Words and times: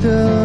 The. 0.00 0.37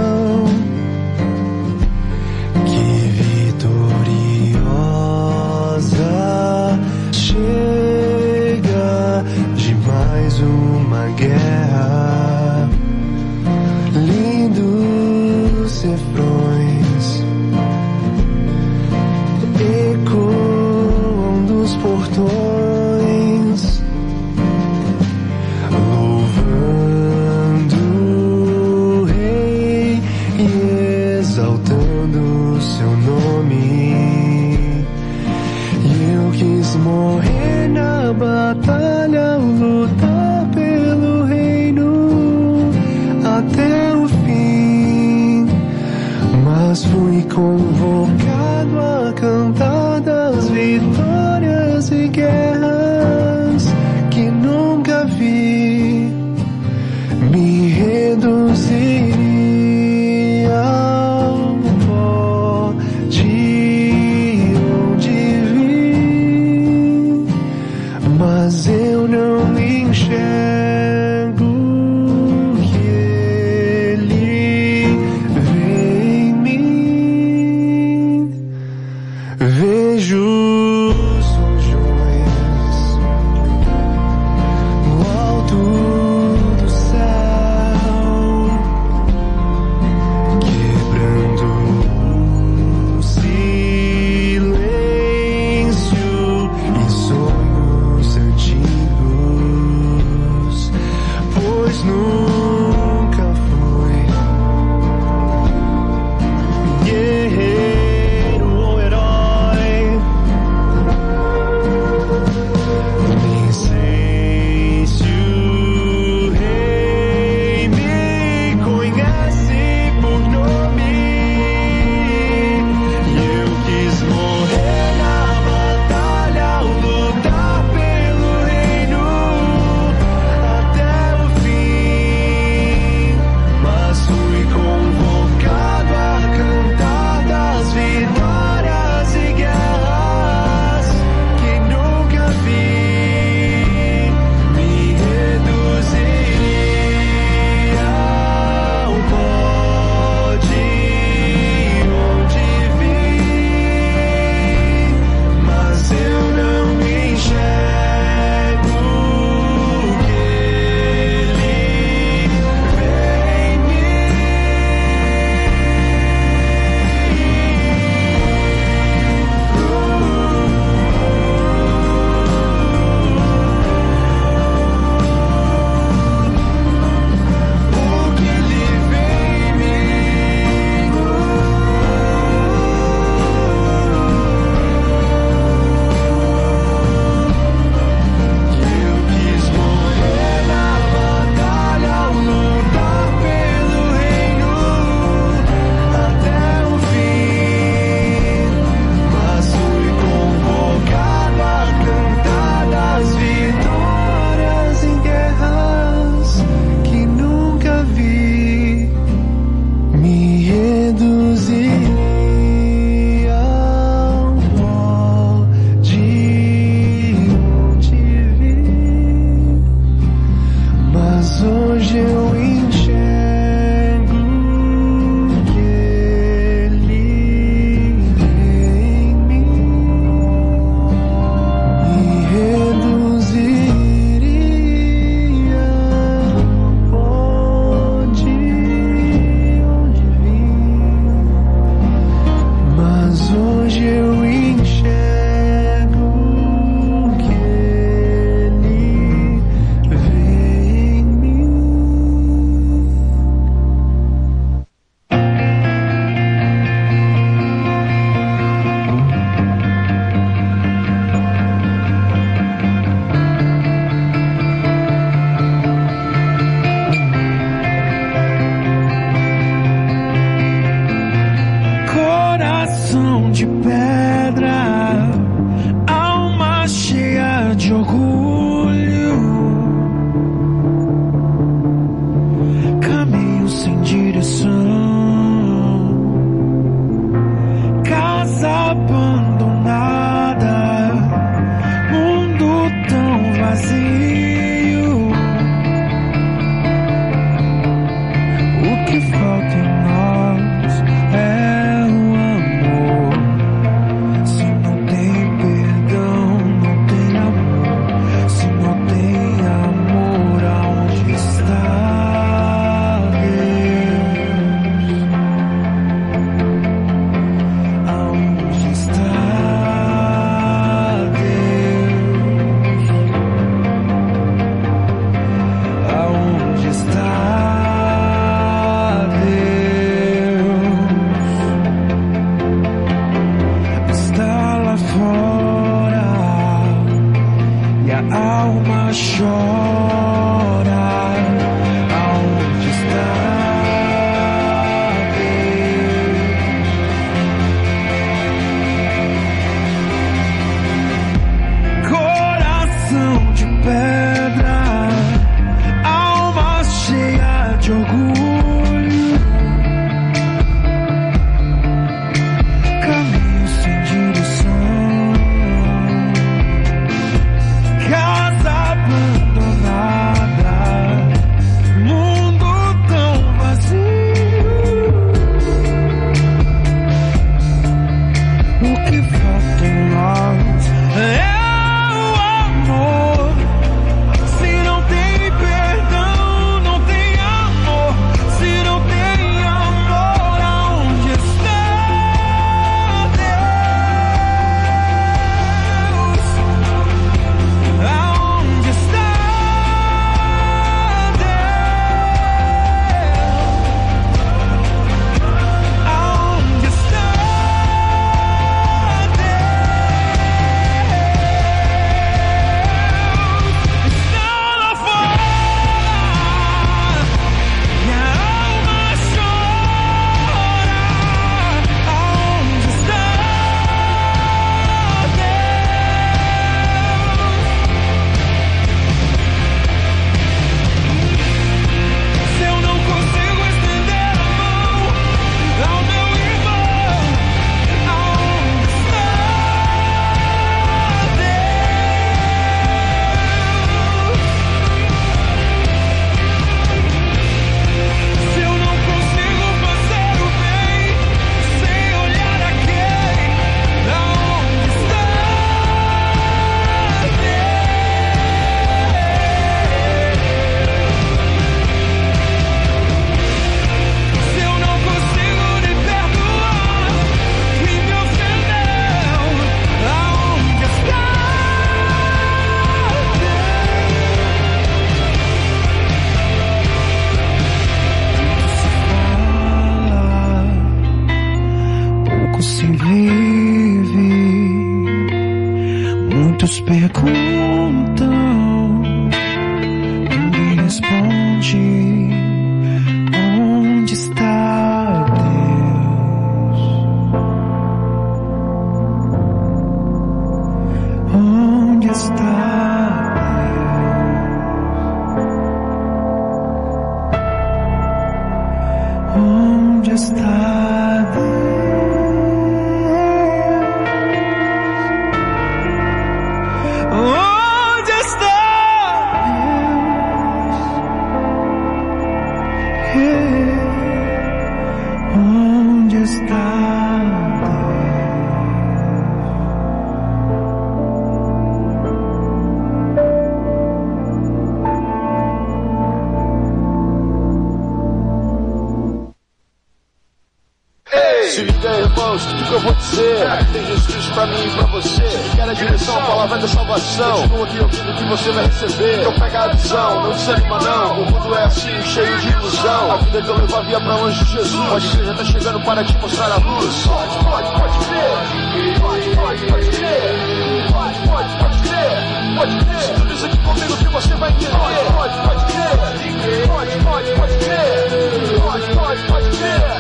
Irmãos, 542.14 542.26
tudo 542.26 542.44
que 542.44 542.52
eu 542.52 542.60
vou 542.60 542.74
dizer? 542.74 543.28
Tem 543.52 543.66
Jesus 543.66 544.06
pra 544.10 544.28
mim 544.28 544.46
e 544.46 544.50
pra 544.52 544.66
você. 544.68 545.02
Quer 545.36 545.50
a 545.50 545.54
direção, 545.54 545.98
a 545.98 546.02
palavra 546.02 546.38
da 546.38 546.48
salvação. 546.48 547.22
Continua 547.22 547.46
aqui 547.46 547.60
ouvindo 547.60 547.96
que 547.96 548.04
você 548.06 548.32
vai 548.32 548.46
receber. 548.46 549.00
Então 549.00 549.14
pega 549.14 549.44
a 549.44 549.48
visão, 549.54 550.04
não 550.04 550.12
desanima 550.12 550.60
não. 550.60 551.02
O 551.02 551.12
mundo 551.12 551.36
é 551.36 551.44
assim, 551.44 551.84
cheio 551.84 552.18
de 552.20 552.30
ilusão. 552.30 552.92
A 552.92 552.98
vida 552.98 553.22
que 553.22 553.28
eu 553.28 553.38
levo 553.38 553.56
a 553.56 553.62
via 553.62 553.80
pra 553.80 553.96
longe 553.96 554.24
de 554.24 554.32
Jesus. 554.32 554.70
Pode 554.70 554.90
crer, 554.90 555.06
já 555.06 555.14
tá 555.14 555.26
chegando 555.26 555.60
para 555.62 555.84
te 555.84 555.98
mostrar 555.98 556.32
a 556.32 556.38
luz. 556.38 556.88
Pode, 556.88 557.18
pode, 557.24 557.52
pode 557.52 557.86
crer. 557.86 558.80
Pode, 558.80 559.16
pode, 559.16 559.46
pode 559.46 559.70
crer. 559.70 560.72
Pode, 560.72 561.00
pode, 561.08 561.38
pode 561.38 561.58
crer. 561.70 562.38
Pode 562.38 562.66
crer. 562.66 562.82
Sintoniza 562.82 563.26
aqui 563.28 563.38
comigo 563.38 563.78
que 563.78 563.88
você 563.88 564.16
vai 564.16 564.30
entender. 564.30 564.52
Pode, 564.52 565.18
pode 565.18 565.46
crer. 565.46 566.48
Pode, 566.48 566.84
pode, 566.84 567.12
pode 567.12 567.38
crer. 567.38 568.42
Pode, 568.42 568.76
pode, 568.76 569.04
pode 569.04 569.24
Pode 569.24 569.38
crer 569.38 569.73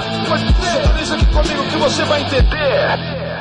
Sintoniza 0.73 1.15
aqui 1.15 1.25
comigo 1.25 1.69
que 1.69 1.77
você 1.77 2.03
vai 2.03 2.21
entender 2.21 3.33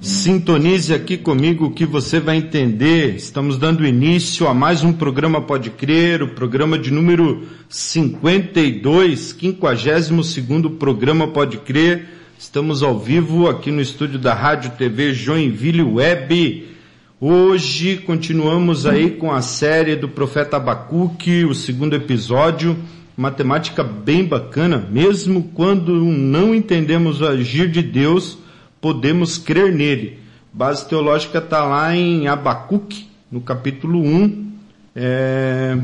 Sintonize 0.00 0.94
aqui 0.94 1.18
comigo 1.18 1.70
que 1.72 1.84
você 1.84 2.18
vai 2.18 2.38
entender. 2.38 3.14
Estamos 3.16 3.58
dando 3.58 3.86
início 3.86 4.48
a 4.48 4.54
mais 4.54 4.82
um 4.82 4.94
programa 4.94 5.42
Pode 5.42 5.68
Crer, 5.68 6.22
o 6.22 6.28
programa 6.28 6.78
de 6.78 6.90
número 6.90 7.46
52, 7.68 9.20
52 9.20 10.78
programa 10.78 11.28
Pode 11.28 11.58
Crer. 11.58 12.06
Estamos 12.38 12.82
ao 12.82 12.98
vivo 12.98 13.46
aqui 13.46 13.70
no 13.70 13.82
estúdio 13.82 14.18
da 14.18 14.32
Rádio 14.32 14.70
TV 14.70 15.12
Joinville 15.12 15.82
Web. 15.82 16.68
Hoje 17.20 17.98
continuamos 17.98 18.86
aí 18.86 19.10
com 19.10 19.30
a 19.30 19.42
série 19.42 19.96
do 19.96 20.08
profeta 20.08 20.56
Abacuque, 20.56 21.44
o 21.44 21.54
segundo 21.54 21.94
episódio. 21.94 22.74
Uma 23.20 23.30
temática 23.30 23.84
bem 23.84 24.24
bacana, 24.24 24.78
mesmo 24.78 25.42
quando 25.54 25.94
não 25.94 26.54
entendemos 26.54 27.20
o 27.20 27.26
agir 27.26 27.70
de 27.70 27.82
Deus, 27.82 28.38
podemos 28.80 29.36
crer 29.36 29.74
nele. 29.74 30.18
Base 30.50 30.88
teológica 30.88 31.36
está 31.36 31.62
lá 31.62 31.94
em 31.94 32.28
Abacuque, 32.28 33.10
no 33.30 33.42
capítulo 33.42 34.00
1, 34.00 34.52
é, 34.96 35.78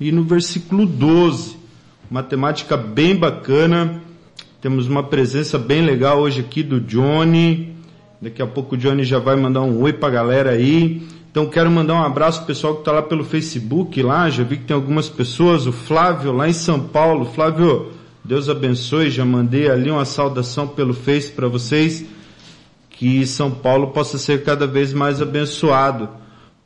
e 0.00 0.10
no 0.10 0.24
versículo 0.24 0.84
12. 0.84 1.56
Uma 2.10 2.24
temática 2.24 2.76
bem 2.76 3.14
bacana. 3.14 4.02
Temos 4.60 4.88
uma 4.88 5.04
presença 5.04 5.56
bem 5.56 5.82
legal 5.82 6.18
hoje 6.18 6.40
aqui 6.40 6.64
do 6.64 6.80
Johnny. 6.80 7.72
Daqui 8.20 8.42
a 8.42 8.48
pouco 8.48 8.74
o 8.74 8.78
Johnny 8.78 9.04
já 9.04 9.20
vai 9.20 9.36
mandar 9.36 9.60
um 9.62 9.80
oi 9.80 9.92
pra 9.92 10.10
galera 10.10 10.50
aí. 10.50 11.06
Então 11.32 11.46
quero 11.46 11.70
mandar 11.70 11.94
um 11.94 12.02
abraço 12.04 12.40
pro 12.40 12.48
pessoal 12.48 12.74
que 12.74 12.80
está 12.82 12.92
lá 12.92 13.00
pelo 13.00 13.24
Facebook 13.24 14.02
lá, 14.02 14.28
já 14.28 14.44
vi 14.44 14.58
que 14.58 14.64
tem 14.64 14.74
algumas 14.74 15.08
pessoas, 15.08 15.66
o 15.66 15.72
Flávio 15.72 16.30
lá 16.30 16.46
em 16.46 16.52
São 16.52 16.78
Paulo. 16.78 17.24
Flávio, 17.24 17.90
Deus 18.22 18.50
abençoe, 18.50 19.10
já 19.10 19.24
mandei 19.24 19.70
ali 19.70 19.90
uma 19.90 20.04
saudação 20.04 20.68
pelo 20.68 20.92
Face 20.92 21.32
para 21.32 21.48
vocês, 21.48 22.04
que 22.90 23.26
São 23.26 23.50
Paulo 23.50 23.92
possa 23.92 24.18
ser 24.18 24.44
cada 24.44 24.66
vez 24.66 24.92
mais 24.92 25.22
abençoado. 25.22 26.10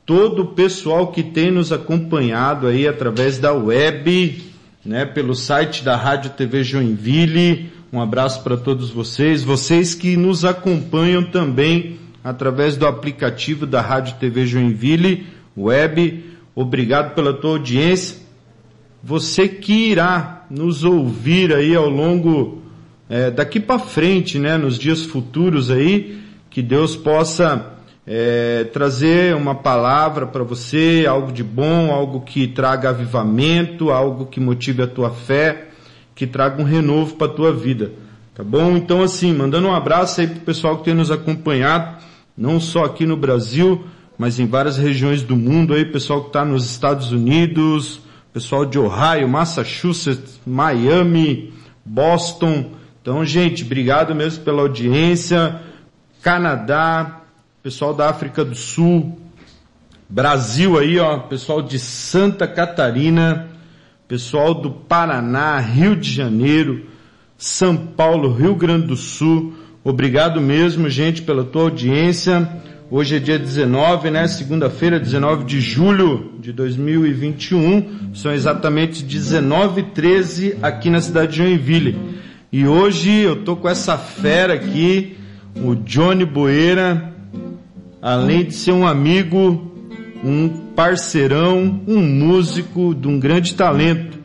Todo 0.04 0.42
o 0.42 0.46
pessoal 0.46 1.12
que 1.12 1.22
tem 1.22 1.52
nos 1.52 1.70
acompanhado 1.70 2.66
aí 2.66 2.88
através 2.88 3.38
da 3.38 3.52
web, 3.52 4.42
né, 4.84 5.04
pelo 5.04 5.36
site 5.36 5.84
da 5.84 5.94
Rádio 5.94 6.30
TV 6.30 6.64
Joinville, 6.64 7.70
um 7.92 8.00
abraço 8.00 8.42
para 8.42 8.56
todos 8.56 8.90
vocês, 8.90 9.44
vocês 9.44 9.94
que 9.94 10.16
nos 10.16 10.44
acompanham 10.44 11.22
também 11.22 12.00
através 12.26 12.76
do 12.76 12.88
aplicativo 12.88 13.64
da 13.64 13.80
Rádio 13.80 14.16
TV 14.18 14.46
Joinville, 14.46 15.28
web. 15.56 16.24
Obrigado 16.56 17.14
pela 17.14 17.32
tua 17.32 17.50
audiência. 17.50 18.16
Você 19.00 19.46
que 19.46 19.92
irá 19.92 20.44
nos 20.50 20.82
ouvir 20.82 21.54
aí 21.54 21.76
ao 21.76 21.88
longo 21.88 22.62
é, 23.08 23.30
daqui 23.30 23.60
para 23.60 23.78
frente, 23.78 24.40
né, 24.40 24.56
nos 24.56 24.76
dias 24.76 25.02
futuros 25.02 25.70
aí, 25.70 26.18
que 26.50 26.60
Deus 26.60 26.96
possa 26.96 27.74
é, 28.04 28.64
trazer 28.72 29.36
uma 29.36 29.54
palavra 29.54 30.26
para 30.26 30.42
você, 30.42 31.06
algo 31.08 31.30
de 31.30 31.44
bom, 31.44 31.92
algo 31.92 32.22
que 32.22 32.48
traga 32.48 32.88
avivamento, 32.88 33.92
algo 33.92 34.26
que 34.26 34.40
motive 34.40 34.82
a 34.82 34.88
tua 34.88 35.10
fé, 35.10 35.68
que 36.12 36.26
traga 36.26 36.60
um 36.60 36.64
renovo 36.64 37.14
para 37.14 37.28
a 37.28 37.34
tua 37.34 37.52
vida. 37.52 37.92
Tá 38.34 38.42
bom? 38.42 38.76
Então 38.76 39.00
assim, 39.00 39.32
mandando 39.32 39.68
um 39.68 39.74
abraço 39.74 40.20
aí 40.20 40.26
pro 40.26 40.40
pessoal 40.40 40.78
que 40.78 40.86
tem 40.86 40.94
nos 40.94 41.12
acompanhado, 41.12 42.04
não 42.36 42.60
só 42.60 42.84
aqui 42.84 43.06
no 43.06 43.16
Brasil, 43.16 43.84
mas 44.18 44.38
em 44.38 44.46
várias 44.46 44.76
regiões 44.76 45.22
do 45.22 45.36
mundo 45.36 45.74
aí, 45.74 45.84
pessoal 45.84 46.22
que 46.22 46.28
está 46.28 46.44
nos 46.44 46.64
Estados 46.64 47.12
Unidos, 47.12 48.00
pessoal 48.32 48.66
de 48.66 48.78
Ohio, 48.78 49.28
Massachusetts, 49.28 50.40
Miami, 50.46 51.52
Boston. 51.84 52.72
Então, 53.00 53.24
gente, 53.24 53.64
obrigado 53.64 54.14
mesmo 54.14 54.44
pela 54.44 54.62
audiência. 54.62 55.62
Canadá, 56.22 57.22
pessoal 57.62 57.94
da 57.94 58.10
África 58.10 58.44
do 58.44 58.54
Sul, 58.54 59.16
Brasil 60.08 60.78
aí, 60.78 60.98
ó, 60.98 61.18
pessoal 61.18 61.62
de 61.62 61.78
Santa 61.78 62.46
Catarina, 62.46 63.48
pessoal 64.06 64.54
do 64.54 64.70
Paraná, 64.70 65.58
Rio 65.58 65.96
de 65.96 66.10
Janeiro, 66.10 66.86
São 67.36 67.76
Paulo, 67.76 68.32
Rio 68.32 68.54
Grande 68.54 68.86
do 68.86 68.96
Sul. 68.96 69.54
Obrigado 69.88 70.40
mesmo, 70.40 70.90
gente, 70.90 71.22
pela 71.22 71.44
tua 71.44 71.62
audiência. 71.62 72.48
Hoje 72.90 73.14
é 73.14 73.18
dia 73.20 73.38
19, 73.38 74.10
né? 74.10 74.26
Segunda-feira, 74.26 74.98
19 74.98 75.44
de 75.44 75.60
julho 75.60 76.32
de 76.40 76.52
2021. 76.52 78.12
São 78.12 78.32
exatamente 78.32 79.04
19 79.04 79.82
e 79.82 79.84
13 79.84 80.56
aqui 80.60 80.90
na 80.90 81.00
cidade 81.00 81.34
de 81.34 81.38
Joinville. 81.38 81.96
E 82.50 82.66
hoje 82.66 83.12
eu 83.12 83.44
tô 83.44 83.54
com 83.54 83.68
essa 83.68 83.96
fera 83.96 84.54
aqui, 84.54 85.18
o 85.54 85.76
Johnny 85.76 86.24
Boeira, 86.24 87.14
além 88.02 88.44
de 88.44 88.54
ser 88.54 88.72
um 88.72 88.84
amigo, 88.84 89.72
um 90.24 90.48
parceirão, 90.74 91.80
um 91.86 92.02
músico 92.02 92.92
de 92.92 93.06
um 93.06 93.20
grande 93.20 93.54
talento. 93.54 94.18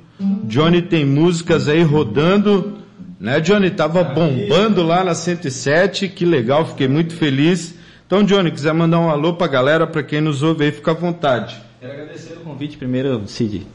Johnny 0.46 0.82
tem 0.82 1.06
músicas 1.06 1.68
aí 1.68 1.84
rodando, 1.84 2.81
né, 3.22 3.40
Johnny? 3.40 3.70
Tava 3.70 4.04
bombando 4.04 4.84
lá 4.84 5.04
na 5.04 5.14
107, 5.16 6.10
que 6.10 6.26
legal, 6.26 6.66
fiquei 6.66 6.88
muito 6.88 7.14
feliz. 7.16 7.76
Então, 8.06 8.24
Johnny, 8.24 8.52
quiser 8.52 8.74
mandar 8.74 9.00
um 9.00 9.10
alô 9.10 9.36
pra 9.36 9.48
galera, 9.48 9.88
pra 9.88 10.04
quem 10.04 10.20
nos 10.20 10.44
ouve 10.44 10.66
aí, 10.66 10.72
fica 10.72 10.92
à 10.92 10.94
vontade. 10.94 11.56
Quero 11.80 11.94
agradecer 11.94 12.34
o 12.34 12.42
convite 12.42 12.78
primeiro, 12.78 13.22
Cid, 13.28 13.66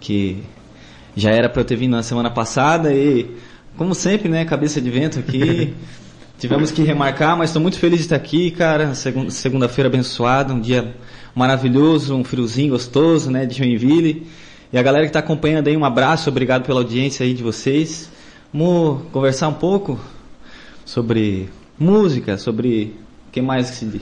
que 0.00 0.42
já 1.16 1.30
era 1.30 1.48
para 1.48 1.62
eu 1.62 1.64
ter 1.64 1.76
vindo 1.76 1.92
na 1.92 2.02
semana 2.02 2.30
passada 2.30 2.92
e, 2.92 3.30
como 3.76 3.94
sempre, 3.94 4.28
né, 4.28 4.44
cabeça 4.44 4.80
de 4.80 4.90
vento 4.90 5.18
aqui. 5.18 5.72
Tivemos 6.38 6.72
que 6.72 6.82
remarcar, 6.82 7.38
mas 7.38 7.50
estou 7.50 7.62
muito 7.62 7.78
feliz 7.78 8.00
de 8.00 8.04
estar 8.06 8.16
aqui, 8.16 8.50
cara. 8.50 8.92
Segun- 8.94 9.30
Segunda-feira 9.30 9.88
abençoada, 9.88 10.52
um 10.52 10.60
dia 10.60 10.92
maravilhoso, 11.34 12.14
um 12.14 12.24
friozinho 12.24 12.70
gostoso, 12.72 13.30
né, 13.30 13.46
de 13.46 13.56
Joinville. 13.56 14.26
E 14.72 14.76
a 14.76 14.82
galera 14.82 15.04
que 15.04 15.10
está 15.10 15.20
acompanhando 15.20 15.68
aí, 15.68 15.76
um 15.76 15.84
abraço, 15.84 16.28
obrigado 16.28 16.64
pela 16.66 16.80
audiência 16.80 17.24
aí 17.24 17.32
de 17.32 17.42
vocês. 17.42 18.10
Vamos 18.54 19.02
conversar 19.10 19.48
um 19.48 19.54
pouco 19.54 19.98
sobre 20.84 21.48
música, 21.76 22.38
sobre 22.38 22.94
o 23.26 23.32
que 23.32 23.42
mais 23.42 23.68
que 23.68 23.76
se 23.76 24.00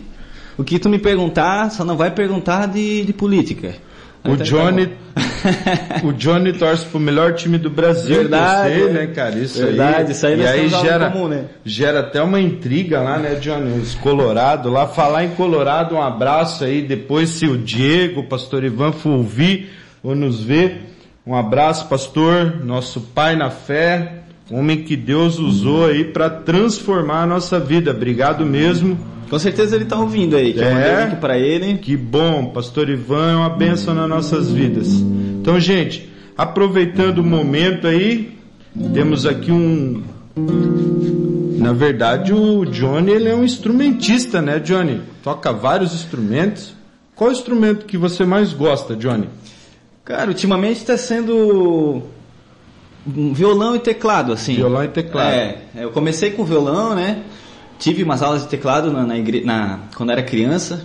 O 0.58 0.62
que 0.62 0.78
tu 0.78 0.90
me 0.90 0.98
perguntar, 0.98 1.70
só 1.70 1.86
não 1.86 1.96
vai 1.96 2.10
perguntar 2.10 2.66
de, 2.68 3.02
de 3.02 3.14
política. 3.14 3.76
O 4.22 4.32
Então, 4.32 4.44
Johnny, 4.44 4.88
tá 4.88 6.02
o 6.04 6.12
Johnny 6.12 6.52
torce 6.52 6.84
pro 6.84 7.00
melhor 7.00 7.32
time 7.32 7.56
do 7.56 7.70
Brasil, 7.70 8.14
Verdade, 8.16 8.74
você, 8.74 8.82
é. 8.82 8.92
né, 8.92 9.06
cara? 9.06 9.38
Isso 9.38 9.58
Verdade, 9.58 10.04
aí. 10.04 10.12
isso 10.12 10.26
aí 10.26 10.38
e 10.38 10.46
aí 10.46 10.68
gera, 10.68 11.10
comum, 11.10 11.28
né? 11.28 11.46
gera 11.64 12.00
até 12.00 12.22
uma 12.22 12.38
intriga 12.38 13.00
lá, 13.00 13.18
né, 13.18 13.36
Johnny? 13.36 13.80
Os 13.80 13.94
Colorado 13.94 14.68
lá. 14.70 14.86
Falar 14.86 15.24
em 15.24 15.30
Colorado, 15.30 15.94
um 15.94 16.02
abraço 16.02 16.62
aí. 16.62 16.82
Depois, 16.82 17.30
se 17.30 17.46
o 17.46 17.56
Diego, 17.56 18.20
o 18.20 18.28
pastor 18.28 18.64
Ivan 18.64 18.92
for 18.92 19.12
ouvir 19.12 19.70
ou 20.02 20.14
nos 20.14 20.44
ver, 20.44 20.92
um 21.26 21.34
abraço, 21.34 21.88
pastor, 21.88 22.64
nosso 22.64 23.00
pai 23.00 23.34
na 23.34 23.48
fé, 23.48 24.21
homem 24.52 24.82
que 24.82 24.96
Deus 24.96 25.38
usou 25.38 25.86
aí 25.86 26.04
para 26.04 26.28
transformar 26.30 27.22
a 27.22 27.26
nossa 27.26 27.58
vida. 27.58 27.90
Obrigado 27.90 28.44
mesmo. 28.44 28.98
Com 29.30 29.38
certeza 29.38 29.76
ele 29.76 29.86
tá 29.86 29.98
ouvindo 29.98 30.36
aí, 30.36 30.52
que 30.52 30.60
É? 30.60 30.72
mandei 30.74 31.04
link 31.06 31.20
pra 31.20 31.38
ele. 31.38 31.78
Que 31.78 31.96
bom, 31.96 32.46
Pastor 32.46 32.90
Ivan 32.90 33.32
é 33.32 33.36
uma 33.36 33.48
bênção 33.50 33.94
nas 33.94 34.08
nossas 34.08 34.50
vidas. 34.50 34.88
Então, 34.92 35.58
gente, 35.58 36.08
aproveitando 36.36 37.18
o 37.18 37.24
momento 37.24 37.86
aí, 37.86 38.36
temos 38.92 39.24
aqui 39.24 39.50
um. 39.50 40.02
Na 41.58 41.72
verdade, 41.72 42.32
o 42.34 42.64
Johnny 42.66 43.12
ele 43.12 43.28
é 43.28 43.34
um 43.34 43.44
instrumentista, 43.44 44.42
né, 44.42 44.58
Johnny? 44.58 45.00
Toca 45.22 45.52
vários 45.52 45.94
instrumentos. 45.94 46.74
Qual 47.14 47.30
instrumento 47.30 47.86
que 47.86 47.96
você 47.96 48.24
mais 48.24 48.52
gosta, 48.52 48.96
Johnny? 48.96 49.28
Cara, 50.04 50.28
ultimamente 50.28 50.84
tá 50.84 50.96
sendo 50.96 52.02
violão 53.06 53.74
e 53.76 53.78
teclado, 53.78 54.32
assim. 54.32 54.56
Violão 54.56 54.84
e 54.84 54.88
teclado. 54.88 55.32
É, 55.32 55.58
eu 55.76 55.90
comecei 55.90 56.30
com 56.30 56.44
violão, 56.44 56.94
né? 56.94 57.22
Tive 57.78 58.02
umas 58.02 58.22
aulas 58.22 58.42
de 58.42 58.48
teclado 58.48 58.92
na, 58.92 59.04
na, 59.04 59.14
na 59.44 59.80
quando 59.96 60.10
era 60.10 60.22
criança. 60.22 60.84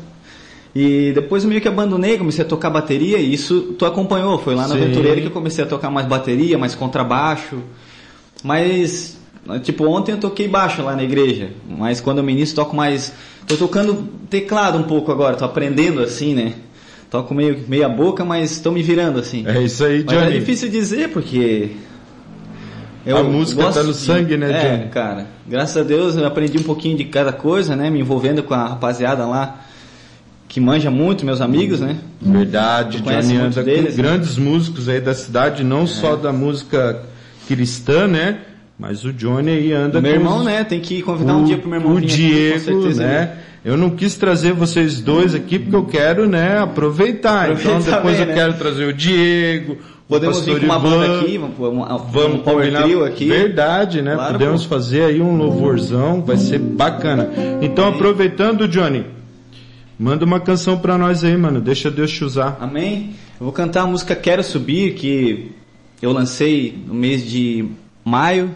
E 0.76 1.12
depois 1.14 1.44
eu 1.44 1.50
meio 1.50 1.62
que 1.62 1.68
abandonei, 1.68 2.18
comecei 2.18 2.44
a 2.44 2.48
tocar 2.48 2.70
bateria 2.70 3.18
e 3.18 3.34
isso 3.34 3.76
tu 3.80 3.86
acompanhou. 3.86 4.38
Foi 4.40 4.54
lá 4.56 4.68
na 4.68 4.76
Sim. 4.76 4.84
Aventureira 4.84 5.20
que 5.22 5.28
eu 5.28 5.32
comecei 5.32 5.64
a 5.64 5.68
tocar 5.68 5.90
mais 5.90 6.06
bateria, 6.08 6.58
mais 6.58 6.76
contrabaixo. 6.76 7.58
Mas, 8.44 9.18
tipo, 9.64 9.86
ontem 9.88 10.12
eu 10.12 10.20
toquei 10.20 10.48
baixo 10.48 10.84
lá 10.84 10.96
na 10.96 11.04
igreja. 11.04 11.50
Mas 11.68 12.00
quando 12.00 12.20
eu 12.20 12.24
me 12.24 12.32
inicio, 12.34 12.56
toco 12.56 12.76
mais. 12.76 13.14
Tô 13.48 13.56
tocando 13.56 14.08
teclado 14.30 14.78
um 14.78 14.84
pouco 14.84 15.12
agora, 15.12 15.36
tô 15.36 15.46
aprendendo 15.46 16.02
assim, 16.02 16.36
né? 16.36 16.54
Toco 17.10 17.34
meio 17.34 17.64
meia 17.68 17.88
boca, 17.88 18.26
mas 18.26 18.60
tô 18.60 18.72
me 18.72 18.84
virando 18.84 19.20
assim. 19.20 19.46
É 19.48 19.62
isso 19.62 19.84
aí, 19.84 20.04
Mas 20.06 20.16
é 20.16 20.26
Johnny. 20.26 20.40
difícil 20.40 20.70
dizer 20.70 21.10
porque. 21.10 21.72
A 23.06 23.24
música 23.24 23.72
tá 23.72 23.84
no 23.84 23.94
sangue, 23.94 24.36
né, 24.36 24.52
é, 24.52 24.78
Johnny? 24.78 24.90
cara. 24.90 25.26
Graças 25.48 25.78
a 25.78 25.84
Deus 25.84 26.16
eu 26.16 26.26
aprendi 26.26 26.58
um 26.58 26.64
pouquinho 26.64 26.98
de 26.98 27.06
cada 27.06 27.32
coisa, 27.32 27.76
né? 27.76 27.90
Me 27.90 28.00
envolvendo 28.00 28.44
com 28.44 28.54
a 28.54 28.68
rapaziada 28.68 29.26
lá 29.26 29.62
que 30.48 30.60
manja 30.62 30.90
muito, 30.90 31.26
meus 31.26 31.42
amigos, 31.42 31.80
né? 31.82 31.98
Verdade, 32.22 33.02
Johnny 33.02 33.38
anda 33.38 33.64
deles, 33.64 33.96
com 33.96 34.02
né? 34.02 34.10
grandes 34.10 34.38
músicos 34.38 34.88
aí 34.90 35.02
da 35.02 35.14
cidade, 35.14 35.64
não 35.64 35.86
só 35.86 36.16
da 36.16 36.32
música 36.32 37.04
cristã, 37.48 38.08
né? 38.08 38.40
Mas 38.80 39.04
o 39.04 39.12
Johnny 39.12 39.50
aí 39.52 39.74
anda 39.74 40.00
meu 40.00 40.12
com 40.14 40.18
irmão, 40.20 40.44
né? 40.44 40.64
Tem 40.64 40.80
que 40.80 41.02
convidar 41.02 41.34
o, 41.36 41.40
um 41.40 41.44
dia 41.46 41.58
pro 41.58 41.70
meu 41.70 41.80
irmão 41.80 41.96
o 41.96 42.00
vir 42.00 42.06
aqui, 42.06 42.16
Diego, 42.16 42.60
certeza 42.60 43.04
ele- 43.04 43.12
né? 43.12 43.38
Eu 43.66 43.76
não 43.76 43.90
quis 43.90 44.16
trazer 44.16 44.54
vocês 44.54 45.02
dois 45.02 45.34
aqui 45.36 45.58
porque 45.60 45.76
eu 45.76 45.84
quero, 45.86 46.28
né, 46.28 46.60
aproveitar. 46.60 47.50
Aproveitar 47.50 47.80
então 47.80 47.92
depois 47.96 48.14
bem, 48.16 48.22
eu 48.24 48.28
né? 48.28 48.34
quero 48.34 48.54
trazer 48.54 48.86
o 48.88 48.94
Diego, 48.94 49.78
Podemos 50.08 50.38
o 50.38 50.40
pastor 50.40 50.60
vir 50.60 50.68
com 50.68 50.74
uma 50.74 50.80
Ivan, 50.88 50.90
banda 51.00 51.20
aqui, 51.20 51.38
vamos, 51.38 51.58
vamos, 51.58 52.02
Vamos 52.14 52.40
um 52.40 52.44
combinar. 52.44 52.86
aqui. 53.08 53.26
Verdade, 53.26 54.02
né? 54.02 54.14
Claro, 54.14 54.34
Podemos 54.34 54.64
pô. 54.64 54.70
fazer 54.76 55.04
aí 55.06 55.20
um 55.22 55.36
louvorzão, 55.36 56.22
vai 56.24 56.38
ser 56.38 56.60
bacana. 56.60 57.30
Então, 57.62 57.90
aproveitando, 57.90 58.68
Johnny, 58.70 59.04
manda 60.00 60.24
uma 60.24 60.40
canção 60.40 60.78
pra 60.78 60.98
nós 60.98 61.24
aí, 61.26 61.36
mano. 61.36 61.60
Deixa 61.60 61.92
Deus 61.92 62.12
te 62.12 62.24
usar. 62.24 62.58
Amém? 62.62 63.16
Eu 63.40 63.44
vou 63.46 63.52
cantar 63.52 63.82
a 63.82 63.88
música 63.88 64.16
Quero 64.16 64.44
Subir, 64.44 64.94
que 64.94 65.52
eu 66.02 66.14
lancei 66.14 66.78
no 66.88 66.94
mês 66.94 67.28
de 67.30 67.66
maio. 68.06 68.52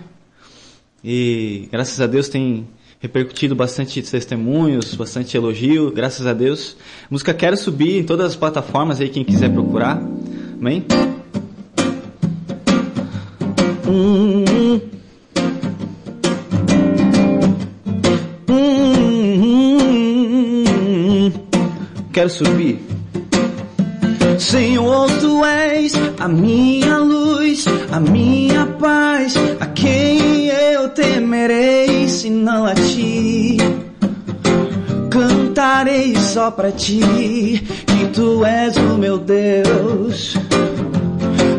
E 1.03 1.67
graças 1.71 1.99
a 1.99 2.07
Deus 2.07 2.29
tem 2.29 2.67
repercutido 2.99 3.55
bastante 3.55 4.01
testemunhos, 4.01 4.93
bastante 4.93 5.35
elogio, 5.35 5.91
graças 5.91 6.27
a 6.27 6.33
Deus. 6.33 6.77
Música 7.09 7.33
Quero 7.33 7.57
Subir 7.57 7.97
em 7.99 8.03
todas 8.03 8.27
as 8.27 8.35
plataformas 8.35 9.01
aí, 9.01 9.09
quem 9.09 9.23
quiser 9.23 9.51
procurar. 9.51 10.01
Amém? 10.59 10.85
Quero 22.13 22.29
subir. 22.29 22.79
Senhor, 24.37 25.09
tu 25.19 25.43
és 25.43 25.93
a 26.19 26.27
minha 26.27 26.97
luz, 26.97 27.20
a 27.91 27.99
minha 27.99 28.67
paz, 28.79 29.33
a 29.59 29.65
quem 29.65 30.47
eu 30.47 30.89
temerei 30.89 32.07
se 32.07 32.29
não 32.29 32.65
a 32.65 32.75
ti. 32.75 33.57
Cantarei 35.09 36.15
só 36.15 36.51
pra 36.51 36.71
ti, 36.71 37.63
que 37.87 38.07
tu 38.13 38.45
és 38.45 38.77
o 38.77 38.97
meu 38.97 39.17
Deus, 39.17 40.35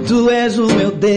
tu 0.06 0.30
és 0.30 0.56
o 0.56 0.66
meu 0.68 0.92
Deus. 0.92 1.10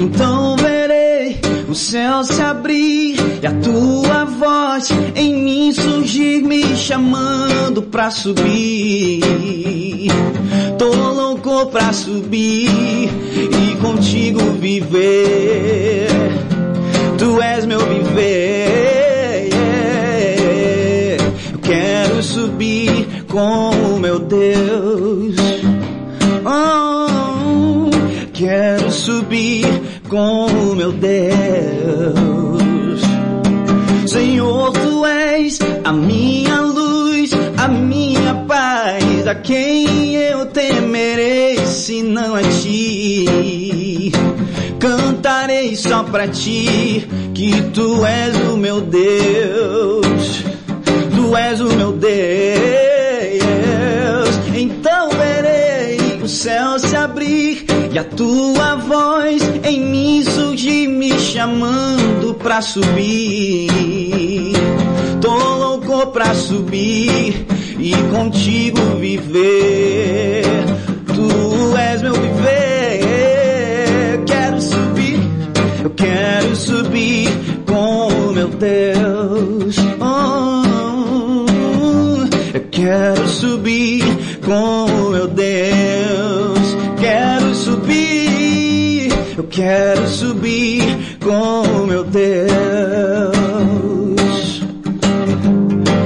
Então 0.00 0.56
verei 0.56 1.40
o 1.68 1.74
céu 1.74 2.22
se 2.22 2.40
abrir 2.40 3.16
e 3.42 3.46
a 3.46 3.52
tua 3.54 4.24
voz 4.24 4.90
em 5.16 5.34
mim 5.42 5.72
surgir, 5.72 6.42
me 6.42 6.76
chamando 6.76 7.82
pra 7.82 8.12
subir. 8.12 9.22
Tô 10.82 10.90
louco 10.90 11.66
pra 11.66 11.92
subir 11.92 12.68
e 12.68 13.76
contigo 13.80 14.40
viver. 14.58 16.08
Tu 17.16 17.40
és 17.40 17.64
meu 17.64 17.78
viver. 17.86 19.48
Eu 21.52 21.58
quero 21.60 22.20
subir 22.20 23.24
com 23.28 23.70
o 23.70 24.00
meu 24.00 24.18
Deus. 24.18 25.36
Oh, 26.44 27.88
quero 28.32 28.90
subir 28.90 29.64
com 30.08 30.46
o 30.46 30.74
meu 30.74 30.90
Deus. 30.90 31.12
Senhor, 34.04 34.72
tu 34.72 35.06
és 35.06 35.60
a 35.84 35.92
minha 35.92 36.60
luz, 36.60 37.30
a 37.56 37.68
minha 37.68 38.34
paz, 38.48 39.28
a 39.28 39.36
quem 39.36 40.11
temerei 40.62 41.56
se 41.66 42.02
não 42.02 42.36
a 42.36 42.42
ti. 42.42 44.12
Cantarei 44.78 45.74
só 45.74 46.04
pra 46.04 46.28
ti, 46.28 47.08
que 47.34 47.62
tu 47.74 48.04
és 48.04 48.36
o 48.48 48.56
meu 48.56 48.80
Deus, 48.80 50.44
tu 51.16 51.36
és 51.36 51.60
o 51.60 51.68
meu 51.74 51.92
Deus. 51.92 52.12
Então 54.54 55.10
verei 55.10 56.20
o 56.22 56.28
céu 56.28 56.78
se 56.78 56.94
abrir 56.94 57.64
e 57.92 57.98
a 57.98 58.04
tua 58.04 58.76
voz 58.76 59.42
em 59.64 59.80
mim 59.80 60.22
surgir, 60.24 60.86
me 60.86 61.18
chamando 61.18 62.34
pra 62.34 62.62
subir. 62.62 63.68
Tô 65.20 65.34
louco 65.34 66.08
pra 66.08 66.34
subir 66.34 67.46
e 67.78 67.92
contigo 68.10 68.80
viver. 68.98 70.44
Tu 71.06 71.76
és 71.76 72.02
meu 72.02 72.14
viver. 72.14 73.02
Quero 74.26 74.60
subir, 74.60 75.20
eu 75.82 75.90
quero 75.90 76.56
subir 76.56 77.28
com 77.66 78.08
o 78.08 78.32
meu 78.32 78.48
Deus. 78.48 79.76
Oh, 80.00 80.64
eu 82.54 82.64
quero 82.70 83.28
subir 83.28 84.04
com 84.44 84.84
o 84.86 85.10
meu 85.10 85.28
Deus. 85.28 86.76
Quero 87.00 87.54
subir, 87.54 89.12
eu 89.36 89.44
quero 89.44 90.08
subir 90.08 90.82
com 91.20 91.62
o 91.62 91.86
meu 91.86 92.04
Deus. 92.04 93.31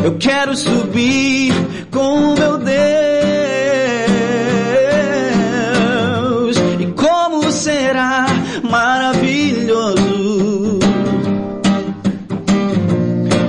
Eu 0.07 0.17
quero 0.19 0.57
subir 0.57 1.53
com 1.91 2.33
o 2.33 2.39
meu 2.39 2.59
Deus. 2.59 2.77
E 6.79 6.87
como 6.93 7.51
será 7.51 8.27
maravilhoso 8.63 10.79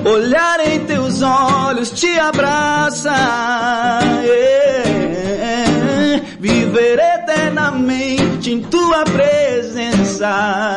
olhar 0.03 0.67
em 0.67 0.79
teus 0.79 1.21
olhos, 1.21 1.91
te 1.91 2.17
abraçar, 2.17 4.01
yeah. 4.23 6.23
viver 6.39 6.97
eternamente 6.97 8.51
em 8.51 8.61
tua 8.61 9.03
presença. 9.03 10.75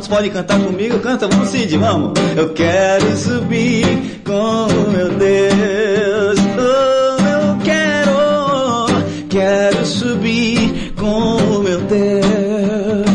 Quantos 0.00 0.16
podem 0.16 0.30
cantar 0.30 0.58
comigo? 0.58 0.98
Canta, 1.00 1.28
vamos 1.28 1.48
Cid, 1.48 1.76
vamos. 1.76 2.12
Eu 2.34 2.54
quero 2.54 3.14
subir 3.18 4.22
com 4.24 4.66
o 4.66 4.90
meu 4.90 5.10
Deus. 5.10 6.38
Oh, 6.56 7.20
eu 7.22 7.58
quero, 7.62 8.86
quero 9.28 9.84
subir 9.84 10.94
com 10.98 11.36
o 11.36 11.62
meu 11.62 11.82
Deus. 11.82 13.10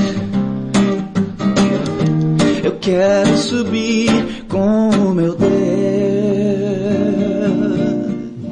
Eu 2.63 2.77
quero 2.79 3.35
subir 3.35 4.45
com 4.47 4.89
o 4.89 5.11
meu 5.11 5.35
Deus. 5.35 5.49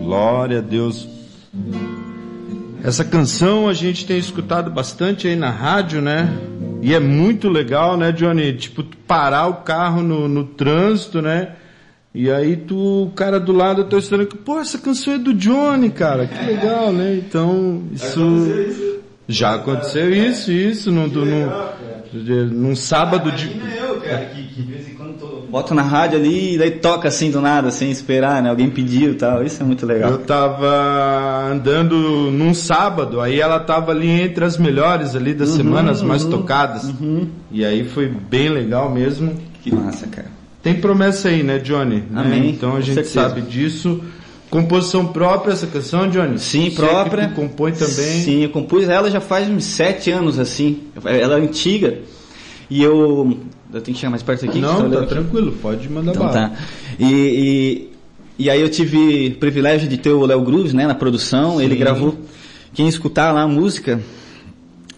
Glória 0.03 0.57
a 0.57 0.61
Deus. 0.61 1.07
Essa 2.83 3.05
canção 3.05 3.69
a 3.69 3.73
gente 3.73 4.07
tem 4.07 4.17
escutado 4.17 4.71
bastante 4.71 5.27
aí 5.27 5.35
na 5.35 5.51
rádio, 5.51 6.01
né? 6.01 6.35
E 6.83 6.93
é 6.93 6.99
muito 6.99 7.47
legal, 7.47 7.95
né, 7.95 8.11
Johnny? 8.11 8.51
Tipo, 8.53 8.83
parar 9.07 9.47
o 9.47 9.53
carro 9.63 10.01
no, 10.01 10.27
no 10.27 10.43
trânsito, 10.43 11.21
né? 11.21 11.53
E 12.13 12.29
aí 12.29 12.57
tu, 12.57 13.05
o 13.05 13.11
cara 13.11 13.39
do 13.39 13.53
lado 13.53 13.85
tá 13.85 13.97
estranho, 13.97 14.27
pô, 14.27 14.59
essa 14.59 14.77
canção 14.77 15.13
é 15.13 15.17
do 15.17 15.33
Johnny, 15.33 15.89
cara, 15.89 16.27
que 16.27 16.45
legal, 16.45 16.91
né? 16.91 17.15
Então, 17.15 17.83
isso. 17.91 18.93
Já 19.27 19.55
aconteceu 19.55 20.13
isso, 20.13 20.51
isso, 20.51 20.91
num, 20.91 21.07
num, 21.07 21.49
num 22.51 22.75
sábado 22.75 23.31
de. 23.31 23.47
Eu, 23.47 24.01
cara, 24.01 24.25
que 24.25 24.41
de 24.41 24.61
vez 24.63 24.89
em 24.89 24.95
quando 24.95 25.17
tô... 25.17 25.32
Boto 25.53 25.75
na 25.75 25.83
rádio 25.83 26.17
ali 26.17 26.55
e 26.55 26.57
daí 26.57 26.71
toca 26.71 27.07
assim 27.07 27.29
do 27.29 27.39
nada, 27.39 27.69
sem 27.69 27.91
esperar, 27.91 28.41
né? 28.41 28.49
Alguém 28.49 28.71
pediu 28.71 29.11
e 29.11 29.13
tal. 29.13 29.43
Isso 29.43 29.61
é 29.61 29.63
muito 29.63 29.85
legal. 29.85 30.09
Eu 30.09 30.17
tava 30.17 31.47
andando 31.51 31.95
num 32.31 32.55
sábado, 32.55 33.21
aí 33.21 33.39
ela 33.39 33.59
tava 33.59 33.91
ali 33.91 34.09
entre 34.09 34.43
as 34.43 34.57
melhores 34.57 35.15
ali 35.15 35.31
das 35.31 35.49
semanas 35.49 36.01
mais 36.01 36.25
tocadas. 36.25 36.91
E 37.51 37.63
aí 37.63 37.87
foi 37.87 38.07
bem 38.07 38.49
legal 38.49 38.89
mesmo. 38.91 39.35
Que 39.61 39.71
massa, 39.71 40.07
cara. 40.07 40.25
Tem 40.63 40.73
promessa 40.73 41.27
aí, 41.29 41.43
né, 41.43 41.59
Johnny? 41.59 41.97
Né? 42.09 42.21
Amém, 42.21 42.49
Então 42.49 42.75
a 42.75 42.81
gente 42.81 42.95
certeza. 42.95 43.21
sabe 43.29 43.41
disso. 43.41 44.01
Composição 44.49 45.05
própria 45.05 45.53
essa 45.53 45.67
canção, 45.67 46.09
Johnny? 46.09 46.39
Sim, 46.39 46.71
Você 46.71 46.77
própria. 46.77 47.27
Que 47.27 47.35
tu 47.35 47.41
compõe 47.41 47.73
também. 47.73 47.93
Sim, 47.93 48.41
eu 48.41 48.49
compus 48.49 48.89
ela 48.89 49.11
já 49.11 49.21
faz 49.21 49.47
uns 49.47 49.65
sete 49.65 50.09
anos, 50.09 50.39
assim. 50.39 50.79
Ela 51.05 51.37
é 51.37 51.41
antiga. 51.43 51.99
E 52.71 52.81
eu. 52.81 53.37
Eu 53.73 53.81
tenho 53.81 53.95
que 53.95 53.99
chegar 54.01 54.11
mais 54.11 54.21
perto 54.21 54.45
aqui. 54.45 54.59
Não, 54.59 54.89
tá 54.89 55.05
tranquilo, 55.05 55.51
pode 55.61 55.89
mandar 55.89 56.11
Então 56.11 56.27
bala. 56.27 56.49
tá. 56.49 56.55
E, 56.99 57.89
e, 58.37 58.43
e 58.45 58.49
aí 58.49 58.61
eu 58.61 58.69
tive 58.69 59.29
o 59.35 59.39
privilégio 59.39 59.87
de 59.87 59.97
ter 59.97 60.11
o 60.11 60.25
Léo 60.25 60.41
Grooves, 60.41 60.73
né, 60.73 60.85
na 60.85 60.95
produção. 60.95 61.59
Ele 61.59 61.75
gravou. 61.75 62.15
Quem 62.73 62.87
escutar 62.87 63.31
lá 63.31 63.41
a 63.41 63.47
música, 63.47 63.99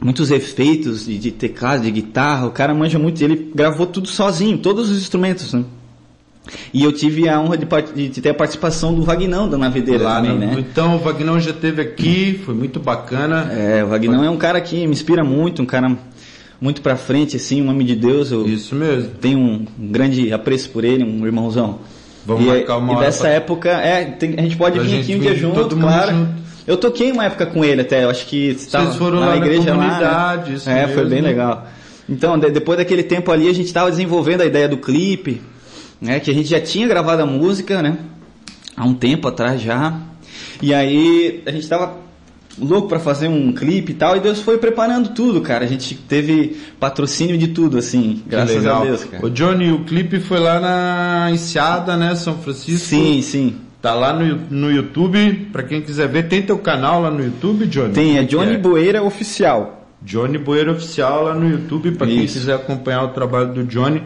muitos 0.01 0.31
efeitos 0.31 1.05
de, 1.05 1.17
de 1.17 1.31
teclado, 1.31 1.83
de 1.83 1.91
guitarra, 1.91 2.47
o 2.47 2.51
cara 2.51 2.73
manja 2.73 2.99
muito. 2.99 3.21
Ele 3.23 3.51
gravou 3.53 3.85
tudo 3.85 4.07
sozinho, 4.07 4.57
todos 4.57 4.89
os 4.89 4.97
instrumentos, 4.97 5.53
né? 5.53 5.63
E 6.73 6.83
eu 6.83 6.91
tive 6.91 7.27
a 7.27 7.39
honra 7.39 7.57
de, 7.57 8.09
de 8.09 8.21
ter 8.21 8.29
a 8.29 8.33
participação 8.33 8.93
do 8.93 9.01
Vagnão 9.01 9.49
da 9.49 9.57
Navedeira 9.57 10.03
Lá 10.03 10.21
também, 10.21 10.37
né? 10.37 10.55
Então 10.59 10.95
o 10.95 10.99
Vagnão 10.99 11.39
já 11.39 11.49
esteve 11.51 11.81
aqui, 11.81 12.39
foi 12.45 12.53
muito 12.53 12.79
bacana. 12.79 13.51
É, 13.51 13.83
o 13.83 13.87
Vagnão 13.87 14.23
é 14.23 14.29
um 14.29 14.37
cara 14.37 14.61
que 14.61 14.85
me 14.85 14.93
inspira 14.93 15.23
muito, 15.23 15.61
um 15.61 15.65
cara 15.65 15.97
muito 16.59 16.81
pra 16.81 16.95
frente, 16.95 17.35
assim, 17.35 17.61
um 17.61 17.69
homem 17.69 17.85
de 17.85 17.95
Deus. 17.95 18.31
Eu 18.31 18.45
Isso 18.47 18.75
mesmo. 18.75 19.09
tenho 19.21 19.39
um, 19.39 19.65
grande 19.77 20.31
apreço 20.33 20.69
por 20.69 20.83
ele, 20.83 21.03
um 21.03 21.25
irmãozão. 21.25 21.79
Vamos 22.25 22.43
e, 22.43 22.47
marcar 22.47 22.77
uma 22.77 22.93
e 22.93 22.99
dessa 23.05 23.21
pra- 23.25 23.29
época, 23.31 23.69
é, 23.69 24.05
tem- 24.05 24.35
a 24.37 24.41
gente 24.41 24.57
pode 24.57 24.79
vir 24.79 24.99
aqui 25.01 25.15
um 25.15 25.19
dia 25.19 25.35
junto, 25.35 25.75
claro. 25.75 26.15
junto. 26.15 26.31
Eu 26.65 26.77
toquei 26.77 27.11
uma 27.11 27.25
época 27.25 27.45
com 27.45 27.63
ele 27.63 27.81
até, 27.81 28.03
eu 28.03 28.09
acho 28.09 28.25
que 28.25 28.47
estava 28.49 28.91
foram 28.93 29.19
lá 29.19 29.35
na 29.35 29.41
comunidade, 29.41 30.01
lá, 30.01 30.55
isso 30.55 30.67
né? 30.67 30.83
É, 30.83 30.87
foi 30.87 30.95
mesmo. 31.03 31.09
bem 31.11 31.21
legal. 31.21 31.67
Então, 32.09 32.39
de- 32.39 32.49
depois 32.49 32.77
daquele 32.79 33.03
tempo 33.03 33.31
ali, 33.31 33.47
a 33.47 33.53
gente 33.53 33.67
estava 33.67 33.91
desenvolvendo 33.91 34.41
a 34.41 34.45
ideia 34.45 34.67
do 34.67 34.77
clipe, 34.77 35.41
né? 36.01 36.19
Que 36.19 36.31
a 36.31 36.33
gente 36.33 36.49
já 36.49 36.59
tinha 36.59 36.87
gravado 36.87 37.21
a 37.21 37.25
música, 37.25 37.81
né? 37.83 37.97
Há 38.75 38.83
um 38.85 38.93
tempo 38.95 39.27
atrás 39.27 39.61
já. 39.61 39.99
E 40.61 40.73
aí, 40.73 41.43
a 41.45 41.51
gente 41.51 41.61
estava 41.63 41.93
louco 42.59 42.87
para 42.87 42.99
fazer 42.99 43.27
um 43.27 43.51
clipe 43.51 43.91
e 43.91 43.95
tal, 43.95 44.15
e 44.15 44.19
Deus 44.19 44.41
foi 44.41 44.57
preparando 44.57 45.09
tudo, 45.09 45.41
cara. 45.41 45.65
A 45.65 45.67
gente 45.67 45.95
teve 45.95 46.57
patrocínio 46.79 47.37
de 47.37 47.49
tudo, 47.49 47.77
assim, 47.77 48.21
graças 48.27 48.55
legal. 48.55 48.81
a 48.81 48.85
Deus, 48.85 49.03
cara. 49.03 49.25
Ô 49.25 49.29
Johnny, 49.29 49.71
o 49.71 49.83
clipe 49.83 50.19
foi 50.19 50.39
lá 50.39 50.59
na 50.59 51.31
Enseada, 51.31 51.97
né, 51.97 52.15
São 52.15 52.37
Francisco? 52.37 52.87
Sim, 52.87 53.21
sim. 53.21 53.55
Tá 53.81 53.93
lá 53.93 54.13
no, 54.13 54.35
no 54.49 54.71
YouTube, 54.71 55.49
pra 55.51 55.61
quem 55.61 55.81
quiser 55.81 56.07
ver. 56.07 56.27
Tem 56.27 56.41
teu 56.41 56.57
canal 56.57 57.01
lá 57.01 57.11
no 57.11 57.23
YouTube, 57.23 57.67
Johnny? 57.67 57.93
Tem, 57.93 58.17
é 58.17 58.23
Johnny 58.23 58.57
Boeira 58.57 59.03
Oficial. 59.03 59.87
Johnny 60.01 60.37
Boeira 60.37 60.71
Oficial 60.71 61.23
lá 61.23 61.35
no 61.35 61.47
YouTube, 61.49 61.91
pra 61.91 62.07
quem 62.07 62.25
quiser 62.25 62.55
acompanhar 62.55 63.03
o 63.03 63.09
trabalho 63.09 63.53
do 63.53 63.63
Johnny. 63.63 64.01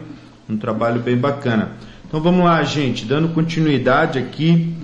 Um 0.48 0.56
trabalho 0.56 1.00
bem 1.00 1.16
bacana. 1.16 1.72
Então 2.06 2.20
vamos 2.20 2.44
lá, 2.44 2.62
gente, 2.62 3.04
dando 3.04 3.28
continuidade 3.28 4.18
aqui. 4.18 4.74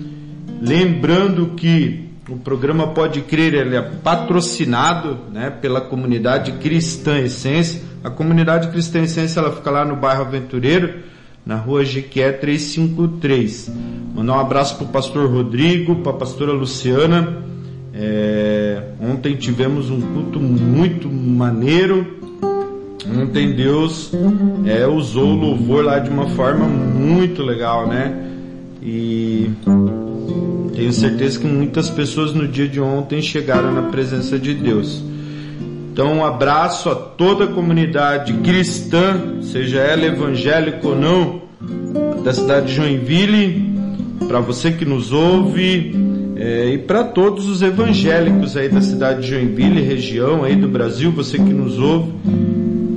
Lembrando 0.61 1.47
que 1.57 2.06
o 2.29 2.35
programa 2.35 2.87
Pode 2.87 3.21
Crer 3.21 3.53
ele 3.53 3.75
é 3.75 3.81
patrocinado 3.81 5.17
né, 5.31 5.49
pela 5.49 5.79
comunidade 5.79 6.51
Cristã 6.53 7.19
Essência. 7.19 7.81
A 8.03 8.09
comunidade 8.09 8.67
Cristã 8.69 9.01
Essência 9.01 9.39
ela 9.39 9.53
fica 9.53 9.71
lá 9.71 9.85
no 9.85 9.95
bairro 9.95 10.21
Aventureiro, 10.21 10.95
na 11.45 11.55
rua 11.55 11.85
Jequié 11.85 12.33
353. 12.33 13.71
Mandar 14.13 14.33
um 14.33 14.39
abraço 14.39 14.75
para 14.75 14.85
o 14.85 14.89
pastor 14.89 15.31
Rodrigo, 15.31 15.95
para 15.97 16.11
a 16.11 16.15
pastora 16.15 16.51
Luciana. 16.51 17.45
É, 17.93 18.83
ontem 18.99 19.35
tivemos 19.35 19.89
um 19.89 20.01
culto 20.01 20.39
muito 20.39 21.09
maneiro. 21.09 22.17
Ontem 23.09 23.55
Deus 23.55 24.11
é, 24.65 24.85
usou 24.85 25.29
o 25.29 25.35
louvor 25.35 25.85
lá 25.85 25.97
de 25.97 26.09
uma 26.09 26.27
forma 26.31 26.67
muito 26.67 27.41
legal, 27.41 27.87
né? 27.87 28.25
E 28.83 29.49
tenho 30.77 30.93
certeza 30.93 31.39
que 31.39 31.47
muitas 31.47 31.89
pessoas 31.89 32.33
no 32.33 32.47
dia 32.47 32.67
de 32.67 32.79
ontem 32.79 33.19
chegaram 33.19 33.73
na 33.73 33.89
presença 33.89 34.37
de 34.37 34.53
Deus. 34.53 35.01
Então, 35.91 36.17
um 36.17 36.23
abraço 36.23 36.87
a 36.87 36.93
toda 36.93 37.45
a 37.45 37.47
comunidade 37.47 38.31
cristã, 38.43 39.41
seja 39.41 39.79
ela 39.79 40.05
evangélica 40.05 40.87
ou 40.87 40.95
não, 40.95 41.41
da 42.23 42.31
cidade 42.31 42.67
de 42.67 42.75
Joinville, 42.75 43.75
para 44.27 44.39
você 44.39 44.71
que 44.71 44.85
nos 44.85 45.11
ouve 45.11 45.95
é, 46.35 46.69
e 46.69 46.77
para 46.77 47.03
todos 47.05 47.47
os 47.47 47.63
evangélicos 47.63 48.55
aí 48.55 48.69
da 48.69 48.79
cidade 48.79 49.21
de 49.21 49.29
Joinville, 49.29 49.81
região 49.81 50.43
aí 50.43 50.55
do 50.55 50.67
Brasil, 50.67 51.09
você 51.09 51.39
que 51.39 51.53
nos 51.53 51.79
ouve, 51.79 52.11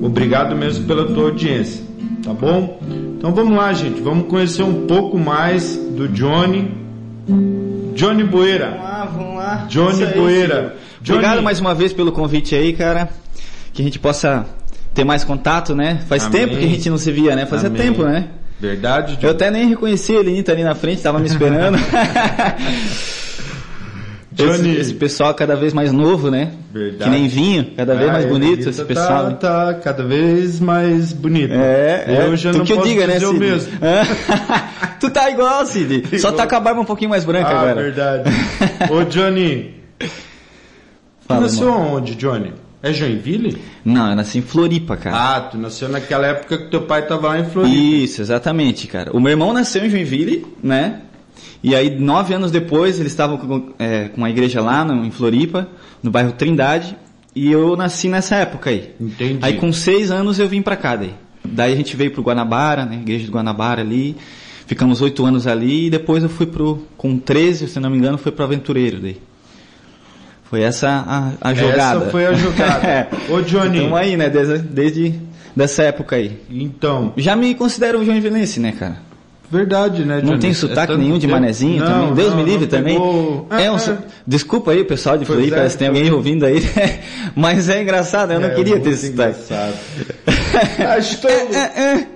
obrigado 0.02 0.54
mesmo 0.54 0.86
pela 0.86 1.06
tua 1.06 1.30
audiência, 1.30 1.82
tá 2.22 2.34
bom? 2.34 2.78
Então 3.16 3.32
vamos 3.34 3.56
lá, 3.56 3.72
gente, 3.72 4.02
vamos 4.02 4.26
conhecer 4.26 4.64
um 4.64 4.86
pouco 4.86 5.18
mais 5.18 5.76
do 5.96 6.06
Johnny. 6.08 6.78
Johnny 8.00 8.24
Boeira. 8.24 8.70
Vamos 8.70 8.82
lá, 8.84 9.04
vamos 9.04 9.36
lá. 9.36 9.66
Johnny 9.68 10.04
aí, 10.04 10.14
Boeira. 10.14 10.54
Silvio. 10.54 10.72
Johnny- 11.02 11.18
Obrigado 11.18 11.42
mais 11.42 11.60
uma 11.60 11.74
vez 11.74 11.92
pelo 11.92 12.12
convite 12.12 12.54
aí, 12.54 12.72
cara. 12.72 13.08
Que 13.72 13.82
a 13.82 13.84
gente 13.84 13.98
possa 13.98 14.46
ter 14.94 15.04
mais 15.04 15.22
contato, 15.24 15.74
né? 15.74 16.00
Faz 16.08 16.24
Amém. 16.26 16.40
tempo 16.40 16.56
que 16.56 16.64
a 16.64 16.68
gente 16.68 16.88
não 16.90 16.98
se 16.98 17.12
via, 17.12 17.36
né? 17.36 17.46
Fazia 17.46 17.68
Amém. 17.68 17.80
tempo, 17.82 18.02
né? 18.04 18.28
Verdade, 18.58 19.12
Eu 19.14 19.18
Johnny? 19.20 19.32
até 19.32 19.50
nem 19.50 19.68
reconheci 19.68 20.12
a 20.16 20.20
Elenita 20.20 20.52
ali 20.52 20.62
na 20.64 20.74
frente, 20.74 21.00
tava 21.02 21.18
me 21.18 21.26
esperando. 21.26 21.78
Johnny. 24.46 24.70
Esse, 24.72 24.81
esse 24.81 24.94
pessoal 24.94 25.35
cada 25.35 25.57
vez 25.57 25.72
mais 25.72 25.92
novo, 25.92 26.31
né? 26.31 26.53
Verdade. 26.72 27.05
Que 27.05 27.11
nem 27.11 27.29
vinho, 27.29 27.72
cada 27.76 27.94
vez 27.94 28.09
Ah, 28.09 28.12
mais 28.12 28.24
é, 28.24 28.29
bonito 28.29 28.68
esse 28.68 28.85
pessoal. 28.85 29.24
né? 29.29 29.37
Tá, 29.40 29.66
tá 29.66 29.74
cada 29.74 30.03
vez 30.05 30.61
mais 30.61 31.12
bonito. 31.12 31.53
É, 31.53 32.05
é. 32.07 32.26
Eu 32.26 32.37
já 32.37 32.53
tu 32.53 32.59
não 32.59 32.64
que 32.64 32.72
eu 32.72 32.83
diga, 32.83 33.07
né, 33.07 33.18
Cid? 33.18 33.38
mesmo. 33.38 33.72
tu 35.00 35.11
tá 35.11 35.31
igual, 35.31 35.64
Cid. 35.66 36.05
Só 36.20 36.33
tá 36.33 36.46
com 36.46 36.55
a 36.57 36.61
barba 36.61 36.81
um 36.81 36.85
pouquinho 36.85 37.11
mais 37.11 37.24
branca 37.24 37.48
Ah, 37.48 37.61
agora. 37.61 37.83
verdade. 37.83 38.31
Ô, 38.92 39.03
Johnny, 39.05 39.74
tu 39.98 40.07
Fala, 41.26 41.40
nasceu 41.42 41.68
irmão. 41.68 41.94
onde, 41.94 42.14
Johnny? 42.14 42.53
É 42.83 42.92
Joinville? 42.94 43.59
Não, 43.85 44.09
eu 44.11 44.16
nasci 44.16 44.38
em 44.38 44.42
Floripa, 44.42 44.96
cara. 44.96 45.14
Ah, 45.37 45.40
tu 45.42 45.59
nasceu 45.59 45.87
naquela 45.88 46.26
época 46.26 46.57
que 46.57 46.70
teu 46.70 46.81
pai 46.83 47.07
tava 47.07 47.29
lá 47.29 47.38
em 47.38 47.44
Floripa. 47.44 47.74
Isso, 47.76 48.22
exatamente, 48.22 48.87
cara. 48.87 49.11
O 49.14 49.20
meu 49.20 49.31
irmão 49.33 49.53
nasceu 49.53 49.85
em 49.85 49.90
Joinville, 49.90 50.46
né? 50.62 51.00
E 51.62 51.74
aí, 51.74 51.90
nove 51.98 52.35
anos 52.35 52.50
depois, 52.50 52.98
eles 52.98 53.12
estavam 53.12 53.37
com, 53.37 53.72
é, 53.79 54.09
com 54.09 54.18
uma 54.18 54.31
igreja 54.31 54.61
lá 54.61 54.85
no, 54.85 55.05
em 55.05 55.11
Floripa, 55.11 55.68
no 56.03 56.11
bairro 56.11 56.33
Trindade, 56.33 56.96
e 57.35 57.50
eu 57.50 57.76
nasci 57.76 58.09
nessa 58.09 58.37
época 58.37 58.70
aí. 58.70 58.94
Entendi. 59.00 59.38
Aí, 59.42 59.55
com 59.55 59.72
seis 59.72 60.11
anos, 60.11 60.38
eu 60.38 60.48
vim 60.48 60.62
pra 60.62 60.76
cá 60.76 60.96
daí. 60.96 61.14
Daí 61.44 61.72
a 61.72 61.76
gente 61.76 61.96
veio 61.96 62.11
pro 62.11 62.22
Guanabara, 62.22 62.85
né? 62.85 62.96
Igreja 62.96 63.26
do 63.26 63.33
Guanabara 63.33 63.81
ali. 63.81 64.16
Ficamos 64.66 65.00
oito 65.00 65.24
anos 65.24 65.46
ali, 65.46 65.87
e 65.87 65.90
depois 65.90 66.22
eu 66.22 66.29
fui 66.29 66.46
pro, 66.46 66.87
com 66.96 67.18
13, 67.18 67.68
se 67.68 67.81
não 67.81 67.90
me 67.90 67.98
engano, 67.98 68.16
fui 68.16 68.31
pro 68.31 68.44
Aventureiro 68.44 69.00
daí. 69.00 69.20
Foi 70.44 70.62
essa 70.62 71.05
a, 71.07 71.50
a 71.50 71.55
jogada. 71.55 72.00
Essa 72.00 72.11
foi 72.11 72.26
a 72.26 72.33
jogada. 72.33 72.87
É. 72.87 73.09
Ô, 73.29 73.40
Johnny. 73.40 73.79
Então 73.79 73.96
aí, 73.96 74.16
né? 74.16 74.29
Desde, 74.29 74.59
desde 74.59 75.20
dessa 75.55 75.83
época 75.83 76.16
aí. 76.16 76.40
Então, 76.50 77.12
Já 77.16 77.37
me 77.37 77.55
considero 77.55 78.00
um 78.00 78.05
joinvilense, 78.05 78.59
né, 78.59 78.72
cara? 78.72 79.09
Verdade, 79.50 80.04
né, 80.04 80.20
Não 80.22 80.38
tem 80.38 80.50
É 80.50 80.54
sotaque 80.54 80.92
tanto 80.92 80.98
nenhum 81.02 81.18
de 81.18 81.26
manezinho 81.26 81.80
Não, 81.84 81.86
também. 81.86 82.14
Deus 82.14 82.30
não, 82.30 82.36
me 82.36 82.44
livre 82.44 82.66
também. 82.68 82.94
pegou- 82.94 83.46
É 83.50 83.68
um 83.70 83.74
É, 83.74 83.78
so- 83.78 83.90
é. 83.90 83.98
Desculpa 84.26 84.70
aí, 84.70 84.84
pessoal 84.84 85.18
de 85.18 85.24
Floripa, 85.24 85.56
é, 85.56 85.68
se 85.68 85.76
tem 85.76 85.88
alguém 85.88 86.10
ouvindo 86.12 86.46
aí. 86.46 86.62
Mas 87.34 87.68
é 87.68 87.82
engraçado, 87.82 88.32
eu 88.32 88.38
não 88.40 88.48
É 88.48 88.54
queria 88.54 88.78
ter 88.78 88.90
esse 88.90 89.08
sotaque. 89.10 89.36
engraçado. 89.40 89.74
Tá 90.76 90.98
estolo, 90.98 91.32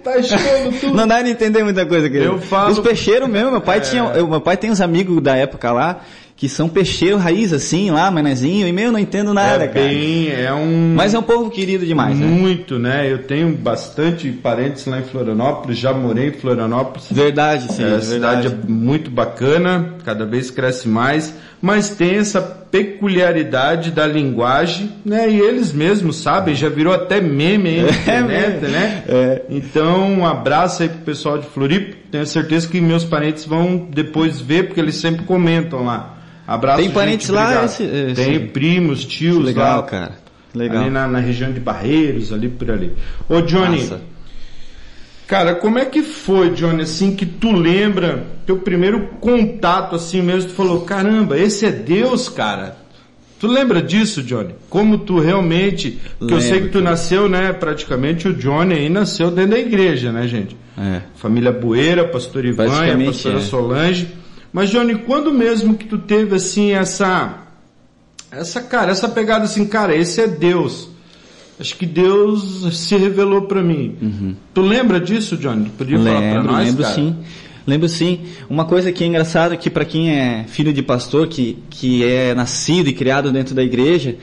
tá 0.03 0.19
estolo 0.19 0.73
tudo. 0.81 0.95
Não 0.95 1.07
dá 1.07 1.23
de 1.23 1.31
entender 1.31 1.63
muita 1.63 1.87
coisa, 1.87 2.09
querido. 2.11 2.33
Eu 2.35 2.39
falo- 2.41 2.73
Os 2.73 2.79
peixeiros 2.81 3.29
mesmo, 3.29 3.51
meu 3.53 3.61
pai 3.61 3.79
É. 3.79 3.81
tinha. 3.81 4.03
eu- 4.15 4.27
meu 4.29 4.41
pai 4.41 4.57
tem 4.57 4.71
uns 4.71 4.81
amigos 4.81 5.23
da 5.23 5.37
época 5.37 5.71
lá 5.73 6.01
que 6.37 6.49
são 6.49 6.69
peixeiro 6.69 7.17
raiz, 7.17 7.53
assim, 7.53 7.91
lá, 7.93 8.11
manezinho, 8.11 8.67
e 8.67 8.73
meu, 8.73 8.87
eu 8.87 8.93
não 8.93 8.99
entendo 8.99 9.33
nada, 9.33 9.65
é 9.65 9.69
cara. 9.69 9.87
bem, 9.87 10.31
é 10.33 10.53
um... 10.53 10.93
Mas 10.97 11.15
é 11.15 11.19
um 11.19 11.23
povo 11.23 11.49
querido 11.49 11.87
demais, 11.87 12.19
né? 12.19 12.27
Muito, 12.27 12.77
né? 12.79 13.11
Eu 13.11 13.19
tenho 13.19 13.55
bastante 13.57 14.29
parentes 14.31 14.85
lá 14.87 14.99
em 14.99 15.05
Florianópolis, 15.05 15.79
já 15.79 15.93
morei 15.93 16.29
em 16.29 16.33
Florianópolis. 16.33 17.07
Verdade, 17.11 17.73
sim, 17.73 17.85
É, 17.85 17.89
é 17.91 17.95
a 17.95 18.01
cidade 18.01 18.49
verdade. 18.49 18.67
é 18.69 18.71
muito 18.71 19.11
bacana, 19.11 19.95
cada 20.05 20.27
vez 20.27 20.51
cresce 20.51 20.89
mais, 20.89 21.33
mas 21.63 21.91
tem 21.91 22.17
essa 22.17 22.43
peculiaridade 22.43 23.91
da 23.91 24.07
linguagem, 24.07 24.91
né? 25.05 25.31
E 25.31 25.39
eles 25.39 25.73
mesmos 25.73 26.17
sabem, 26.17 26.55
já 26.55 26.69
virou 26.69 26.93
até 26.93 27.21
meme 27.21 27.69
aí 27.69 27.83
na 27.83 27.91
internet, 27.97 28.61
mesmo. 28.61 28.69
né? 28.69 29.05
É. 29.09 29.43
Então, 29.51 30.13
um 30.13 30.27
abraço 30.27 30.83
aí 30.83 30.89
pro 30.89 30.99
pessoal 30.99 31.39
de 31.39 31.47
Floripa. 31.47 31.97
Tenho 32.11 32.27
certeza 32.27 32.69
que 32.69 32.81
meus 32.81 33.05
parentes 33.05 33.45
vão 33.45 33.89
depois 33.91 34.41
ver, 34.41 34.65
porque 34.67 34.81
eles 34.81 34.97
sempre 34.97 35.25
comentam 35.25 35.85
lá. 35.85 36.14
Abraço, 36.47 36.81
Tem 36.83 36.91
parentes 36.91 37.27
gente, 37.29 37.35
lá, 37.37 37.65
esse- 37.65 37.83
esse- 37.85 38.15
Tem 38.15 38.47
primos, 38.49 39.05
tios 39.05 39.43
Legal, 39.45 39.77
lá. 39.79 39.83
cara. 39.85 40.13
Legal. 40.55 40.83
Ali 40.83 40.91
na, 40.91 41.07
na 41.09 41.19
região 41.19 41.51
de 41.53 41.59
Barreiros, 41.59 42.33
ali 42.33 42.49
por 42.49 42.71
ali. 42.71 42.93
Ô 43.29 43.41
Johnny, 43.41 43.79
Massa. 43.79 44.01
cara, 45.27 45.55
como 45.55 45.79
é 45.79 45.85
que 45.85 46.03
foi, 46.03 46.51
Johnny, 46.51 46.83
assim, 46.83 47.15
que 47.17 47.25
tu 47.27 47.51
lembra 47.53 48.25
teu 48.47 48.59
primeiro 48.59 49.09
contato 49.21 49.97
assim 49.97 50.23
mesmo, 50.23 50.51
tu 50.51 50.55
falou, 50.55 50.83
caramba, 50.83 51.39
esse 51.39 51.65
é 51.67 51.71
Deus, 51.73 52.29
cara. 52.29 52.77
Tu 53.41 53.47
lembra 53.49 53.83
disso, 53.83 54.23
Johnny? 54.23 54.55
Como 54.71 54.99
tu 54.99 55.19
realmente, 55.19 55.99
que 56.19 56.33
eu 56.33 56.41
sei 56.41 56.63
que 56.63 56.69
tu 56.69 56.81
nasceu, 56.81 57.29
né, 57.29 57.53
praticamente 57.53 58.29
o 58.29 58.33
Johnny 58.35 58.75
aí 58.75 58.89
nasceu 58.89 59.31
dentro 59.31 59.51
da 59.53 59.59
igreja, 59.59 60.13
né, 60.13 60.27
gente? 60.29 60.57
É. 60.79 61.01
Família 61.17 61.53
Bueira, 61.53 62.05
pastor 62.05 62.45
Ivan, 62.45 62.65
a 62.67 63.05
pastora 63.07 63.37
é. 63.39 63.41
Solange. 63.41 64.09
Mas 64.55 64.71
Johnny, 64.71 64.95
quando 64.95 65.33
mesmo 65.33 65.75
que 65.75 65.85
tu 65.85 65.99
teve 65.99 66.37
assim 66.37 66.71
essa 66.71 67.41
essa 68.31 68.61
cara, 68.63 68.93
essa 68.93 69.09
pegada 69.09 69.47
assim, 69.47 69.67
cara, 69.67 69.97
esse 69.97 70.21
é 70.21 70.29
Deus. 70.29 70.89
Acho 71.59 71.77
que 71.77 71.85
Deus 71.85 72.69
se 72.73 72.97
revelou 72.97 73.43
pra 73.43 73.61
mim. 73.63 74.37
Tu 74.55 74.61
lembra 74.61 75.01
disso, 75.01 75.37
Johnny? 75.37 75.65
Tu 75.65 75.71
Podia 75.73 75.99
falar 75.99 76.21
pra 76.21 76.31
Lembro, 76.37 76.53
nós, 76.53 76.67
lembro 76.67 76.83
cara? 76.85 76.95
sim. 76.95 77.17
Lembro 77.67 77.89
sim. 77.89 78.21
Uma 78.49 78.65
coisa 78.65 78.93
que 78.93 79.03
é 79.03 79.07
engraçada 79.09 79.57
que 79.57 79.69
para 79.69 79.85
quem 79.85 80.11
é 80.11 80.45
filho 80.47 80.73
de 80.73 80.83
pastor, 80.83 81.27
que, 81.27 81.59
que 81.69 82.05
é 82.05 82.33
nascido 82.33 82.89
e 82.89 82.93
criado 82.93 83.33
dentro 83.33 83.57
da 83.57 83.63
igreja, 83.63 84.17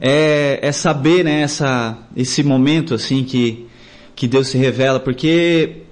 é, 0.00 0.60
é 0.62 0.70
saber, 0.70 1.24
né, 1.24 1.40
essa, 1.42 1.98
esse 2.16 2.44
momento 2.44 2.94
assim 2.94 3.24
que, 3.24 3.66
que 4.14 4.28
Deus 4.28 4.46
se 4.46 4.58
revela, 4.58 5.00
porque 5.00 5.82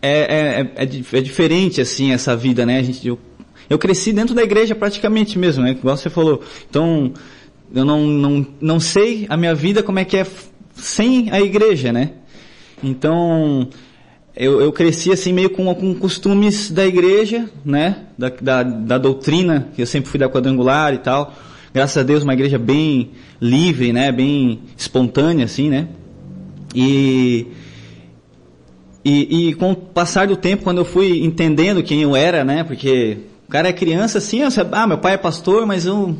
é, 0.00 0.10
é, 0.10 0.60
é, 0.76 0.82
é 0.84 1.20
diferente 1.20 1.80
assim 1.80 2.12
essa 2.12 2.36
vida, 2.36 2.64
né? 2.64 2.78
A 2.78 2.82
gente, 2.82 3.06
eu, 3.06 3.18
eu 3.68 3.78
cresci 3.78 4.12
dentro 4.12 4.34
da 4.34 4.42
igreja 4.42 4.74
praticamente 4.74 5.38
mesmo, 5.38 5.62
né? 5.62 5.72
Igual 5.72 5.96
você 5.96 6.08
falou. 6.08 6.42
Então, 6.68 7.12
eu 7.74 7.84
não, 7.84 8.06
não, 8.06 8.46
não 8.60 8.80
sei 8.80 9.26
a 9.28 9.36
minha 9.36 9.54
vida 9.54 9.82
como 9.82 9.98
é 9.98 10.04
que 10.04 10.16
é 10.16 10.26
sem 10.74 11.30
a 11.30 11.40
igreja, 11.40 11.92
né? 11.92 12.12
Então, 12.82 13.68
eu, 14.36 14.60
eu 14.60 14.72
cresci 14.72 15.10
assim 15.10 15.32
meio 15.32 15.50
com, 15.50 15.74
com 15.74 15.94
costumes 15.94 16.70
da 16.70 16.86
igreja, 16.86 17.48
né? 17.64 18.04
Da, 18.16 18.28
da, 18.28 18.62
da 18.62 18.98
doutrina, 18.98 19.68
que 19.74 19.82
eu 19.82 19.86
sempre 19.86 20.08
fui 20.08 20.18
da 20.18 20.28
quadrangular 20.28 20.94
e 20.94 20.98
tal. 20.98 21.34
Graças 21.74 21.98
a 21.98 22.02
Deus, 22.02 22.22
uma 22.22 22.34
igreja 22.34 22.58
bem 22.58 23.10
livre, 23.40 23.92
né? 23.92 24.12
Bem 24.12 24.60
espontânea, 24.76 25.44
assim, 25.44 25.68
né? 25.68 25.88
E, 26.74 27.48
e, 29.08 29.48
e 29.48 29.54
com 29.54 29.72
o 29.72 29.76
passar 29.76 30.26
do 30.26 30.36
tempo, 30.36 30.64
quando 30.64 30.78
eu 30.78 30.84
fui 30.84 31.24
entendendo 31.24 31.82
quem 31.82 32.02
eu 32.02 32.14
era, 32.14 32.44
né? 32.44 32.62
Porque 32.62 33.18
o 33.46 33.50
cara 33.50 33.68
é 33.68 33.72
criança 33.72 34.18
assim, 34.18 34.40
eu 34.40 34.50
sabia, 34.50 34.78
ah, 34.78 34.86
meu 34.86 34.98
pai 34.98 35.14
é 35.14 35.16
pastor, 35.16 35.66
mas 35.66 35.86
eu 35.86 36.14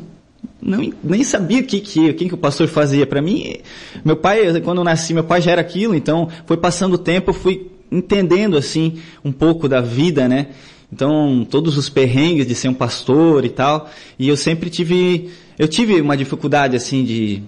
não, 0.59 0.91
nem 1.03 1.23
sabia 1.23 1.59
o 1.59 1.63
que, 1.63 1.79
que, 1.79 2.13
que, 2.13 2.27
que 2.29 2.33
o 2.33 2.37
pastor 2.37 2.67
fazia. 2.67 3.05
Para 3.05 3.21
mim, 3.21 3.57
meu 4.03 4.15
pai, 4.15 4.59
quando 4.61 4.79
eu 4.79 4.83
nasci, 4.83 5.13
meu 5.13 5.23
pai 5.23 5.39
já 5.39 5.51
era 5.51 5.61
aquilo, 5.61 5.93
então 5.93 6.29
foi 6.47 6.57
passando 6.57 6.93
o 6.93 6.97
tempo, 6.97 7.29
eu 7.29 7.33
fui 7.33 7.69
entendendo 7.91 8.57
assim 8.57 8.97
um 9.23 9.31
pouco 9.31 9.67
da 9.67 9.81
vida, 9.81 10.27
né? 10.27 10.47
Então, 10.91 11.45
todos 11.47 11.77
os 11.77 11.87
perrengues 11.87 12.47
de 12.47 12.55
ser 12.55 12.69
um 12.69 12.73
pastor 12.73 13.45
e 13.45 13.49
tal, 13.49 13.87
e 14.17 14.27
eu 14.27 14.35
sempre 14.35 14.71
tive, 14.71 15.29
eu 15.59 15.67
tive 15.67 16.01
uma 16.01 16.17
dificuldade 16.17 16.75
assim 16.75 17.03
de, 17.03 17.43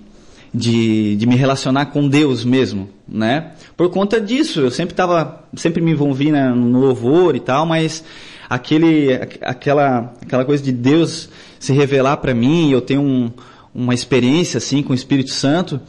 de, 0.53 1.15
de 1.15 1.25
me 1.25 1.35
relacionar 1.35 1.87
com 1.87 2.07
Deus 2.07 2.43
mesmo, 2.43 2.89
né? 3.07 3.51
Por 3.77 3.89
conta 3.89 4.19
disso, 4.19 4.59
eu 4.59 4.71
sempre 4.71 4.93
tava, 4.93 5.43
sempre 5.55 5.81
me 5.81 5.91
envolvi 5.91 6.31
na, 6.31 6.53
no 6.53 6.79
louvor 6.79 7.35
e 7.35 7.39
tal, 7.39 7.65
mas 7.65 8.03
aquele, 8.49 9.13
aqu- 9.13 9.37
aquela, 9.41 10.13
aquela 10.21 10.43
coisa 10.45 10.61
de 10.63 10.71
Deus 10.71 11.29
se 11.59 11.71
revelar 11.73 12.17
para 12.17 12.33
mim, 12.33 12.71
eu 12.71 12.81
tenho 12.81 13.01
um, 13.01 13.31
uma 13.73 13.93
experiência 13.93 14.57
assim 14.57 14.83
com 14.83 14.91
o 14.91 14.95
Espírito 14.95 15.29
Santo, 15.31 15.79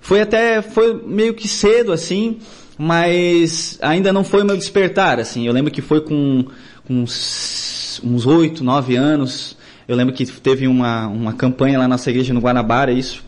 foi 0.00 0.20
até, 0.20 0.60
foi 0.62 1.00
meio 1.06 1.34
que 1.34 1.46
cedo 1.46 1.92
assim, 1.92 2.38
mas 2.76 3.78
ainda 3.82 4.12
não 4.12 4.24
foi 4.24 4.42
o 4.42 4.44
meu 4.46 4.56
despertar, 4.56 5.20
assim, 5.20 5.46
eu 5.46 5.52
lembro 5.52 5.70
que 5.70 5.82
foi 5.82 6.00
com, 6.00 6.46
com 6.86 6.94
uns, 7.02 8.00
8, 8.26 8.64
9 8.64 8.96
anos, 8.96 9.56
eu 9.86 9.94
lembro 9.94 10.14
que 10.14 10.24
teve 10.26 10.66
uma, 10.66 11.06
uma 11.06 11.32
campanha 11.34 11.78
lá 11.78 11.84
na 11.84 11.90
nossa 11.94 12.10
igreja 12.10 12.32
no 12.34 12.40
Guanabara, 12.40 12.90
isso, 12.90 13.22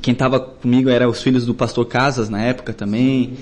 quem 0.00 0.12
estava 0.12 0.40
comigo 0.40 0.88
era 0.88 1.08
os 1.08 1.22
filhos 1.22 1.44
do 1.44 1.54
pastor 1.54 1.86
Casas 1.86 2.28
na 2.28 2.40
época 2.42 2.72
também. 2.72 3.34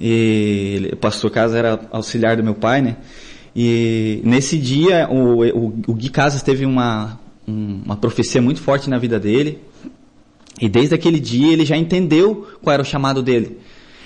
E 0.00 0.90
o 0.92 0.96
pastor 0.96 1.30
Casas 1.30 1.56
era 1.56 1.80
auxiliar 1.90 2.36
do 2.36 2.44
meu 2.44 2.54
pai, 2.54 2.82
né? 2.82 2.96
E 3.54 4.20
nesse 4.24 4.58
dia 4.58 5.08
o, 5.10 5.42
o, 5.44 5.66
o 5.86 5.94
Gui 5.94 6.10
Casas 6.10 6.42
teve 6.42 6.66
uma, 6.66 7.18
um- 7.48 7.80
uma 7.84 7.96
profecia 7.96 8.42
muito 8.42 8.60
forte 8.60 8.90
na 8.90 8.98
vida 8.98 9.18
dele. 9.18 9.58
E 10.60 10.68
desde 10.68 10.94
aquele 10.94 11.20
dia 11.20 11.52
ele 11.52 11.64
já 11.64 11.76
entendeu 11.76 12.46
qual 12.62 12.74
era 12.74 12.82
o 12.82 12.84
chamado 12.84 13.22
dele. 13.22 13.58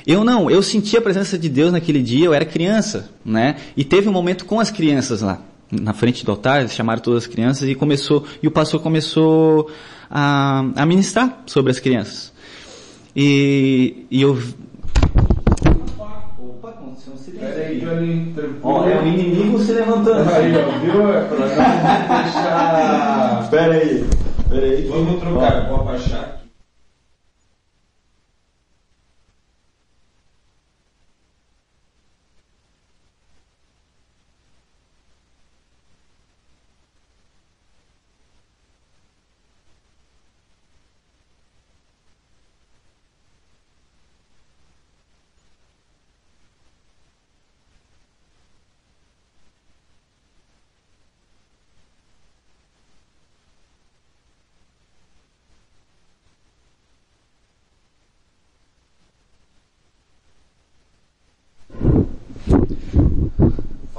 Eu 0.07 0.25
não, 0.25 0.51
eu 0.51 0.63
senti 0.63 0.97
a 0.97 1.01
presença 1.01 1.39
de 1.39 1.49
Deus 1.49 1.73
naquele 1.73 2.03
dia, 2.03 2.25
eu 2.27 2.35
era 2.35 2.45
criança, 2.45 3.11
né? 3.25 3.57
E 3.77 3.85
teve 3.85 4.09
um 4.09 4.13
momento 4.13 4.45
com 4.47 4.59
as 4.59 4.71
crianças 4.71 5.21
lá, 5.21 5.43
na 5.71 5.93
frente 5.93 6.25
do 6.25 6.31
altar, 6.31 6.61
eles 6.61 6.73
chamaram 6.73 7.03
todas 7.03 7.25
as 7.25 7.27
crianças 7.29 7.69
e 7.69 7.75
começou, 7.75 8.25
e 8.43 8.49
o 8.49 8.51
pastor 8.51 8.81
começou 8.81 9.71
a, 10.11 10.65
a 10.75 10.87
ministrar 10.87 11.43
sobre 11.47 11.71
as 11.71 11.79
crianças. 11.79 12.33
E, 13.15 14.07
e 14.11 14.23
eu... 14.23 14.39
Opa, 15.91 16.69
aconteceu 16.69 17.15
um 17.15 17.17
silêncio 17.17 18.61
Ó, 18.63 18.87
é 18.87 19.01
o 19.01 19.07
inimigo 19.07 19.59
se 19.59 19.73
levantando. 19.73 20.29
Aí, 20.31 20.53
ó, 20.57 20.79
viu? 20.81 21.13
É 21.13 21.25
pra 21.25 21.39
não 21.39 21.47
deixar... 22.25 23.49
Pera 23.51 23.75
aí, 23.75 24.05
pera 24.49 24.67
aí. 24.67 24.87
Vamos 24.89 25.21
trocar, 25.21 25.69
vou 25.69 25.81
abaixar 25.81 26.21
aqui. 26.21 26.41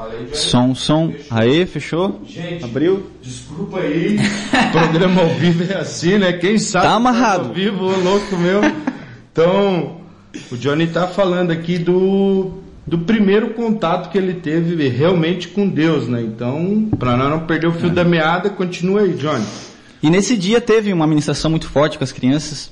Falei, 0.02 0.26
Johnny. 0.74 0.76
Som. 0.76 1.14
Aí, 1.30 1.66
fechou? 1.66 2.22
Gente, 2.28 2.64
Abriu? 2.64 3.08
Desculpa 3.22 3.80
aí, 3.80 4.18
programa 4.72 5.22
ao 5.22 5.30
vivo 5.30 5.64
é 5.72 5.78
assim, 5.78 6.18
né? 6.18 6.34
Quem 6.34 6.58
sabe 6.58 6.86
Tá 6.88 6.94
amarrado. 6.94 7.50
Ao 7.50 7.54
vivo, 7.54 7.86
louco 7.86 8.36
meu. 8.38 8.62
Então, 9.32 9.98
o 10.52 10.58
Johnny 10.58 10.88
tá 10.88 11.08
falando 11.08 11.52
aqui 11.52 11.78
do, 11.78 12.52
do 12.86 13.00
primeiro 13.00 13.54
contato 13.54 14.10
que 14.12 14.18
ele 14.18 14.34
teve 14.34 14.88
realmente 14.90 15.48
com 15.48 15.68
Deus, 15.68 16.08
né? 16.08 16.22
Então, 16.22 16.90
nós 17.00 17.30
não 17.30 17.40
perder 17.46 17.68
o 17.68 17.72
É. 17.72 17.74
fio 17.74 17.90
da 17.90 18.04
meada, 18.04 18.50
continua 18.50 19.02
aí, 19.02 19.14
Johnny. 19.14 19.46
E 20.04 20.10
nesse 20.10 20.36
dia 20.36 20.60
teve 20.60 20.92
uma 20.92 21.06
ministração 21.06 21.52
muito 21.52 21.68
forte 21.70 21.98
com 21.98 22.04
as 22.04 22.12
crianças. 22.12 22.72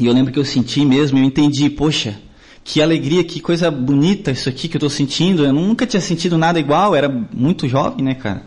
E 0.00 0.06
eu 0.06 0.12
lembro 0.12 0.32
que 0.32 0.38
eu 0.38 0.44
senti 0.44 0.84
mesmo, 0.84 1.18
eu 1.18 1.22
entendi, 1.24 1.70
poxa, 1.70 2.16
que 2.64 2.80
alegria, 2.80 3.22
que 3.22 3.40
coisa 3.40 3.70
bonita 3.70 4.30
isso 4.30 4.48
aqui 4.48 4.66
que 4.66 4.76
eu 4.78 4.80
tô 4.80 4.88
sentindo. 4.88 5.44
Eu 5.44 5.52
nunca 5.52 5.86
tinha 5.86 6.00
sentido 6.00 6.38
nada 6.38 6.58
igual, 6.58 6.96
era 6.96 7.08
muito 7.32 7.68
jovem, 7.68 8.02
né, 8.02 8.14
cara? 8.14 8.42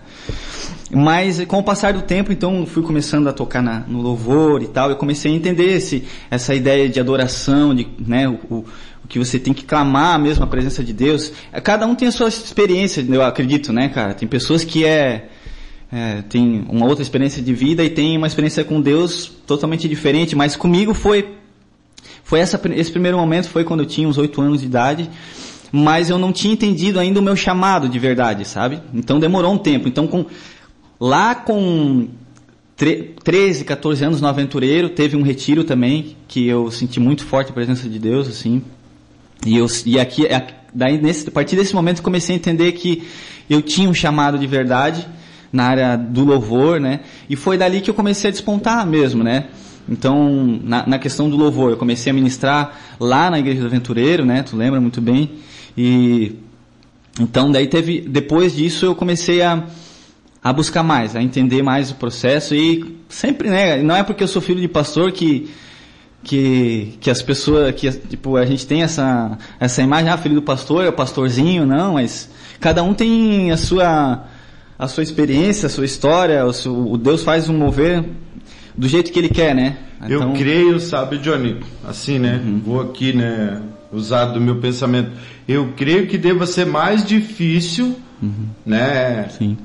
Mas 0.90 1.44
com 1.46 1.60
o 1.60 1.64
passar 1.64 1.94
do 1.94 2.02
tempo, 2.02 2.32
então, 2.32 2.66
fui 2.66 2.82
começando 2.82 3.28
a 3.28 3.34
tocar 3.34 3.62
na, 3.62 3.82
no 3.82 4.02
louvor 4.02 4.64
e 4.64 4.68
tal, 4.68 4.90
eu 4.90 4.96
comecei 4.96 5.32
a 5.32 5.36
entender 5.36 5.76
esse, 5.76 6.04
essa 6.32 6.56
ideia 6.56 6.90
de 6.90 7.00
adoração, 7.00 7.76
de, 7.76 7.88
né, 8.00 8.28
o, 8.28 8.40
o, 8.50 8.66
o 9.04 9.08
que 9.08 9.20
você 9.20 9.38
tem 9.38 9.54
que 9.54 9.66
clamar 9.66 10.18
mesmo 10.20 10.44
a 10.44 10.48
presença 10.48 10.84
de 10.84 10.94
Deus. 10.94 11.32
Cada 11.64 11.86
um 11.86 11.94
tem 11.94 12.08
a 12.08 12.12
sua 12.12 12.30
experiência, 12.30 13.06
eu 13.08 13.22
acredito, 13.22 13.72
né, 13.72 13.90
cara? 13.90 14.14
Tem 14.14 14.28
pessoas 14.28 14.64
que 14.64 14.84
é, 14.84 15.30
é, 15.92 16.24
tem 16.24 16.66
uma 16.70 16.88
outra 16.88 17.04
experiência 17.04 17.44
de 17.44 17.54
vida 17.54 17.84
e 17.84 17.90
tem 17.90 18.18
uma 18.18 18.28
experiência 18.28 18.64
com 18.64 18.82
Deus 18.82 19.32
totalmente 19.46 19.88
diferente, 19.88 20.36
mas 20.36 20.56
comigo 20.56 20.94
foi 20.94 21.37
foi 22.24 22.40
essa, 22.40 22.60
esse 22.76 22.92
primeiro 22.92 23.18
momento 23.18 23.50
foi 23.50 23.64
quando 23.64 23.82
eu 23.82 23.86
tinha 23.86 24.08
uns 24.08 24.18
oito 24.18 24.42
anos 24.42 24.62
de 24.62 24.66
idade, 24.66 25.10
mas 25.72 26.10
eu 26.10 26.18
não 26.18 26.32
tinha 26.32 26.54
entendido 26.54 27.00
ainda 27.00 27.20
o 27.20 27.24
meu 27.24 27.36
chamado 27.36 27.88
de 27.90 28.00
verdade, 28.00 28.46
sabe? 28.46 28.82
Então 28.94 29.20
demorou 29.20 29.54
um 29.54 29.58
tempo. 29.58 29.88
Então 29.88 30.08
com 30.08 30.26
lá 31.00 31.36
com 31.36 32.08
13, 32.76 33.66
14 33.66 34.06
anos 34.06 34.22
no 34.22 34.28
aventureiro, 34.28 34.90
teve 34.90 35.16
um 35.18 35.24
retiro 35.24 35.64
também 35.64 36.16
que 36.28 36.48
eu 36.48 36.70
senti 36.70 37.00
muito 37.00 37.26
forte 37.26 37.50
a 37.50 37.54
presença 37.54 37.90
de 37.90 37.98
Deus, 37.98 38.28
assim. 38.28 38.62
E 39.46 39.58
eu 39.58 39.68
e 39.86 40.00
aqui 40.00 40.28
daí 40.74 41.02
nesse 41.02 41.28
a 41.28 41.32
partir 41.32 41.56
desse 41.56 41.74
momento 41.74 42.02
comecei 42.02 42.36
a 42.36 42.38
entender 42.38 42.74
que 42.74 43.04
eu 43.50 43.62
tinha 43.62 43.90
um 43.90 43.94
chamado 43.94 44.38
de 44.38 44.46
verdade 44.46 45.08
na 45.52 45.64
área 45.66 45.96
do 45.96 46.26
louvor, 46.26 46.80
né? 46.80 47.02
E 47.30 47.36
foi 47.36 47.58
dali 47.58 47.82
que 47.82 47.90
eu 47.90 47.94
comecei 47.94 48.30
a 48.30 48.32
despontar 48.32 48.86
mesmo, 48.86 49.24
né? 49.24 49.48
Então, 49.90 50.60
na, 50.64 50.86
na, 50.86 51.00
questão 51.00 51.30
do 51.30 51.38
louvor, 51.38 51.72
eu 51.72 51.78
comecei 51.78 52.12
a 52.12 52.14
ministrar 52.14 52.78
lá 53.00 53.30
na 53.30 53.40
Igreja 53.40 53.62
do 53.62 53.68
Aventureiro, 53.68 54.26
né? 54.26 54.44
Tu 54.44 54.56
lembra 54.56 54.82
muito 54.82 55.00
bem. 55.00 55.32
E 55.78 56.36
então 57.20 57.52
daí 57.52 57.68
teve, 57.68 58.02
depois 58.02 58.56
disso 58.56 58.86
eu 58.86 58.96
comecei 58.96 59.42
a 59.42 59.64
a 60.44 60.54
buscar 60.54 60.84
mais, 60.84 61.16
a 61.16 61.22
entender 61.22 61.62
mais 61.62 61.92
o 61.92 61.96
processo 61.96 62.56
e 62.56 62.96
sempre, 63.10 63.50
né? 63.50 63.82
Não 63.82 63.96
é 63.96 64.04
porque 64.04 64.24
eu 64.24 64.28
sou 64.28 64.42
filho 64.42 64.62
de 64.62 64.68
pastor 64.68 65.12
que 65.12 65.50
que, 66.24 66.98
que 67.00 67.10
as 67.10 67.22
pessoas, 67.22 67.74
que 67.74 67.90
tipo, 67.92 68.36
a 68.36 68.46
gente 68.46 68.68
tem 68.68 68.84
essa, 68.84 69.38
essa 69.60 69.82
imagem, 69.82 70.10
ah, 70.10 70.18
filho 70.18 70.36
do 70.36 70.42
pastor, 70.42 70.84
é 70.84 70.90
o 70.90 70.94
pastorzinho, 70.94 71.66
não, 71.66 71.94
mas 71.94 72.30
cada 72.60 72.84
um 72.84 72.94
tem 72.94 73.52
a 73.52 73.58
sua, 73.58 74.26
a 74.78 74.88
sua 74.88 75.04
experiência, 75.04 75.68
a 75.68 75.70
sua 75.70 75.86
história, 75.86 76.46
o, 76.46 76.52
seu, 76.52 76.92
o 76.92 76.98
Deus 76.98 77.24
faz 77.24 77.48
um 77.48 77.58
mover 77.58 78.04
do 78.78 78.88
jeito 78.88 79.12
que 79.12 79.18
ele 79.18 79.30
quer, 79.30 79.56
né? 79.56 79.78
Então... 80.04 80.30
Eu 80.30 80.34
creio, 80.34 80.80
sabe, 80.80 81.18
Johnny, 81.18 81.58
assim, 81.88 82.20
né? 82.20 82.40
Uhum. 82.44 82.62
Vou 82.64 82.82
aqui, 82.82 83.12
né, 83.12 83.62
usar 83.92 84.26
do 84.26 84.40
meu 84.40 84.58
pensamento. 84.58 85.12
Eu 85.48 85.74
creio 85.76 86.08
que 86.08 86.18
deva 86.18 86.46
ser 86.46 86.66
mais 86.66 87.04
difícil, 87.04 87.96
uhum. 88.22 88.48
né? 88.66 89.28
Sim. 89.30 89.58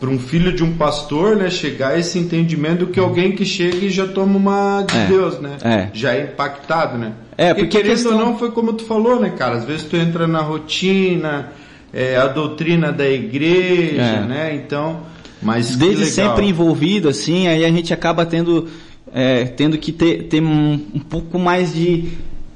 Para 0.00 0.10
um 0.10 0.18
filho 0.18 0.52
de 0.52 0.64
um 0.64 0.76
pastor, 0.76 1.36
né, 1.36 1.48
chegar 1.48 1.90
a 1.90 1.98
esse 1.98 2.18
entendimento 2.18 2.80
do 2.80 2.86
que 2.88 2.98
alguém 2.98 3.30
que 3.30 3.44
chega 3.44 3.76
e 3.76 3.90
já 3.90 4.08
toma 4.08 4.36
uma 4.36 4.82
de 4.82 4.96
é. 4.96 5.06
Deus, 5.06 5.40
né? 5.40 5.56
É. 5.62 5.88
Já 5.92 6.14
é 6.14 6.24
impactado, 6.24 6.98
né? 6.98 7.12
É, 7.38 7.54
porque, 7.54 7.62
porque 7.62 7.76
querendo 7.78 7.92
questão... 7.92 8.18
ou 8.18 8.18
não, 8.18 8.36
foi 8.36 8.50
como 8.50 8.72
tu 8.72 8.84
falou, 8.84 9.20
né, 9.20 9.30
cara? 9.30 9.58
Às 9.58 9.64
vezes 9.64 9.84
tu 9.84 9.94
entra 9.94 10.26
na 10.26 10.40
rotina, 10.40 11.52
é, 11.92 12.16
a 12.16 12.26
doutrina 12.26 12.90
da 12.90 13.08
igreja, 13.08 14.02
É. 14.02 14.20
né? 14.26 14.54
Então, 14.56 15.02
mas 15.42 15.76
desde 15.76 16.06
sempre 16.06 16.46
envolvido, 16.46 17.08
assim, 17.08 17.48
aí 17.48 17.64
a 17.64 17.68
gente 17.68 17.92
acaba 17.92 18.24
tendo, 18.24 18.68
é, 19.12 19.44
tendo 19.44 19.76
que 19.76 19.90
ter, 19.90 20.24
ter 20.24 20.42
um, 20.42 20.80
um 20.94 21.00
pouco 21.00 21.38
mais 21.38 21.74
de. 21.74 22.04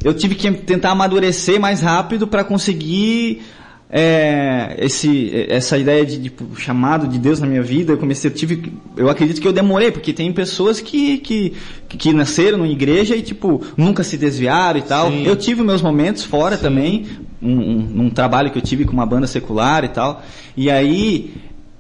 Eu 0.05 0.15
tive 0.15 0.35
que 0.35 0.51
tentar 0.53 0.91
amadurecer 0.91 1.59
mais 1.59 1.81
rápido 1.81 2.27
para 2.29 2.45
conseguir 2.45 3.43
é, 3.91 4.77
esse, 4.79 5.47
essa 5.49 5.79
ideia 5.79 6.05
de, 6.05 6.17
de 6.17 6.23
tipo, 6.25 6.59
chamado 6.59 7.07
de 7.07 7.19
Deus 7.19 7.41
na 7.41 7.47
minha 7.47 7.63
vida. 7.63 7.93
Eu 7.93 7.99
comecei, 7.99 8.31
eu 8.31 8.35
tive, 8.35 8.73
eu 8.97 9.09
acredito 9.09 9.41
que 9.41 9.47
eu 9.47 9.53
demorei, 9.53 9.91
porque 9.91 10.13
tem 10.13 10.33
pessoas 10.33 10.81
que, 10.81 11.19
que, 11.19 11.53
que 11.89 12.13
nasceram 12.13 12.59
na 12.59 12.69
igreja 12.69 13.15
e 13.15 13.23
tipo 13.23 13.63
nunca 13.77 14.03
se 14.03 14.17
desviaram 14.17 14.79
e 14.79 14.83
tal. 14.83 15.11
Sim. 15.11 15.27
Eu 15.27 15.37
tive 15.37 15.63
meus 15.63 15.83
momentos 15.83 16.25
fora 16.25 16.57
também, 16.57 17.07
um, 17.41 17.53
um, 17.53 18.03
um 18.03 18.11
trabalho 18.11 18.51
que 18.51 18.59
eu 18.59 18.63
tive 18.63 18.85
com 18.85 18.93
uma 18.93 19.07
banda 19.07 19.27
secular 19.27 19.85
e 19.85 19.89
tal. 19.89 20.23
E 20.57 20.71
aí 20.71 21.35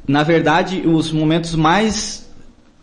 na 0.07 0.23
verdade, 0.23 0.83
os 0.87 1.11
momentos 1.11 1.55
mais 1.55 2.27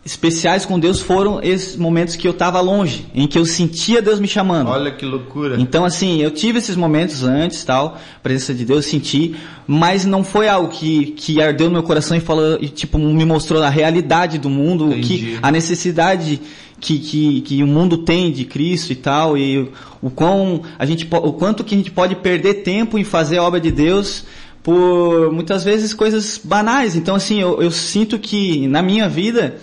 especiais 0.04 0.66
com 0.66 0.78
Deus 0.78 1.00
foram 1.00 1.40
esses 1.42 1.76
momentos 1.76 2.14
que 2.14 2.28
eu 2.28 2.32
estava 2.32 2.60
longe, 2.60 3.06
em 3.14 3.26
que 3.26 3.38
eu 3.38 3.46
sentia 3.46 4.02
Deus 4.02 4.20
me 4.20 4.28
chamando. 4.28 4.68
Olha 4.68 4.90
que 4.90 5.06
loucura. 5.06 5.56
Então, 5.58 5.84
assim, 5.84 6.20
eu 6.20 6.30
tive 6.30 6.58
esses 6.58 6.76
momentos 6.76 7.24
antes, 7.24 7.64
tal, 7.64 7.98
presença 8.22 8.52
de 8.52 8.66
Deus, 8.66 8.84
senti, 8.84 9.34
mas 9.66 10.04
não 10.04 10.22
foi 10.22 10.46
algo 10.46 10.68
que, 10.68 11.06
que 11.12 11.40
ardeu 11.40 11.68
no 11.68 11.72
meu 11.72 11.82
coração 11.82 12.14
e 12.16 12.20
falou, 12.20 12.58
e, 12.60 12.68
tipo, 12.68 12.98
me 12.98 13.24
mostrou 13.24 13.62
a 13.62 13.70
realidade 13.70 14.36
do 14.36 14.50
mundo, 14.50 14.88
Entendi. 14.88 15.06
que 15.06 15.38
a 15.40 15.50
necessidade 15.50 16.38
que, 16.78 16.98
que, 16.98 17.40
que 17.40 17.62
o 17.62 17.66
mundo 17.66 17.98
tem 17.98 18.30
de 18.30 18.44
Cristo 18.44 18.92
e 18.92 18.96
tal, 18.96 19.38
e 19.38 19.70
o 20.02 20.10
quão 20.10 20.60
a 20.78 20.84
gente, 20.84 21.08
o 21.10 21.32
quanto 21.32 21.64
que 21.64 21.74
a 21.74 21.78
gente 21.78 21.90
pode 21.90 22.16
perder 22.16 22.62
tempo 22.62 22.98
em 22.98 23.04
fazer 23.04 23.38
a 23.38 23.42
obra 23.42 23.58
de 23.58 23.70
Deus 23.70 24.24
por 24.64 25.30
muitas 25.30 25.62
vezes 25.62 25.92
coisas 25.92 26.40
banais. 26.42 26.96
Então, 26.96 27.14
assim, 27.14 27.38
eu, 27.38 27.62
eu 27.62 27.70
sinto 27.70 28.18
que 28.18 28.66
na 28.66 28.82
minha 28.82 29.06
vida 29.08 29.58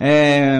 é, 0.00 0.58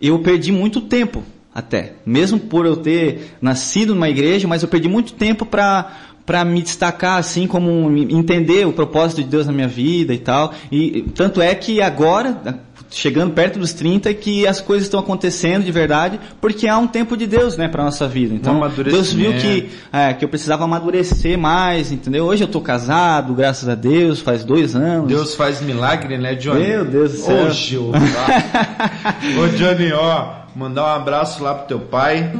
eu 0.00 0.18
perdi 0.20 0.50
muito 0.50 0.80
tempo 0.80 1.22
até, 1.54 1.92
mesmo 2.06 2.40
por 2.40 2.64
eu 2.64 2.76
ter 2.76 3.34
nascido 3.40 3.94
numa 3.94 4.08
igreja, 4.08 4.48
mas 4.48 4.62
eu 4.62 4.68
perdi 4.68 4.88
muito 4.88 5.12
tempo 5.12 5.46
para 5.46 6.08
para 6.24 6.44
me 6.44 6.62
destacar 6.62 7.18
assim 7.18 7.48
como 7.48 7.90
entender 8.08 8.64
o 8.64 8.72
propósito 8.72 9.24
de 9.24 9.28
Deus 9.28 9.44
na 9.44 9.52
minha 9.52 9.66
vida 9.66 10.14
e 10.14 10.18
tal. 10.18 10.54
E 10.70 11.02
tanto 11.16 11.42
é 11.42 11.52
que 11.52 11.82
agora 11.82 12.62
chegando 12.92 13.32
perto 13.32 13.58
dos 13.58 13.72
30 13.72 14.12
que 14.14 14.46
as 14.46 14.60
coisas 14.60 14.86
estão 14.86 15.00
acontecendo 15.00 15.64
de 15.64 15.72
verdade, 15.72 16.20
porque 16.40 16.68
há 16.68 16.78
um 16.78 16.86
tempo 16.86 17.16
de 17.16 17.26
Deus, 17.26 17.56
né, 17.56 17.68
para 17.68 17.82
nossa 17.82 18.06
vida. 18.06 18.34
Então, 18.34 18.60
Deus 18.84 19.12
viu 19.12 19.32
que 19.34 19.70
é, 19.92 20.12
que 20.12 20.24
eu 20.24 20.28
precisava 20.28 20.64
amadurecer 20.64 21.38
mais, 21.38 21.90
entendeu? 21.90 22.26
Hoje 22.26 22.44
eu 22.44 22.48
tô 22.48 22.60
casado, 22.60 23.34
graças 23.34 23.68
a 23.68 23.74
Deus, 23.74 24.20
faz 24.20 24.44
dois 24.44 24.76
anos. 24.76 25.08
Deus 25.08 25.34
faz 25.34 25.60
milagre, 25.60 26.18
né, 26.18 26.34
Johnny? 26.34 26.66
Meu 26.68 26.84
Deus 26.84 27.12
do 27.12 27.18
céu. 27.18 27.46
Ô, 27.46 27.50
Jeová. 27.50 27.98
Ô, 29.42 29.48
Johnny, 29.56 29.92
ó, 29.92 30.42
mandar 30.54 30.84
um 30.84 31.00
abraço 31.00 31.42
lá 31.42 31.54
pro 31.54 31.66
teu 31.66 31.80
pai, 31.80 32.30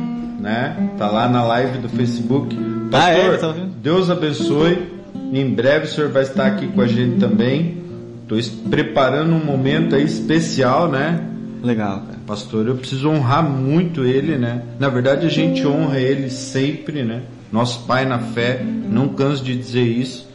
né? 0.41 0.91
Tá 0.99 1.09
lá 1.09 1.29
na 1.29 1.43
live 1.45 1.79
do 1.79 1.89
Facebook. 1.89 2.57
Ah, 2.93 3.11
é? 3.11 3.31
Pastor, 3.31 3.55
Tá? 3.55 3.61
Deus 3.83 4.11
abençoe. 4.11 4.93
Em 5.33 5.49
breve 5.49 5.87
o 5.87 5.89
senhor 5.89 6.11
vai 6.11 6.23
estar 6.23 6.47
aqui 6.47 6.67
com 6.69 6.81
a 6.83 6.87
gente 6.87 7.19
também. 7.19 7.82
Tô 8.29 8.37
preparando 8.71 9.33
um 9.35 9.45
momento 9.45 9.95
aí 9.95 10.05
especial, 10.05 10.91
né? 10.91 11.29
Legal. 11.63 12.05
Pastor, 12.27 12.67
eu 12.67 12.77
preciso 12.77 13.09
honrar 13.09 13.43
muito 13.43 14.05
ele, 14.05 14.37
né? 14.37 14.63
Na 14.79 14.89
verdade, 14.89 15.27
a 15.27 15.31
gente 15.31 15.67
honra 15.67 15.99
ele 16.01 16.29
sempre, 16.31 17.03
né? 17.03 17.23
Nosso 17.53 17.85
pai 17.87 18.05
na 18.05 18.19
fé, 18.19 18.65
não 18.65 19.11
canso 19.11 19.45
de 19.45 19.55
dizer 19.55 19.85
isso. 19.85 20.29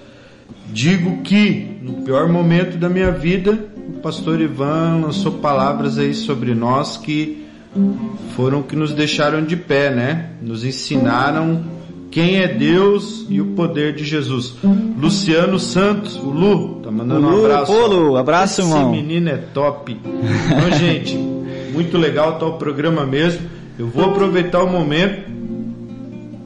Digo 0.72 1.22
que 1.24 1.80
no 1.82 2.04
pior 2.04 2.30
momento 2.30 2.78
da 2.78 2.90
minha 2.90 3.12
vida, 3.12 3.58
o 3.88 3.94
pastor 4.00 4.40
Ivan 4.40 5.02
lançou 5.02 5.34
palavras 5.34 5.98
aí 5.98 6.14
sobre 6.14 6.54
nós 6.54 6.98
que 6.98 7.46
foram 8.36 8.62
que 8.62 8.76
nos 8.76 8.94
deixaram 8.94 9.44
de 9.44 9.56
pé, 9.56 9.90
né? 9.90 10.30
Nos 10.42 10.64
ensinaram 10.64 11.64
quem 12.12 12.38
é 12.38 12.48
Deus 12.48 13.26
e 13.30 13.40
o 13.42 13.48
poder 13.48 13.94
de 13.96 14.04
Jesus. 14.04 14.56
Luciano 15.00 15.60
Santos, 15.60 16.16
o 16.16 16.30
Lu, 16.30 16.76
tá 16.84 16.90
mandando 16.92 17.28
um 17.28 17.30
Lu, 17.32 17.46
abraço. 17.46 17.72
pô, 17.72 17.86
Lu, 17.88 18.16
abraço, 18.18 18.62
Esse 18.62 18.70
irmão. 18.72 18.92
menino 18.92 19.30
é 19.30 19.38
top. 19.54 19.98
Então, 20.06 20.72
gente, 20.78 21.16
muito 21.74 21.98
legal 21.98 22.40
tá 22.40 22.46
o 22.46 22.54
programa 22.54 23.06
mesmo. 23.06 23.42
Eu 23.78 23.88
vou 23.88 24.06
aproveitar 24.06 24.64
o 24.64 24.68
momento 24.70 25.30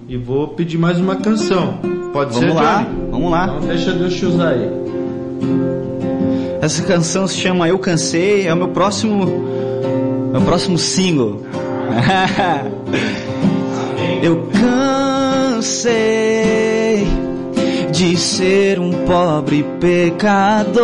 e 0.09 0.17
vou 0.17 0.49
pedir 0.49 0.77
mais 0.77 0.99
uma 0.99 1.15
canção. 1.15 1.79
Pode 2.11 2.33
ser, 2.33 2.41
Vamos 2.41 2.55
lá, 2.55 2.83
Johnny? 2.83 3.11
vamos 3.11 3.31
lá. 3.31 3.45
Então 3.55 3.67
deixa 3.69 3.91
Deus 3.93 4.13
te 4.13 4.25
usar 4.25 4.49
aí. 4.49 4.69
Essa 6.61 6.83
canção 6.83 7.25
se 7.27 7.37
chama 7.37 7.67
Eu 7.69 7.79
Cansei, 7.79 8.45
é 8.47 8.53
o 8.53 8.57
meu 8.57 8.67
próximo 8.69 9.25
meu 10.33 10.41
próximo 10.41 10.77
single. 10.77 11.41
Cansei 15.61 17.05
de 17.91 18.17
ser 18.17 18.79
um 18.79 19.05
pobre 19.05 19.63
pecador, 19.79 20.81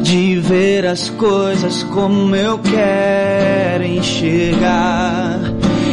de 0.00 0.40
ver 0.40 0.86
as 0.86 1.10
coisas 1.10 1.82
como 1.82 2.34
eu 2.34 2.58
quero 2.60 3.84
enxergar 3.84 5.38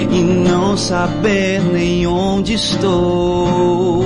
e 0.09 0.21
não 0.21 0.77
saber 0.77 1.61
nem 1.61 2.07
onde 2.07 2.53
estou. 2.53 4.05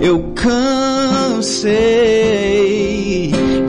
Eu 0.00 0.32
cansei 0.34 1.90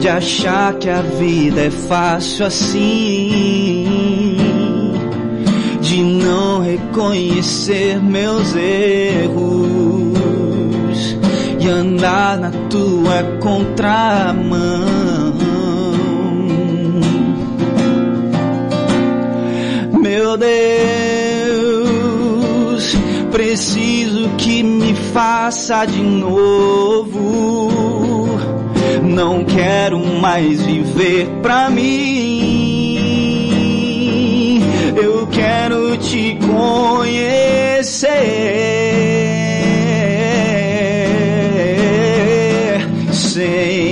de 0.02 0.08
achar 0.08 0.74
que 0.74 0.90
a 0.90 1.00
vida 1.00 1.60
é 1.60 1.70
fácil 1.70 2.46
assim, 2.46 3.86
de 5.80 6.02
não 6.02 6.60
reconhecer 6.60 8.02
meus 8.02 8.52
erros 8.56 10.18
e 11.60 11.68
andar 11.68 12.36
na 12.36 12.50
tua 12.68 13.22
contramão. 13.40 14.82
Meu 20.00 20.36
Deus, 20.36 20.56
preciso 23.30 24.28
que 24.30 24.64
me 24.64 24.96
faça 24.96 25.84
de 25.84 26.02
novo. 26.02 28.01
Não 29.12 29.44
quero 29.44 29.98
mais 29.98 30.62
viver 30.62 31.28
pra 31.42 31.68
mim. 31.68 33.02
Eu 34.96 35.26
quero 35.26 35.98
te 35.98 36.38
conhecer, 36.40 38.08
Senhor. 43.12 43.91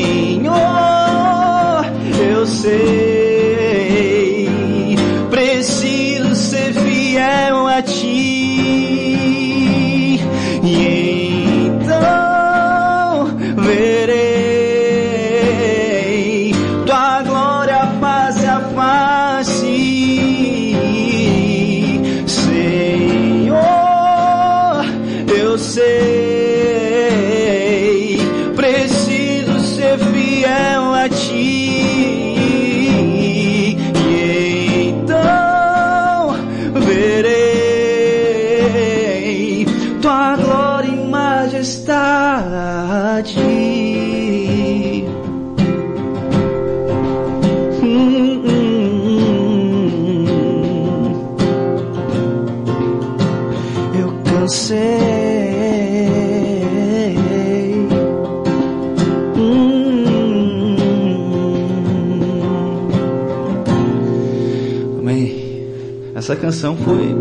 Essa 66.30 66.40
canção 66.40 66.76
foi 66.76 67.12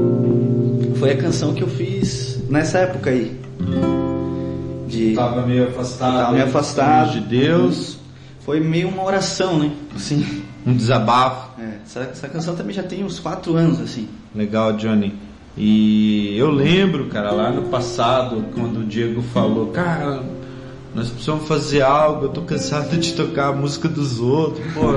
foi 1.00 1.12
a 1.14 1.18
canção 1.18 1.52
que 1.56 1.64
eu 1.64 1.68
fiz 1.68 2.44
nessa 2.48 2.78
época 2.78 3.10
aí. 3.10 3.36
De 4.88 5.16
Tava 5.16 5.48
meio 5.48 5.70
afastado. 5.70 6.18
Tava 6.20 6.32
meio 6.34 6.46
dos 6.46 6.56
afastado. 6.56 7.12
de 7.14 7.22
Deus. 7.22 7.98
foi 8.42 8.60
meio 8.60 8.88
uma 8.88 9.04
oração, 9.04 9.58
né? 9.58 9.72
Assim. 9.96 10.44
Um 10.64 10.76
desabafo. 10.76 11.60
É, 11.60 11.78
essa, 11.84 12.02
essa 12.02 12.30
canção 12.30 12.56
também 12.56 12.72
já 12.72 12.84
tem 12.84 13.04
uns 13.04 13.20
quatro 13.20 13.56
anos, 13.56 13.82
assim. 13.82 14.08
Legal, 14.36 14.74
Johnny. 14.74 15.16
E 15.58 16.38
eu 16.38 16.52
lembro, 16.52 17.08
cara, 17.08 17.32
lá 17.32 17.50
no 17.52 17.64
passado, 17.64 18.46
quando 18.54 18.82
o 18.82 18.84
Diego 18.84 19.24
falou, 19.24 19.72
cara, 19.72 20.22
nós 20.96 21.10
precisamos 21.10 21.48
fazer 21.48 21.82
algo, 21.82 22.26
eu 22.26 22.30
tô 22.30 22.42
cansado 22.42 22.98
de 22.98 23.14
tocar 23.14 23.50
a 23.50 23.54
música 23.54 23.88
dos 23.88 24.20
outros. 24.20 24.66
Pô, 24.74 24.94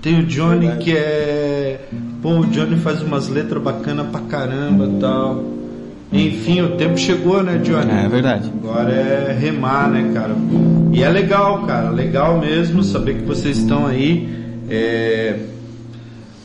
tem 0.00 0.20
o 0.20 0.26
Johnny 0.26 0.60
Verdade. 0.66 0.84
que 0.84 0.96
é. 0.96 1.88
Pô, 2.22 2.40
o 2.40 2.46
Johnny 2.46 2.76
faz 2.76 3.02
umas 3.02 3.28
letras 3.28 3.62
bacanas 3.62 4.06
pra 4.08 4.20
caramba 4.22 4.88
tal. 5.00 5.44
Enfim, 6.12 6.62
o 6.62 6.76
tempo 6.76 6.96
chegou, 6.96 7.42
né, 7.42 7.58
Johnny? 7.58 7.90
É 7.90 8.08
verdade. 8.08 8.50
Agora 8.62 8.92
é 8.92 9.36
remar, 9.38 9.90
né, 9.90 10.10
cara? 10.14 10.34
E 10.92 11.02
é 11.02 11.08
legal, 11.08 11.64
cara, 11.66 11.90
legal 11.90 12.38
mesmo 12.38 12.82
saber 12.82 13.16
que 13.16 13.22
vocês 13.24 13.58
estão 13.58 13.86
aí. 13.86 14.28
É, 14.70 15.36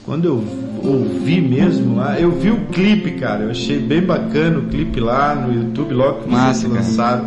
Quando 0.04 0.26
eu 0.26 0.44
ouvi 0.84 1.40
mesmo 1.40 1.96
lá, 1.96 2.20
eu 2.20 2.32
vi 2.32 2.50
o 2.50 2.66
clipe, 2.72 3.12
cara, 3.12 3.44
eu 3.44 3.52
achei 3.52 3.80
bem 3.80 4.02
bacana 4.02 4.58
o 4.60 4.64
clipe 4.64 5.00
lá 5.00 5.36
no 5.36 5.54
YouTube, 5.54 5.94
logo 5.94 6.24
que 6.24 6.30
Massa, 6.30 6.68
vocês 6.68 6.98
cara. 6.98 7.24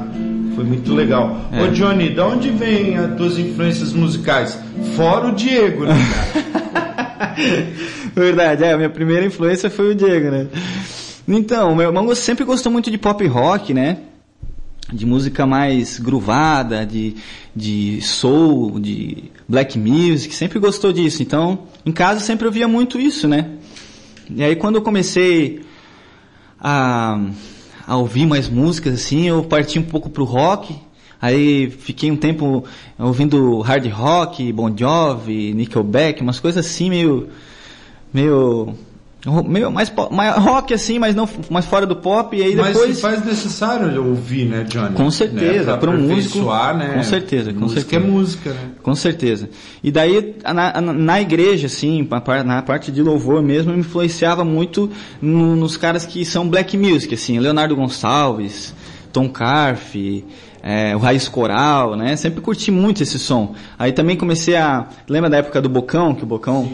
Foi 0.55 0.65
muito 0.65 0.95
legal. 0.95 1.49
É. 1.53 1.63
Ô 1.63 1.69
Johnny, 1.69 2.11
da 2.11 2.27
onde 2.27 2.51
vem 2.51 2.97
as 2.97 3.17
tuas 3.17 3.39
influências 3.39 3.93
musicais? 3.93 4.59
Fora 4.97 5.29
o 5.29 5.35
Diego, 5.35 5.85
né, 5.85 5.95
cara? 5.95 7.35
Verdade, 8.15 8.65
é, 8.65 8.73
a 8.73 8.77
minha 8.77 8.91
primeira 8.91 9.25
influência 9.27 9.69
foi 9.69 9.93
o 9.93 9.95
Diego, 9.95 10.31
né? 10.31 10.47
Então, 11.27 11.75
meu 11.75 11.87
irmão 11.87 12.15
sempre 12.15 12.45
gostou 12.45 12.71
muito 12.71 12.91
de 12.91 12.99
pop 12.99 13.27
rock, 13.27 13.75
né? 13.75 13.99
De 14.93 15.07
música 15.07 15.47
mais 15.47 15.99
groovada, 15.99 16.85
de, 16.85 17.17
de 17.57 18.01
soul, 18.03 18.79
de 18.79 19.25
black 19.49 19.79
music, 19.79 20.35
sempre 20.35 20.59
gostou 20.59 20.93
disso. 20.93 21.23
Então, 21.23 21.67
em 21.85 21.93
casa 21.93 22.21
sempre 22.21 22.47
eu 22.47 22.53
via 22.53 22.69
muito 22.69 23.01
isso, 23.01 23.27
né? 23.27 23.51
E 24.31 24.43
aí 24.45 24.55
quando 24.55 24.77
eu 24.77 24.83
comecei 24.83 25.63
a, 26.61 27.19
a 27.87 27.97
ouvir 27.97 28.27
mais 28.27 28.49
músicas 28.49 28.95
assim, 28.95 29.29
eu 29.29 29.43
parti 29.43 29.79
um 29.79 29.83
pouco 29.83 30.09
pro 30.09 30.25
rock. 30.25 30.75
Aí 31.21 31.71
fiquei 31.71 32.11
um 32.11 32.17
tempo 32.17 32.65
ouvindo 32.99 33.61
hard 33.61 33.87
rock, 33.89 34.53
Bon 34.53 34.75
Jovi, 34.77 35.55
Nickelback, 35.55 36.21
umas 36.21 36.39
coisas 36.39 36.67
assim 36.67 36.91
meio 36.91 37.29
meio 38.13 38.75
meio 39.43 39.71
mais, 39.71 39.91
mais 40.11 40.37
rock 40.37 40.75
assim, 40.75 40.99
mas 40.99 41.15
não 41.15 41.27
mais 41.51 41.65
fora 41.65 41.87
do 41.87 41.97
pop 41.97 42.37
e 42.37 42.43
aí 42.43 42.55
Mas 42.55 42.75
depois 42.75 43.01
faz 43.01 43.25
necessário 43.25 44.07
ouvir, 44.07 44.45
né, 44.45 44.65
Johnny? 44.65 44.95
Com 44.95 45.11
certeza, 45.11 45.73
né? 45.73 45.79
para 45.79 45.91
um 45.91 45.99
músico, 45.99 46.39
né? 46.75 46.93
com 46.97 47.03
certeza, 47.03 47.53
com 47.53 47.61
música 47.61 47.81
certeza. 47.81 48.05
é 48.05 48.11
música, 48.11 48.51
né? 48.51 48.61
Com 48.83 48.95
certeza. 48.95 49.49
E 49.83 49.91
daí, 49.91 50.35
na, 50.45 50.81
na- 50.81 51.21
igreja, 51.21 51.67
assim, 51.67 52.07
na 52.45 52.61
parte 52.63 52.93
de 52.93 53.03
louvor 53.03 53.43
mesmo, 53.43 53.71
eu 53.71 53.75
me 53.77 53.81
influenciava 53.81 54.45
muito 54.45 54.91
no- 55.23 55.57
nos 55.57 55.77
caras 55.77 56.05
que 56.05 56.25
são 56.25 56.47
black 56.49 56.77
music, 56.77 57.15
assim, 57.15 57.39
Leonardo 57.39 57.75
Gonçalves, 57.75 58.75
Tom 59.13 59.29
Carf, 59.29 59.95
é, 60.67 60.97
o 60.97 60.99
Raiz 60.99 61.29
Coral, 61.29 61.95
né? 61.95 62.17
Sempre 62.17 62.41
curti 62.41 62.71
muito 62.71 63.03
esse 63.03 63.19
som. 63.19 63.55
Aí 63.79 63.93
também 63.93 64.17
comecei 64.17 64.57
a... 64.57 64.87
Lembra 65.07 65.29
da 65.29 65.37
época 65.37 65.61
do 65.61 65.69
Bocão, 65.69 66.15
que 66.15 66.23
o 66.23 66.27
Bocão 66.27 66.67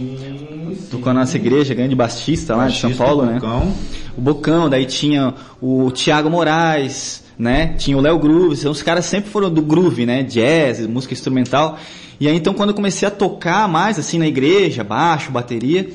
tocou 0.89 1.13
na 1.13 1.21
nossa 1.21 1.37
igreja, 1.37 1.75
grande 1.75 1.97
baixista 1.97 2.55
lá 2.55 2.69
de 2.69 2.79
São 2.79 2.93
Paulo, 2.93 3.27
né? 3.27 3.35
Bocão. 3.35 3.73
o 4.17 4.21
Bocão, 4.21 4.71
daí 4.71 4.87
tinha 4.87 5.35
o 5.61 5.91
Thiago 5.91 6.31
Moraes, 6.31 7.25
né? 7.37 7.75
Tinha 7.79 7.99
o 7.99 8.01
Léo 8.01 8.17
Groove, 8.17 8.55
então 8.55 8.71
os 8.71 8.81
caras 8.81 9.07
sempre 9.07 9.29
foram 9.29 9.51
do 9.51 9.61
groove, 9.61 10.07
né? 10.07 10.23
Jazz, 10.23 10.87
música 10.87 11.13
instrumental. 11.13 11.77
E 12.21 12.29
aí 12.29 12.37
então 12.37 12.55
quando 12.55 12.69
eu 12.69 12.77
comecei 12.77 13.09
a 13.09 13.11
tocar 13.11 13.67
mais 13.67 13.99
assim 13.99 14.21
na 14.21 14.29
igreja, 14.29 14.85
baixo, 14.85 15.33
bateria, 15.33 15.91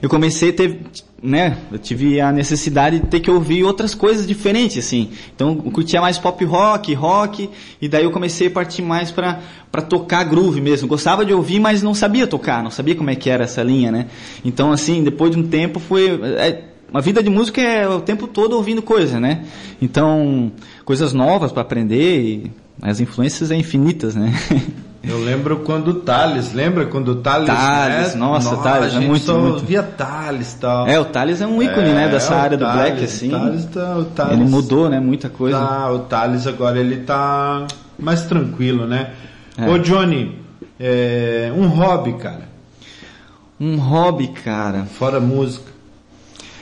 eu 0.00 0.08
comecei 0.08 0.50
a 0.50 0.52
ter, 0.52 0.80
né? 1.22 1.58
Eu 1.70 1.78
tive 1.78 2.20
a 2.20 2.32
necessidade 2.32 2.98
de 2.98 3.06
ter 3.06 3.20
que 3.20 3.30
ouvir 3.30 3.62
outras 3.62 3.94
coisas 3.94 4.26
diferentes 4.26 4.78
assim. 4.78 5.10
Então 5.34 5.60
eu 5.64 5.70
curtia 5.70 6.00
mais 6.00 6.18
pop 6.18 6.42
rock, 6.44 6.94
rock, 6.94 7.50
e 7.80 7.88
daí 7.88 8.04
eu 8.04 8.10
comecei 8.10 8.46
a 8.46 8.50
partir 8.50 8.82
mais 8.82 9.10
para 9.10 9.40
para 9.70 9.82
tocar 9.82 10.24
groove 10.24 10.60
mesmo. 10.60 10.88
Gostava 10.88 11.24
de 11.24 11.32
ouvir, 11.32 11.60
mas 11.60 11.82
não 11.82 11.94
sabia 11.94 12.26
tocar, 12.26 12.62
não 12.62 12.70
sabia 12.70 12.94
como 12.94 13.10
é 13.10 13.14
que 13.14 13.30
era 13.30 13.44
essa 13.44 13.62
linha, 13.62 13.92
né? 13.92 14.06
Então 14.44 14.72
assim, 14.72 15.04
depois 15.04 15.30
de 15.30 15.38
um 15.38 15.46
tempo 15.46 15.78
foi 15.78 16.08
é, 16.08 16.64
uma 16.90 17.00
vida 17.00 17.22
de 17.22 17.30
música 17.30 17.60
é 17.60 17.88
o 17.88 18.00
tempo 18.00 18.26
todo 18.26 18.56
ouvindo 18.56 18.82
coisa, 18.82 19.20
né? 19.20 19.44
Então, 19.80 20.50
coisas 20.84 21.12
novas 21.12 21.52
para 21.52 21.62
aprender 21.62 22.20
e 22.20 22.50
as 22.82 22.98
influências 22.98 23.50
é 23.50 23.56
infinitas, 23.56 24.14
né? 24.16 24.32
Eu 25.02 25.18
lembro 25.18 25.60
quando 25.60 25.88
o 25.88 25.94
Thales, 25.94 26.52
lembra 26.52 26.84
quando 26.84 27.08
o 27.12 27.14
Thales, 27.16 27.46
Thales, 27.46 28.14
né? 28.14 28.20
nossa, 28.20 28.56
Thales, 28.58 28.84
a 28.84 28.86
é 28.86 29.00
gente 29.00 29.06
muito, 29.06 29.24
só 29.24 29.38
muito. 29.38 29.54
ouvia 29.54 29.82
Thales 29.82 30.52
tal. 30.60 30.86
É, 30.86 31.00
o 31.00 31.06
Thales 31.06 31.40
é 31.40 31.46
um 31.46 31.62
ícone, 31.62 31.92
né, 31.92 32.08
dessa 32.08 32.34
o 32.34 32.38
área 32.38 32.56
do 32.58 32.64
Thales, 32.66 32.82
black, 32.82 33.04
assim. 33.04 33.30
Thales 33.30 33.64
tá, 33.64 33.96
o 33.96 34.04
Thales 34.04 34.32
Ele 34.34 34.44
mudou, 34.44 34.90
né, 34.90 35.00
muita 35.00 35.30
coisa. 35.30 35.58
Tá, 35.58 35.90
o 35.90 36.00
Thales 36.00 36.46
agora 36.46 36.78
ele 36.78 36.98
tá 36.98 37.66
mais 37.98 38.22
tranquilo, 38.26 38.86
né? 38.86 39.12
É. 39.56 39.68
Ô 39.70 39.78
Johnny, 39.78 40.38
é, 40.78 41.50
um 41.56 41.66
hobby, 41.66 42.12
cara, 42.14 42.48
Um 43.58 43.76
hobby, 43.76 44.28
cara. 44.28 44.84
fora 44.84 45.18
música. 45.18 45.70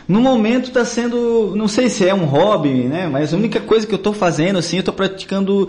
No 0.06 0.20
momento 0.20 0.70
tá 0.70 0.86
sendo, 0.86 1.54
não 1.54 1.68
sei 1.68 1.90
se 1.90 2.08
é 2.08 2.14
um 2.14 2.24
hobby, 2.24 2.84
né, 2.84 3.08
mas 3.08 3.34
a 3.34 3.36
única 3.36 3.60
coisa 3.60 3.86
que 3.86 3.92
eu 3.92 3.98
tô 3.98 4.12
fazendo, 4.12 4.58
assim, 4.58 4.78
eu 4.78 4.82
tô 4.82 4.92
praticando 4.92 5.68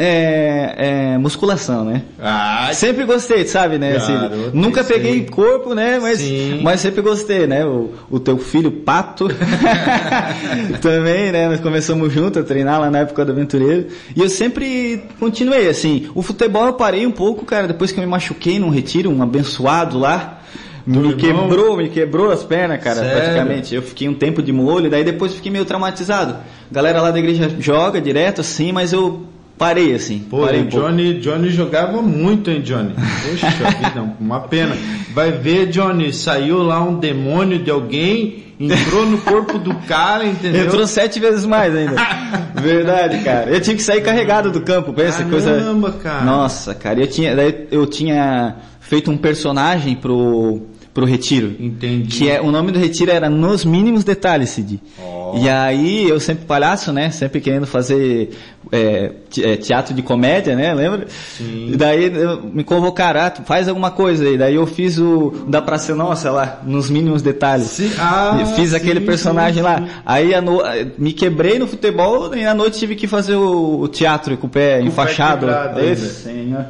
é, 0.00 0.74
é, 0.76 1.18
musculação, 1.18 1.84
né? 1.84 2.02
Ah, 2.20 2.70
Sempre 2.72 3.04
gostei, 3.04 3.44
sabe, 3.44 3.78
né? 3.78 3.96
assim, 3.96 4.12
nunca 4.52 4.82
isso 4.82 4.92
peguei 4.92 5.24
corpo, 5.26 5.74
né? 5.74 5.98
Mas, 6.00 6.20
Sim. 6.20 6.60
mas 6.62 6.80
sempre 6.80 7.02
gostei, 7.02 7.48
né? 7.48 7.66
O, 7.66 7.90
o 8.08 8.20
teu 8.20 8.38
filho 8.38 8.70
Pato 8.70 9.26
também, 10.80 11.32
né? 11.32 11.48
Nós 11.48 11.58
começamos 11.58 12.12
junto 12.12 12.38
a 12.38 12.44
treinar 12.44 12.80
lá 12.80 12.88
na 12.92 13.00
época 13.00 13.24
do 13.24 13.32
aventureiro. 13.32 13.88
E 14.14 14.20
eu 14.20 14.28
sempre 14.28 15.02
continuei, 15.18 15.68
assim. 15.68 16.08
O 16.14 16.22
futebol 16.22 16.66
eu 16.66 16.74
parei 16.74 17.04
um 17.04 17.10
pouco, 17.10 17.44
cara, 17.44 17.66
depois 17.66 17.90
que 17.90 17.98
eu 17.98 18.04
me 18.04 18.08
machuquei 18.08 18.60
num 18.60 18.70
retiro, 18.70 19.10
um 19.10 19.20
abençoado 19.20 19.98
lá. 19.98 20.38
Do 20.86 21.00
me 21.00 21.08
irmão? 21.08 21.48
quebrou, 21.48 21.76
me 21.76 21.88
quebrou 21.88 22.30
as 22.30 22.44
pernas, 22.44 22.80
cara, 22.82 23.00
Sério? 23.00 23.16
praticamente. 23.16 23.74
Eu 23.74 23.82
fiquei 23.82 24.08
um 24.08 24.14
tempo 24.14 24.40
de 24.40 24.52
molho, 24.52 24.88
daí 24.88 25.02
depois 25.02 25.34
fiquei 25.34 25.50
meio 25.50 25.64
traumatizado. 25.64 26.34
A 26.70 26.74
galera 26.74 27.02
lá 27.02 27.10
da 27.10 27.18
igreja 27.18 27.50
joga 27.58 28.00
direto, 28.00 28.40
assim, 28.42 28.70
mas 28.70 28.92
eu 28.92 29.26
parei, 29.58 29.94
assim. 29.94 30.20
Pô, 30.20 30.42
parei 30.42 30.62
um 30.62 30.66
pouco. 30.66 30.86
Johnny, 30.86 31.14
Johnny 31.14 31.50
jogava 31.50 32.00
muito, 32.00 32.50
hein, 32.50 32.62
Johnny? 32.62 32.94
Poxa 32.94 33.50
vida, 33.76 34.14
uma 34.20 34.40
pena. 34.40 34.76
Vai 35.12 35.32
ver, 35.32 35.66
Johnny, 35.66 36.12
saiu 36.12 36.62
lá 36.62 36.80
um 36.80 36.98
demônio 36.98 37.58
de 37.58 37.70
alguém, 37.70 38.44
entrou 38.58 39.04
no 39.04 39.18
corpo 39.18 39.58
do 39.58 39.74
cara, 39.74 40.24
entendeu? 40.24 40.66
Entrou 40.66 40.86
sete 40.86 41.18
vezes 41.18 41.44
mais 41.44 41.74
ainda. 41.74 41.96
Verdade, 42.54 43.18
cara. 43.24 43.50
Eu 43.50 43.60
tive 43.60 43.76
que 43.76 43.82
sair 43.82 44.00
carregado 44.00 44.50
do 44.50 44.60
campo, 44.60 44.92
pensa 44.92 45.24
que 45.24 45.30
coisa. 45.30 45.52
Caramba, 45.52 45.92
cara. 45.92 46.24
Nossa, 46.24 46.74
cara. 46.74 47.00
Eu 47.00 47.06
tinha, 47.06 47.32
eu 47.70 47.86
tinha 47.86 48.56
feito 48.80 49.10
um 49.10 49.16
personagem 49.16 49.94
pro, 49.96 50.62
pro 50.98 51.06
retiro. 51.06 51.54
Entendi. 51.60 52.08
Que 52.18 52.28
é, 52.28 52.40
o 52.40 52.50
nome 52.50 52.72
do 52.72 52.78
retiro 52.80 53.12
era 53.12 53.30
Nos 53.30 53.64
Mínimos 53.64 54.02
Detalhes, 54.02 54.50
Cid. 54.50 54.80
Ó. 55.00 55.36
E 55.38 55.48
aí 55.48 56.08
eu 56.08 56.18
sempre 56.18 56.44
palhaço, 56.44 56.92
né? 56.92 57.08
Sempre 57.10 57.40
querendo 57.40 57.68
fazer 57.68 58.30
é, 58.72 59.12
é, 59.38 59.56
teatro 59.56 59.94
de 59.94 60.02
comédia, 60.02 60.56
né? 60.56 60.74
Lembra? 60.74 61.06
Sim. 61.36 61.70
E 61.72 61.76
daí 61.76 62.10
me 62.52 62.64
convocaram, 62.64 63.20
ah, 63.20 63.30
faz 63.44 63.68
alguma 63.68 63.92
coisa 63.92 64.24
aí. 64.24 64.36
Daí 64.36 64.56
eu 64.56 64.66
fiz 64.66 64.98
o 64.98 65.44
da 65.46 65.62
Praça 65.62 65.94
Nossa 65.94 66.32
lá, 66.32 66.62
nos 66.66 66.90
mínimos 66.90 67.22
detalhes. 67.22 67.66
Sim, 67.66 67.92
ah, 67.96 68.36
fiz 68.56 68.74
aquele 68.74 68.98
sim, 68.98 69.06
personagem 69.06 69.58
sim, 69.58 69.62
lá. 69.62 69.86
Aí 70.04 70.34
a 70.34 70.40
no- 70.40 70.62
me 70.98 71.12
quebrei 71.12 71.60
no 71.60 71.68
futebol 71.68 72.34
e 72.34 72.42
na 72.42 72.54
noite 72.54 72.76
tive 72.76 72.96
que 72.96 73.06
fazer 73.06 73.36
o, 73.36 73.86
teatro 73.86 74.36
com 74.36 74.48
o 74.48 74.50
pé 74.50 74.78
Com 74.78 74.78
o 74.78 74.82
pé 74.82 74.88
enfaixado. 74.88 75.46
quebrado 75.46 75.78
Esse, 75.80 76.28
ainda. 76.28 76.56
senhor. 76.56 76.66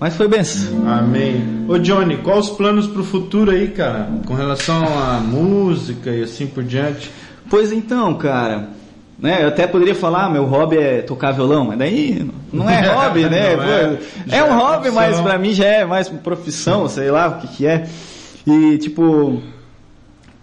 Mas 0.00 0.16
foi 0.16 0.28
benção. 0.28 0.88
Amém. 0.88 1.64
Ô 1.68 1.76
Johnny, 1.78 2.18
quais 2.18 2.50
os 2.50 2.56
planos 2.56 2.86
pro 2.86 3.02
futuro 3.02 3.50
aí, 3.50 3.68
cara? 3.68 4.08
Com 4.26 4.34
relação 4.34 4.84
à 4.84 5.18
música 5.18 6.10
e 6.10 6.22
assim 6.22 6.46
por 6.46 6.62
diante? 6.62 7.10
Pois 7.50 7.72
então, 7.72 8.14
cara. 8.14 8.68
Né, 9.18 9.42
eu 9.42 9.48
até 9.48 9.66
poderia 9.66 9.96
falar, 9.96 10.30
meu 10.30 10.44
hobby 10.44 10.76
é 10.76 11.02
tocar 11.02 11.32
violão, 11.32 11.64
mas 11.64 11.76
daí 11.76 12.24
não 12.52 12.70
é 12.70 12.86
hobby, 12.86 13.24
né? 13.24 13.56
Pô, 13.56 13.62
é. 13.62 14.38
é, 14.38 14.44
um 14.44 14.46
é 14.46 14.52
hobby, 14.52 14.82
profissão. 14.82 14.94
mas 14.94 15.20
pra 15.20 15.38
mim 15.38 15.52
já 15.52 15.64
é 15.64 15.84
mais 15.84 16.08
profissão, 16.08 16.88
sei 16.88 17.10
lá 17.10 17.26
o 17.26 17.40
que 17.40 17.48
que 17.48 17.66
é. 17.66 17.88
E 18.46 18.78
tipo, 18.78 19.42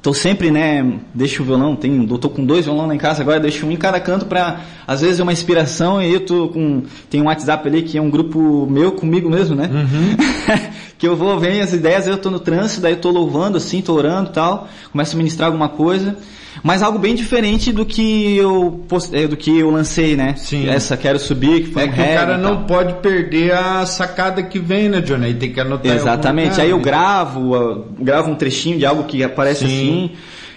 tô 0.06 0.14
sempre, 0.14 0.52
né, 0.52 1.00
deixo 1.16 1.42
o 1.42 1.46
violão, 1.48 1.76
tenho, 1.76 2.08
eu 2.08 2.18
tô 2.20 2.30
com 2.30 2.46
dois 2.46 2.66
violão 2.66 2.86
lá 2.86 2.94
em 2.94 2.98
casa 3.00 3.24
agora, 3.24 3.40
deixo 3.40 3.66
um 3.66 3.72
em 3.72 3.76
cada 3.76 4.00
canto 4.00 4.28
pra, 4.28 4.62
às 4.86 5.02
vezes 5.02 5.20
é 5.20 5.24
uma 5.24 5.34
inspiração 5.34 6.00
e 6.00 6.14
eu 6.14 6.20
tô 6.20 6.48
com, 6.50 6.84
tem 7.10 7.24
um 7.24 7.26
WhatsApp 7.26 7.68
ali 7.68 7.82
que 7.82 7.98
é 7.98 8.02
um 8.04 8.12
grupo 8.12 8.68
meu 8.70 8.92
comigo 8.92 9.28
mesmo, 9.28 9.56
né? 9.56 9.68
que 11.06 11.10
eu 11.10 11.16
vou, 11.16 11.40
vem 11.40 11.62
as 11.62 11.72
ideias, 11.72 12.08
eu 12.08 12.18
tô 12.18 12.32
no 12.32 12.40
trânsito, 12.40 12.82
daí 12.82 12.94
eu 12.94 13.00
tô 13.00 13.12
louvando 13.12 13.58
assim, 13.58 13.80
tô 13.80 13.94
orando 13.94 14.32
e 14.32 14.34
tal, 14.34 14.68
começo 14.92 15.16
a 15.16 15.18
ministrar 15.18 15.48
alguma 15.48 15.70
coisa, 15.70 16.18
mas 16.64 16.82
algo 16.82 16.98
bem 16.98 17.14
diferente 17.14 17.72
do 17.72 17.86
que 17.86 18.38
eu, 18.38 18.84
eh, 19.14 19.28
do 19.28 19.38
que 19.38 19.60
eu 19.60 19.70
lancei, 19.70 20.16
né? 20.16 20.34
Sim. 20.36 20.68
Essa 20.68 20.98
Quero 20.98 21.20
Subir, 21.20 21.66
que 21.66 21.72
foi 21.72 21.84
É 21.84 21.86
um 21.86 21.92
que 21.92 22.02
o 22.02 22.06
cara 22.06 22.38
não 22.40 22.64
pode 22.64 22.94
perder 22.96 23.54
a 23.54 23.86
sacada 23.86 24.42
que 24.42 24.58
vem, 24.58 24.90
né, 24.90 25.00
Johnny? 25.02 25.26
Aí 25.26 25.34
tem 25.36 25.52
que 25.54 25.60
anotar. 25.60 25.96
Exatamente. 25.96 26.60
Aí 26.60 26.72
eu 26.72 26.78
né? 26.78 26.84
gravo, 26.84 27.56
eu 27.56 27.88
gravo 28.00 28.32
um 28.32 28.36
trechinho 28.36 28.80
de 28.80 28.86
algo 28.86 29.04
que 29.04 29.24
aparece 29.24 29.68
Sim. 29.68 29.68
assim. 29.68 30.12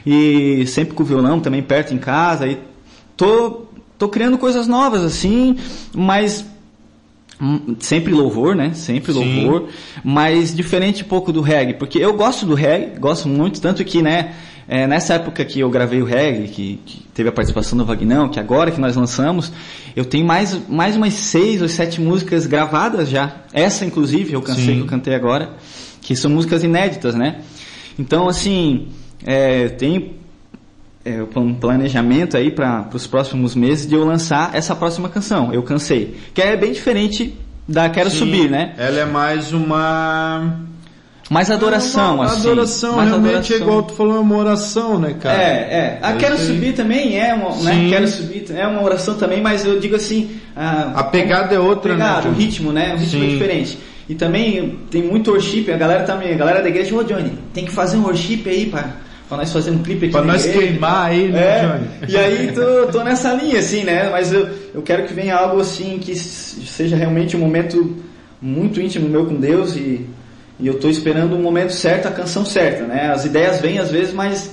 E 0.07 0.67
sempre 0.67 0.95
com 0.95 1.03
o 1.03 1.07
violão 1.07 1.41
também 1.41 1.63
perto 1.63 1.93
em 1.93 1.99
casa. 1.99 2.47
E 2.47 2.59
tô, 3.17 3.67
tô 3.99 4.09
criando 4.09 4.39
coisas 4.39 4.67
novas 4.67 5.03
assim, 5.03 5.57
mas 5.95 6.47
sempre 7.79 8.13
louvor, 8.13 8.55
né? 8.55 8.73
Sempre 8.75 9.13
Sim. 9.13 9.45
louvor, 9.45 9.69
mas 10.05 10.55
diferente 10.55 11.05
um 11.05 11.07
pouco 11.07 11.33
do 11.33 11.41
reggae, 11.41 11.75
porque 11.75 11.99
eu 11.99 12.15
gosto 12.15 12.45
do 12.45 12.55
reggae, 12.55 12.99
gosto 12.99 13.29
muito, 13.29 13.61
tanto 13.61 13.85
que, 13.85 14.03
né, 14.03 14.35
é, 14.67 14.87
nessa 14.87 15.15
época 15.15 15.45
que 15.45 15.61
eu 15.61 15.71
gravei 15.71 16.03
o 16.03 16.05
reggae, 16.05 16.49
que, 16.49 16.81
que 16.85 17.03
teve 17.15 17.29
a 17.29 17.33
participação 17.33 17.79
do 17.79 17.85
Vagnão, 17.85 18.29
que 18.29 18.39
agora 18.39 18.71
que 18.71 18.81
nós 18.81 18.97
lançamos, 18.97 19.51
eu 19.97 20.05
tenho 20.05 20.27
mais, 20.27 20.61
mais 20.69 20.95
umas 20.95 21.15
seis 21.15 21.63
ou 21.63 21.69
sete 21.69 22.01
músicas 22.01 22.47
gravadas 22.47 23.09
já. 23.09 23.37
Essa, 23.53 23.87
inclusive, 23.87 24.35
eu 24.35 24.43
cansei 24.43 24.67
Sim. 24.67 24.75
que 24.75 24.81
eu 24.81 24.87
cantei 24.87 25.15
agora, 25.15 25.55
que 26.03 26.15
são 26.15 26.31
músicas 26.31 26.63
inéditas, 26.63 27.15
né? 27.15 27.41
Então, 27.99 28.29
assim, 28.29 28.89
é, 29.25 29.69
tem 29.69 30.18
é, 31.09 31.39
um 31.39 31.55
planejamento 31.55 32.37
aí 32.37 32.51
para 32.51 32.89
os 32.93 33.07
próximos 33.07 33.55
meses 33.55 33.87
de 33.87 33.95
eu 33.95 34.05
lançar 34.05 34.51
essa 34.55 34.75
próxima 34.77 35.09
canção, 35.09 35.53
Eu 35.53 35.63
Cansei. 35.63 36.17
Que 36.35 36.43
é 36.43 36.57
bem 36.57 36.73
diferente 36.73 37.35
da 37.67 37.89
Quero 37.89 38.11
Sim, 38.11 38.19
Subir, 38.19 38.51
né? 38.51 38.75
Ela 38.77 39.01
é 39.01 39.05
mais 39.05 39.53
uma. 39.53 40.57
Mais 41.31 41.51
adoração, 41.51 42.15
uma 42.15 42.25
assim. 42.25 42.41
Adoração, 42.41 42.97
mais 42.97 43.09
realmente 43.11 43.31
adoração. 43.35 43.57
é 43.57 43.61
igual 43.61 43.83
tu 43.83 43.93
falou, 43.93 44.17
é 44.17 44.21
uma 44.21 44.37
oração, 44.37 44.99
né, 44.99 45.15
cara? 45.21 45.43
É, 45.43 45.47
é. 45.47 45.99
A 46.01 46.13
É 46.13 46.17
Quero. 46.17 46.39
Subir 46.39 46.73
também 46.73 47.19
é 47.19 47.35
uma, 47.35 47.51
né? 47.63 47.75
Sim. 47.75 47.89
Quero 47.91 48.09
Subir 48.09 48.47
é 48.57 48.67
uma 48.67 48.83
oração 48.83 49.15
também, 49.15 49.43
mas 49.43 49.65
eu 49.67 49.79
digo 49.79 49.95
assim... 49.97 50.31
ah, 50.57 50.93
A 50.95 51.05
pegada 51.05 51.55
é 51.55 51.59
outra, 51.59 51.93
a 51.93 51.97
pegada, 51.97 52.29
né, 52.29 52.31
o 52.31 52.33
ritmo, 52.33 52.73
né? 52.73 52.95
O 52.95 52.99
ritmo 52.99 53.23
é 53.23 53.27
Sim. 53.27 53.33
diferente. 53.33 53.79
E 54.09 54.15
também 54.15 54.79
tem 54.91 55.03
muito 55.03 55.31
worship, 55.31 55.71
a 55.71 55.77
galera 55.77 56.05
também, 56.05 56.33
a 56.33 56.37
galera 56.37 56.63
da 56.63 56.69
igreja, 56.71 56.95
ô 56.95 57.03
Johnny, 57.05 57.33
tem 57.53 57.67
que 57.67 57.73
fazer 57.73 57.99
um 57.99 58.05
worship 58.05 58.43
aí 58.47 58.65
pra, 58.65 58.89
pra 59.29 59.37
nós 59.39 59.53
fazer 59.53 59.71
um 59.71 59.79
clipe 59.83 60.07
aqui 60.07 60.13
Pra 60.13 60.23
nós 60.23 60.45
igreja. 60.45 60.67
queimar 60.69 61.07
aí, 61.11 61.29
né, 61.29 61.41
É, 61.41 61.61
Johnny? 61.67 62.13
E 62.13 62.17
aí 62.17 62.53
tô, 62.53 62.87
tô 62.93 63.05
nessa 63.05 63.33
linha, 63.35 63.59
assim, 63.59 63.85
né? 63.85 64.09
Mas 64.11 64.33
eu, 64.33 64.49
eu 64.75 64.83
quero 64.83 65.07
que 65.07 65.13
venha 65.15 65.37
algo 65.37 65.61
assim 65.61 65.99
que 65.99 66.15
seja 66.15 66.97
realmente 66.97 67.37
um 67.37 67.41
momento 67.41 67.97
muito 68.41 68.81
íntimo 68.81 69.09
meu 69.09 69.27
com 69.27 69.35
Deus 69.35 69.77
e, 69.77 70.07
e 70.59 70.67
eu 70.67 70.79
tô 70.81 70.89
esperando 70.89 71.35
o 71.37 71.39
momento 71.39 71.73
certo, 71.73 72.07
a 72.07 72.11
canção 72.11 72.45
certa, 72.45 72.85
né? 72.85 73.11
As 73.13 73.25
ideias 73.25 73.61
vêm 73.61 73.79
às 73.79 73.91
vezes, 73.91 74.13
mas 74.15 74.51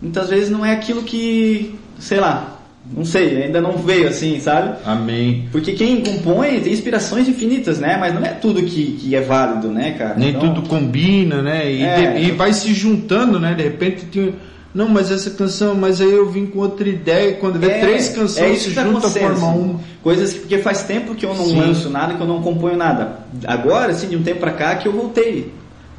muitas 0.00 0.28
vezes 0.28 0.50
não 0.50 0.64
é 0.64 0.72
aquilo 0.72 1.02
que, 1.02 1.78
sei 1.98 2.18
lá, 2.18 2.57
não 2.96 3.04
sei, 3.04 3.42
ainda 3.44 3.60
não 3.60 3.72
veio 3.72 4.08
assim, 4.08 4.40
sabe? 4.40 4.76
Amém. 4.84 5.46
Porque 5.52 5.72
quem 5.72 6.00
compõe 6.00 6.60
tem 6.60 6.72
inspirações 6.72 7.28
infinitas, 7.28 7.78
né? 7.78 7.96
Mas 7.98 8.14
não 8.14 8.22
é 8.24 8.30
tudo 8.30 8.62
que, 8.62 8.92
que 9.00 9.14
é 9.14 9.20
válido, 9.20 9.68
né, 9.68 9.92
cara? 9.92 10.14
Nem 10.16 10.30
Então, 10.30 10.54
tudo 10.54 10.68
combina, 10.68 11.42
né? 11.42 11.70
E, 11.70 11.82
É. 11.82 12.12
de- 12.12 12.28
e 12.28 12.30
vai 12.32 12.52
se 12.52 12.72
juntando, 12.74 13.38
né? 13.38 13.54
De 13.54 13.62
repente 13.62 14.04
tem. 14.06 14.34
Não, 14.74 14.86
mas 14.88 15.10
essa 15.10 15.30
canção, 15.30 15.74
mas 15.74 16.00
aí 16.00 16.10
eu 16.12 16.28
vim 16.30 16.46
com 16.46 16.58
outra 16.60 16.86
ideia. 16.88 17.32
Quando 17.34 17.58
vê 17.58 17.66
É, 17.70 17.78
três 17.80 18.10
é 18.10 18.14
canções 18.14 18.58
isso 18.60 18.68
se 18.70 18.74
tá 18.74 18.84
juntam, 18.84 19.08
assim. 19.08 19.20
uma. 19.24 19.80
Coisas 20.02 20.32
que, 20.32 20.38
porque 20.40 20.58
faz 20.58 20.82
tempo 20.82 21.14
que 21.14 21.24
eu 21.26 21.34
não 21.34 21.46
Sim. 21.46 21.58
lanço 21.58 21.88
nada, 21.90 22.14
que 22.14 22.20
eu 22.20 22.26
não 22.26 22.42
componho 22.42 22.76
nada. 22.76 23.18
Agora, 23.46 23.92
assim, 23.92 24.08
de 24.08 24.16
um 24.16 24.22
tempo 24.22 24.40
pra 24.40 24.52
cá, 24.52 24.76
que 24.76 24.86
eu 24.86 24.92
voltei 24.92 25.52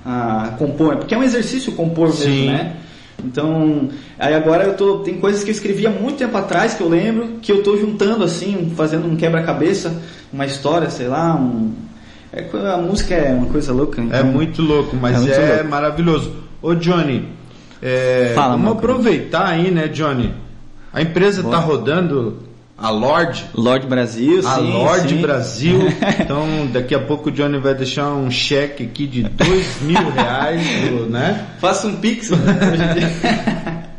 a 0.06 0.54
compor. 0.58 0.98
Porque 0.98 1.14
é 1.14 1.18
um 1.18 1.24
exercício 1.24 1.72
compor 1.74 2.12
Sim. 2.12 2.30
mesmo, 2.30 2.46
né? 2.52 2.74
Então, 3.24 3.90
aí 4.18 4.34
agora 4.34 4.64
eu 4.64 4.76
tô. 4.76 5.00
Tem 5.00 5.16
coisas 5.20 5.44
que 5.44 5.50
eu 5.50 5.54
escrevi 5.54 5.86
há 5.86 5.90
muito 5.90 6.18
tempo 6.18 6.36
atrás 6.38 6.74
que 6.74 6.82
eu 6.82 6.90
lembro, 6.90 7.40
que 7.42 7.52
eu 7.52 7.62
tô 7.64 7.76
juntando 7.78 8.24
assim, 8.24 8.72
fazendo 8.76 9.08
um 9.08 9.16
quebra-cabeça, 9.16 10.02
uma 10.32 10.46
história, 10.46 10.90
sei 10.90 11.08
lá, 11.08 11.36
um. 11.36 11.72
É, 12.32 12.46
a 12.74 12.78
música 12.78 13.16
é 13.16 13.34
uma 13.34 13.48
coisa 13.48 13.74
louca. 13.74 14.02
É 14.02 14.06
então- 14.06 14.26
muito 14.26 14.62
louco, 14.62 14.96
mas 14.96 15.28
É 15.28 15.32
é, 15.34 15.54
louco. 15.56 15.70
maravilhoso. 15.70 16.32
Ô 16.62 16.74
Johnny, 16.76 17.28
é, 17.82 18.34
Fala, 18.36 18.56
vamos 18.56 18.74
aproveitar 18.74 19.48
aí, 19.48 19.72
né, 19.72 19.88
Johnny? 19.88 20.34
A 20.94 21.02
empresa 21.02 21.42
Bora. 21.42 21.58
tá 21.58 21.64
rodando 21.64 22.38
a 22.82 22.90
Lorde. 22.90 23.46
Lorde 23.54 23.88
Brasil, 23.88 24.40
A 24.48 24.56
sim. 24.56 24.72
Lorde 24.72 25.16
sim. 25.16 25.22
Brasil. 25.22 25.80
Então, 26.20 26.68
daqui 26.72 26.94
a 26.94 27.00
pouco 27.00 27.30
o 27.30 27.32
Johnny 27.32 27.58
vai 27.58 27.74
deixar 27.74 28.10
um 28.14 28.30
cheque 28.30 28.84
aqui 28.84 29.08
de 29.08 29.24
dois 29.24 29.82
mil 29.82 30.10
reais, 30.12 30.62
né? 31.10 31.46
Faça 31.60 31.88
um 31.88 31.96
pix. 31.96 32.30
né. 32.30 33.14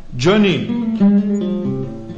Johnny, 0.13 0.69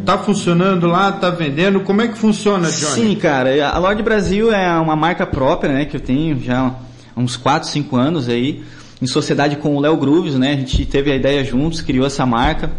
tá 0.06 0.18
funcionando 0.18 0.88
lá? 0.88 1.12
Tá 1.12 1.30
vendendo? 1.30 1.80
Como 1.82 2.02
é 2.02 2.08
que 2.08 2.18
funciona, 2.18 2.70
Johnny? 2.70 3.10
Sim, 3.10 3.16
cara. 3.16 3.68
A 3.70 3.78
Lorde 3.78 4.04
Brasil 4.04 4.52
é 4.54 4.78
uma 4.80 4.96
marca 4.96 5.26
própria, 5.26 5.74
né? 5.74 5.86
Que 5.86 5.98
eu 5.98 6.02
tenho 6.02 6.40
já 6.42 6.76
há 7.16 7.20
uns 7.20 7.36
4, 7.36 7.68
5 7.70 7.96
anos 7.96 8.30
aí. 8.30 8.64
Em 9.02 9.08
sociedade 9.08 9.58
com 9.58 9.76
o 9.76 9.80
Léo 9.80 9.98
Grooves, 9.98 10.36
né? 10.36 10.54
A 10.54 10.58
gente 10.58 10.86
teve 10.86 11.12
a 11.12 11.16
ideia 11.16 11.44
juntos, 11.44 11.82
criou 11.82 12.06
essa 12.06 12.26
marca 12.26 12.72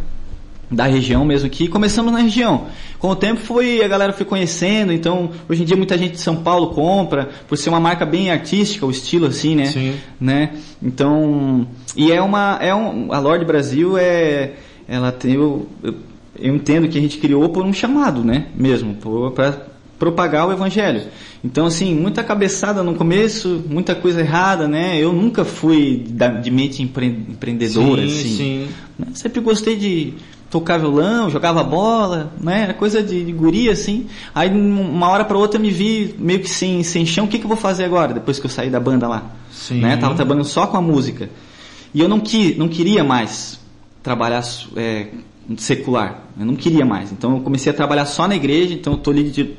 da 0.71 0.85
região 0.85 1.25
mesmo 1.25 1.47
aqui. 1.47 1.69
Começamos 1.69 2.13
na 2.13 2.19
região. 2.21 2.67
Com 3.05 3.11
o 3.11 3.17
tempo 3.17 3.39
foi 3.39 3.85
a 3.85 3.87
galera 3.87 4.15
foi 4.15 4.25
conhecendo, 4.25 4.91
então 4.91 5.31
hoje 5.47 5.61
em 5.61 5.67
dia 5.67 5.77
muita 5.77 5.99
gente 5.99 6.13
de 6.13 6.21
São 6.21 6.37
Paulo 6.37 6.69
compra, 6.69 7.29
por 7.47 7.59
ser 7.59 7.69
uma 7.69 7.79
marca 7.79 8.07
bem 8.07 8.31
artística, 8.31 8.87
o 8.87 8.91
estilo 8.91 9.27
assim, 9.27 9.55
né? 9.55 9.67
Sim. 9.67 9.97
Né? 10.19 10.55
Então, 10.83 11.69
e 11.95 12.11
é 12.11 12.23
uma 12.23 12.59
é 12.63 12.75
um, 12.75 13.13
a 13.13 13.19
Lorde 13.19 13.45
Brasil 13.45 13.99
é 13.99 14.55
ela 14.89 15.13
tem 15.13 15.35
eu, 15.35 15.69
eu, 15.83 15.95
eu 16.39 16.55
entendo 16.57 16.89
que 16.89 16.97
a 16.97 17.01
gente 17.03 17.19
criou 17.19 17.47
por 17.51 17.63
um 17.63 17.75
chamado, 17.75 18.25
né? 18.25 18.47
Mesmo, 18.55 18.97
para 19.35 19.67
propagar 19.99 20.49
o 20.49 20.53
evangelho. 20.53 21.03
Então, 21.45 21.67
assim, 21.67 21.95
muita 21.95 22.25
cabeçada 22.25 22.83
no 22.83 22.95
começo, 22.95 23.63
muita 23.69 23.95
coisa 23.95 24.21
errada, 24.21 24.67
né? 24.67 24.99
Eu 24.99 25.13
nunca 25.13 25.45
fui 25.45 26.07
da, 26.09 26.29
de 26.29 26.51
mente 26.51 26.83
empre, 26.83 27.05
empreendedora, 27.05 28.01
Sim, 28.01 28.07
assim. 28.07 28.37
sim. 28.37 28.69
Sempre 29.13 29.41
gostei 29.41 29.77
de 29.77 30.15
tocar 30.55 30.79
violão, 30.79 31.29
jogava 31.29 31.65
bola, 31.65 32.33
né? 32.41 32.63
Era 32.63 32.75
coisa 32.75 33.03
de, 33.03 33.25
de 33.25 33.33
guria, 33.33 33.73
assim. 33.73 34.07
Aí, 34.33 34.49
uma 34.49 35.09
hora 35.09 35.25
para 35.25 35.37
outra, 35.37 35.59
me 35.59 35.69
vi 35.69 36.15
meio 36.17 36.39
que 36.39 36.49
sem, 36.49 36.81
sem 36.85 37.05
chão. 37.05 37.25
O 37.25 37.29
que, 37.29 37.41
que 37.41 37.45
eu 37.45 37.49
vou 37.49 37.57
fazer 37.57 37.85
agora, 37.85 38.15
depois 38.15 38.39
que 38.39 38.47
eu 38.47 38.51
saí 38.51 38.71
da 38.71 38.79
banda 38.79 39.09
lá? 39.09 39.33
Sim. 39.51 39.81
Né? 39.81 39.97
Tava 39.97 40.15
trabalhando 40.15 40.45
só 40.45 40.69
com 40.69 40.77
a 40.77 40.81
música. 40.81 41.29
E 41.93 42.01
eu 42.01 42.09
não, 42.09 42.21
qui, 42.21 42.55
não 42.57 42.69
queria 42.69 43.03
mais 43.03 43.59
trabalhar 44.01 44.45
é, 44.77 45.09
secular. 45.57 46.23
Eu 46.39 46.47
não 46.47 46.55
queria 46.55 46.85
mais. 46.85 47.11
Então 47.11 47.35
eu 47.35 47.41
comecei 47.41 47.73
a 47.73 47.75
trabalhar 47.75 48.07
só 48.07 48.29
na 48.29 48.37
igreja. 48.37 48.75
Então 48.75 48.93
eu 48.93 48.99
tô 49.01 49.13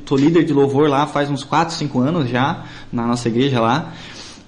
tô 0.06 0.16
líder 0.16 0.46
de 0.46 0.54
louvor 0.54 0.88
lá 0.88 1.06
faz 1.06 1.28
uns 1.30 1.44
4, 1.44 1.74
5 1.74 2.00
anos 2.00 2.30
já, 2.30 2.64
na 2.90 3.06
nossa 3.06 3.28
igreja 3.28 3.60
lá. 3.60 3.92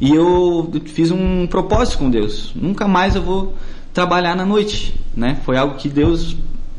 E 0.01 0.15
eu 0.15 0.73
fiz 0.87 1.11
um 1.11 1.47
propósito 1.47 1.99
com 1.99 2.09
Deus. 2.09 2.53
Nunca 2.55 2.89
mais 2.89 3.17
eu 3.17 3.23
vou 3.23 3.55
trabalhar 3.93 4.37
na 4.37 4.45
noite, 4.45 4.95
né? 5.17 5.39
Foi 5.45 5.57
algo 5.57 5.77
que 5.77 5.89
Deus 5.89 6.37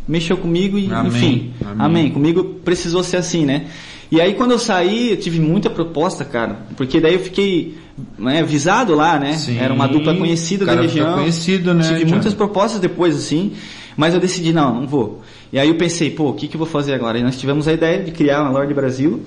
mexeu 0.08 0.38
comigo 0.38 0.78
e, 0.78 0.92
Amém. 0.92 1.08
enfim, 1.08 1.54
Amém. 1.64 1.76
amém. 1.86 2.12
Comigo 2.12 2.44
precisou 2.66 3.04
ser 3.04 3.18
assim, 3.18 3.46
né? 3.46 3.68
E 4.12 4.20
aí 4.20 4.34
quando 4.34 4.52
eu 4.52 4.60
saí, 4.60 5.12
eu 5.12 5.18
tive 5.18 5.40
muita 5.40 5.70
proposta, 5.70 6.26
cara, 6.26 6.66
porque 6.76 7.00
daí 7.00 7.14
eu 7.14 7.20
fiquei 7.20 7.78
né, 8.18 8.42
visado 8.44 8.96
lá, 8.96 9.20
né? 9.20 9.34
Sim. 9.34 9.60
Era 9.60 9.74
uma 9.74 9.88
dupla 9.88 10.16
conhecida 10.16 10.66
da 10.66 10.74
região. 10.74 11.16
conhecido, 11.16 11.74
né, 11.74 11.84
Tive 11.84 12.00
Johnny? 12.00 12.12
muitas 12.12 12.34
propostas 12.34 12.80
depois, 12.80 13.16
assim, 13.16 13.54
mas 13.96 14.14
eu 14.14 14.20
decidi, 14.20 14.52
não, 14.52 14.82
não 14.82 14.88
vou. 14.88 15.22
E 15.52 15.60
aí 15.60 15.68
eu 15.68 15.76
pensei, 15.76 16.10
pô, 16.10 16.30
o 16.30 16.34
que, 16.34 16.48
que 16.48 16.56
eu 16.56 16.60
vou 16.60 16.68
fazer 16.68 16.94
agora? 16.94 17.20
E 17.20 17.24
nós 17.24 17.38
tivemos 17.38 17.68
a 17.68 17.74
ideia 17.74 18.02
de 18.04 18.12
criar 18.12 18.42
uma 18.42 18.52
Lorde 18.52 18.74
Brasil. 18.74 19.22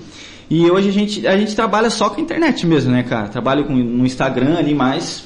E 0.49 0.69
hoje 0.69 0.89
a 0.89 0.91
gente, 0.91 1.27
a 1.27 1.37
gente 1.37 1.55
trabalha 1.55 1.89
só 1.89 2.09
com 2.09 2.19
a 2.19 2.23
internet 2.23 2.65
mesmo, 2.65 2.91
né, 2.91 3.03
cara? 3.03 3.27
Trabalho 3.27 3.65
com, 3.65 3.73
no 3.73 4.05
Instagram 4.05 4.57
ali 4.57 4.73
mais, 4.73 5.23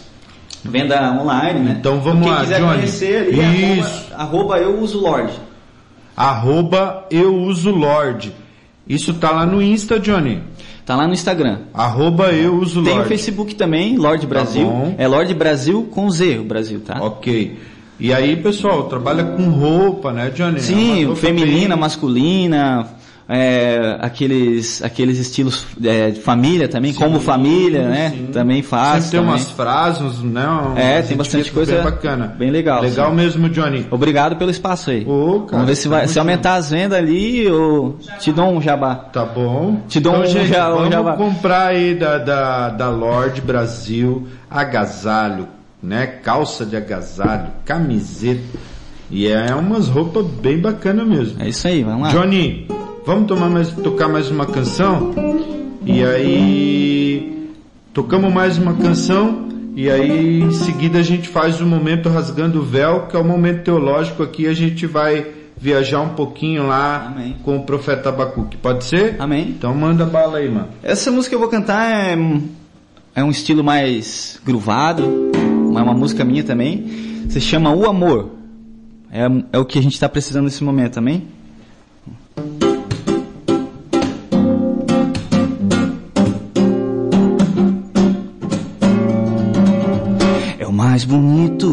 venda 0.64 1.12
online, 1.22 1.60
né? 1.60 1.78
Então 1.80 2.00
vamos 2.02 2.24
Quem 2.24 2.32
lá, 2.32 2.40
quiser 2.42 2.60
Johnny. 2.60 2.76
conhecer 2.76 3.16
ali, 3.28 3.80
Isso. 3.80 4.08
arroba, 4.14 4.56
arroba 4.56 4.58
eu 4.60 4.80
uso 4.82 5.00
Lorde. 5.00 5.34
Arroba 6.16 7.06
eu 7.12 7.36
uso 7.36 7.70
Lorde. 7.72 8.34
Isso 8.88 9.14
tá 9.16 9.32
lá 9.32 9.46
no 9.46 9.62
Insta, 9.62 10.00
Johnny. 10.00 10.42
Tá 10.86 10.96
lá 10.96 11.06
no 11.06 11.14
Instagram. 11.14 11.60
Arroba 11.74 12.32
eu 12.32 12.56
uso 12.56 12.82
Tem 12.82 13.00
o. 13.00 13.04
Facebook 13.06 13.54
também, 13.56 13.98
Lorde 13.98 14.26
Brasil. 14.26 14.66
bom. 14.66 14.96
é 14.98 15.06
Lorde 15.08 15.34
Brasil 15.34 15.84
com 15.92 16.10
Z, 16.10 16.40
o 16.40 16.44
Brasil, 16.44 16.80
tá? 16.80 16.98
Ok. 17.02 17.60
E 18.00 18.14
aí, 18.14 18.36
pessoal, 18.38 18.84
trabalha 18.84 19.24
com 19.24 19.50
roupa, 19.50 20.14
né, 20.14 20.30
Johnny? 20.30 20.58
É 20.58 20.60
Sim, 20.60 21.06
roupa 21.06 21.20
feminina, 21.22 21.70
bem- 21.76 21.80
masculina, 21.80 22.88
é, 23.30 23.98
aqueles, 24.00 24.82
aqueles 24.82 25.20
estilos 25.20 25.66
é, 25.84 26.12
de 26.12 26.22
família 26.22 26.68
também, 26.68 26.94
Sim, 26.94 27.00
como 27.00 27.20
família, 27.20 27.88
né? 27.88 28.10
sim. 28.12 28.28
Também 28.32 28.62
faz. 28.64 29.04
Sempre 29.06 29.10
tem 29.12 29.20
também. 29.20 29.34
umas 29.36 29.52
frases, 29.52 30.20
né? 30.20 30.48
umas 30.48 30.78
É, 30.78 31.02
tem 31.02 31.18
bastante 31.18 31.52
coisa 31.52 31.76
bem 31.76 31.84
bacana. 31.84 32.28
bem 32.38 32.50
legal, 32.50 32.82
Legal 32.82 33.14
mesmo, 33.14 33.50
Johnny. 33.50 33.86
Obrigado 33.92 34.36
pelo 34.38 34.50
espaço 34.52 34.92
aí. 34.92 35.06
Ô, 35.06 35.42
cara, 35.42 35.52
Vamos 35.58 35.68
ver 35.68 35.76
se 35.76 35.88
vai, 35.88 36.02
tamo 36.02 36.14
se 36.14 36.20
aumentar 36.20 36.56
as 36.56 36.70
vendas 36.72 36.98
ali, 36.98 37.44
eu 37.44 37.98
te 38.20 38.32
dou 38.32 38.46
um 38.50 38.62
jabá. 38.62 38.96
Tá 38.96 39.26
bom. 39.26 39.82
Te 39.90 40.00
dou 40.00 40.14
então, 40.14 40.24
um 40.24 40.28
gente, 40.28 40.56
um 40.56 40.76
vamos 40.76 40.90
jabá. 40.92 41.14
comprar 41.14 41.68
aí 41.68 41.96
da, 41.96 42.18
da, 42.18 42.70
da 42.70 42.90
Lorde 42.90 43.42
Brasil 43.42 44.26
agasalho, 44.50 45.48
né? 45.84 46.08
Calça 46.08 46.66
de 46.66 46.76
agasalho, 46.78 47.48
camiseta. 47.66 48.42
E 49.10 49.28
é 49.28 49.54
umas 49.56 49.88
roupas 49.88 50.26
bem 50.26 50.60
bacanas 50.60 51.08
mesmo. 51.08 51.42
É 51.42 51.48
isso 51.50 51.68
aí, 51.68 51.82
vamos 51.84 52.04
lá. 52.04 52.10
Johnny, 52.10 52.68
vamos 53.08 53.26
tomar 53.26 53.50
mais, 53.50 53.72
tocar 53.72 54.10
mais 54.10 54.30
uma 54.30 54.46
canção? 54.46 55.16
E 55.86 56.04
aí 56.04 57.50
tocamos 57.94 58.34
mais 58.34 58.58
uma 58.58 58.74
canção 58.74 59.48
e 59.78 59.90
aí 59.90 60.42
em 60.42 60.52
seguida 60.52 61.00
a 61.00 61.02
gente 61.02 61.30
faz 61.30 61.62
o 61.62 61.66
momento 61.66 62.10
rasgando 62.10 62.60
o 62.60 62.66
véu, 62.66 63.08
que 63.08 63.16
é 63.16 63.20
o 63.20 63.24
momento 63.24 63.64
teológico 63.64 64.24
aqui, 64.24 64.46
a 64.46 64.54
gente 64.54 64.86
vai 64.86 65.26
viajar 65.56 66.02
um 66.02 66.10
pouquinho 66.10 66.68
lá 66.68 67.14
Amém. 67.16 67.38
com 67.44 67.56
o 67.56 67.64
profeta 67.64 68.10
Abacuque. 68.10 68.58
Pode 68.58 68.84
ser? 68.84 69.16
Amém. 69.20 69.56
Então 69.58 69.74
manda 69.74 70.06
bala 70.06 70.40
aí, 70.40 70.52
mano. 70.52 70.68
Essa 70.84 71.10
música 71.10 71.30
que 71.30 71.36
eu 71.36 71.40
vou 71.40 71.48
cantar 71.48 71.90
é, 71.90 72.18
é 73.16 73.24
um 73.24 73.32
estilo 73.32 73.64
mais 73.64 74.38
groovado, 74.46 75.32
é 75.34 75.82
uma 75.82 75.94
música 75.94 76.26
minha 76.26 76.44
também. 76.44 77.26
Se 77.30 77.40
chama 77.40 77.74
O 77.74 77.86
Amor. 77.86 78.32
É, 79.10 79.22
é 79.54 79.58
o 79.58 79.64
que 79.64 79.80
a 79.80 79.82
gente 79.82 79.94
está 79.94 80.10
precisando 80.10 80.44
nesse 80.44 80.62
momento, 80.62 80.98
amém? 80.98 81.37
Mais 90.78 91.04
bonito 91.04 91.68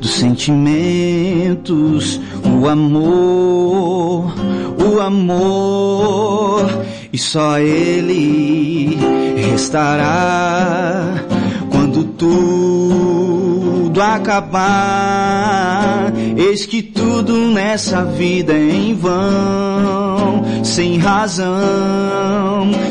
dos 0.00 0.12
sentimentos, 0.12 2.20
o 2.44 2.68
amor, 2.68 4.32
o 4.78 5.00
amor, 5.00 6.70
e 7.12 7.18
só 7.18 7.58
ele 7.58 8.96
restará 9.36 11.24
quando 11.72 12.04
tudo 12.04 14.00
acabar. 14.00 16.12
Eis 16.36 16.64
que 16.64 16.82
tudo 16.82 17.36
nessa 17.36 18.04
vida 18.04 18.52
é 18.52 18.62
em 18.62 18.94
vão, 18.94 20.44
sem 20.62 20.98
razão 20.98 21.50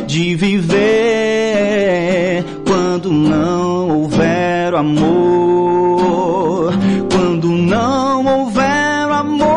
de 0.05 0.35
viver 0.35 2.43
quando 2.65 3.09
não 3.09 3.80
amor. 4.77 6.71
Quando 7.11 7.47
não 7.49 8.25
houver 8.25 9.11
amor, 9.11 9.47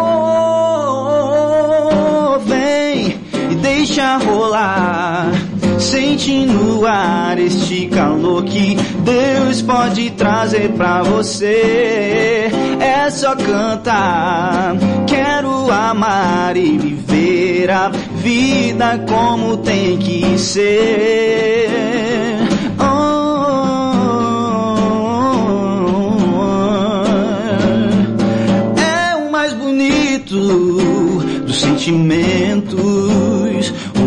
vem 2.46 3.16
e 3.50 3.54
deixa 3.56 4.18
rolar. 4.18 5.30
Sente 5.78 6.46
no 6.46 6.86
ar 6.86 7.38
este 7.38 7.86
calor 7.86 8.44
que 8.44 8.76
Deus 9.04 9.62
pode 9.62 10.10
trazer 10.10 10.70
pra 10.70 11.02
você. 11.02 12.50
É 12.80 13.10
só 13.10 13.36
cantar. 13.36 14.76
Quero 15.06 15.70
amar 15.70 16.56
e 16.56 16.78
viver 16.78 17.70
a 17.70 17.88
vida 17.88 19.04
como 19.08 19.58
tem 19.58 19.98
que 19.98 20.38
ser. 20.38 21.33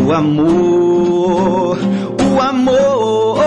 O 0.08 0.12
amor, 0.12 1.78
o 2.34 2.40
amor, 2.40 3.38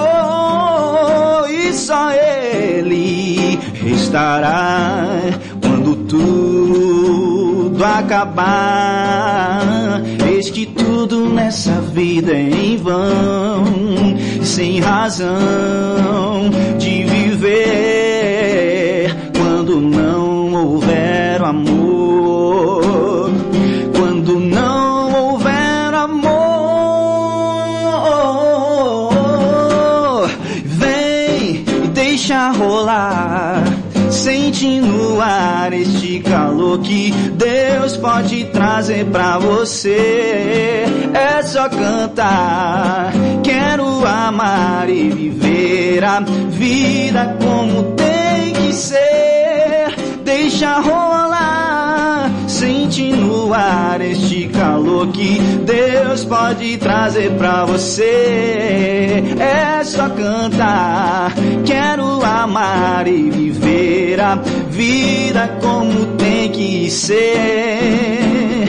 e 1.49 1.73
só 1.73 2.11
ele 2.11 3.57
restará 3.83 5.09
quando 5.59 5.95
tudo 6.05 7.83
acabar. 7.83 9.63
Eis 10.31 10.51
que 10.51 10.67
tudo 10.67 11.31
nessa 11.31 11.81
vida 11.81 12.31
é 12.31 12.51
em 12.51 12.77
vão, 12.77 13.65
sem 14.43 14.79
razão 14.79 15.31
de 16.77 17.03
viver 17.05 18.10
calor 36.21 36.79
que 36.79 37.11
Deus 37.11 37.97
pode 37.97 38.45
trazer 38.45 39.05
pra 39.05 39.37
você. 39.37 40.85
É 41.13 41.41
só 41.43 41.67
cantar. 41.69 43.11
Quero 43.43 44.05
amar 44.05 44.89
e 44.89 45.09
viver 45.09 46.03
a 46.03 46.19
vida 46.19 47.37
como 47.41 47.95
tem 47.95 48.53
que 48.53 48.73
ser. 48.73 49.95
Deixa 50.23 50.79
rolar. 50.79 51.30
Sente 52.61 53.11
no 53.11 53.51
ar 53.55 53.99
este 54.01 54.47
calor 54.49 55.07
que 55.07 55.39
Deus 55.65 56.23
pode 56.23 56.77
trazer 56.77 57.31
pra 57.31 57.65
você. 57.65 59.23
É 59.39 59.83
só 59.83 60.07
cantar. 60.09 61.33
Quero 61.65 62.23
amar 62.23 63.07
e 63.07 63.31
viver 63.31 64.21
a 64.21 64.35
vida 64.69 65.57
como 65.59 66.05
tem 66.17 66.51
que 66.51 66.87
ser. 66.91 68.67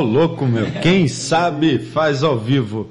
Louco, 0.00 0.46
meu. 0.46 0.66
Quem 0.80 1.08
sabe 1.08 1.78
faz 1.78 2.22
ao 2.22 2.38
vivo. 2.38 2.88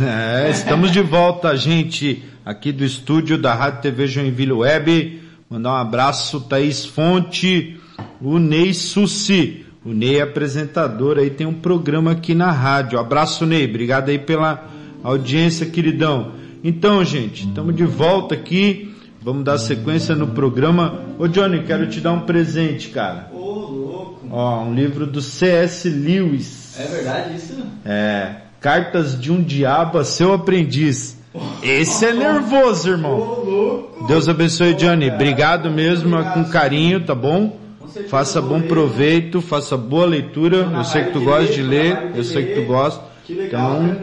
É, 0.00 0.50
estamos 0.50 0.92
de 0.92 1.00
volta, 1.00 1.56
gente, 1.56 2.22
aqui 2.44 2.70
do 2.70 2.84
estúdio 2.84 3.36
da 3.36 3.52
Rádio 3.52 3.82
TV 3.82 4.06
Joinville 4.06 4.52
Web. 4.52 5.20
Mandar 5.50 5.72
um 5.72 5.76
abraço, 5.76 6.40
Thaís 6.40 6.84
Fonte, 6.84 7.76
o 8.20 8.38
Ney 8.38 8.72
Sussi. 8.72 9.66
O 9.84 9.92
Ney 9.92 10.18
é 10.18 10.22
apresentador 10.22 11.18
aí, 11.18 11.28
tem 11.28 11.44
um 11.44 11.54
programa 11.54 12.12
aqui 12.12 12.36
na 12.36 12.52
rádio. 12.52 13.00
Abraço, 13.00 13.44
Ney. 13.44 13.64
Obrigado 13.64 14.08
aí 14.08 14.18
pela 14.18 14.68
audiência, 15.02 15.66
queridão. 15.66 16.34
Então, 16.62 17.04
gente, 17.04 17.48
estamos 17.48 17.74
de 17.74 17.84
volta 17.84 18.34
aqui. 18.34 18.94
Vamos 19.20 19.44
dar 19.44 19.58
sequência 19.58 20.14
no 20.14 20.28
programa. 20.28 21.00
Ô, 21.18 21.26
Johnny, 21.26 21.64
quero 21.64 21.88
te 21.88 22.00
dar 22.00 22.12
um 22.12 22.20
presente, 22.20 22.90
cara. 22.90 23.28
Ô, 23.32 23.81
louco. 24.12 24.28
Ó, 24.30 24.62
um 24.62 24.74
livro 24.74 25.06
do 25.06 25.20
C.S. 25.20 25.88
Lewis. 25.88 26.78
É 26.78 26.84
verdade 26.84 27.36
isso? 27.36 27.62
É, 27.84 28.36
Cartas 28.60 29.20
de 29.20 29.32
um 29.32 29.42
Diabo 29.42 29.98
a 29.98 30.04
Seu 30.04 30.32
Aprendiz. 30.32 31.18
Esse 31.62 32.06
é 32.06 32.12
nervoso, 32.12 32.90
irmão. 32.90 33.88
Deus 34.06 34.28
abençoe, 34.28 34.74
Johnny. 34.74 35.10
Obrigado 35.10 35.70
mesmo, 35.70 36.16
é 36.16 36.22
com 36.32 36.44
carinho, 36.44 37.04
tá 37.04 37.14
bom? 37.14 37.58
Faça 38.08 38.40
bom 38.40 38.60
proveito, 38.62 39.40
faça 39.40 39.76
boa 39.76 40.06
leitura. 40.06 40.70
Eu 40.74 40.84
sei 40.84 41.04
que 41.04 41.12
tu 41.12 41.20
gosta 41.22 41.52
de 41.52 41.62
ler, 41.62 42.12
eu 42.14 42.24
sei 42.24 42.46
que 42.46 42.60
tu 42.60 42.66
gosta. 42.66 43.02
Então, 43.28 43.96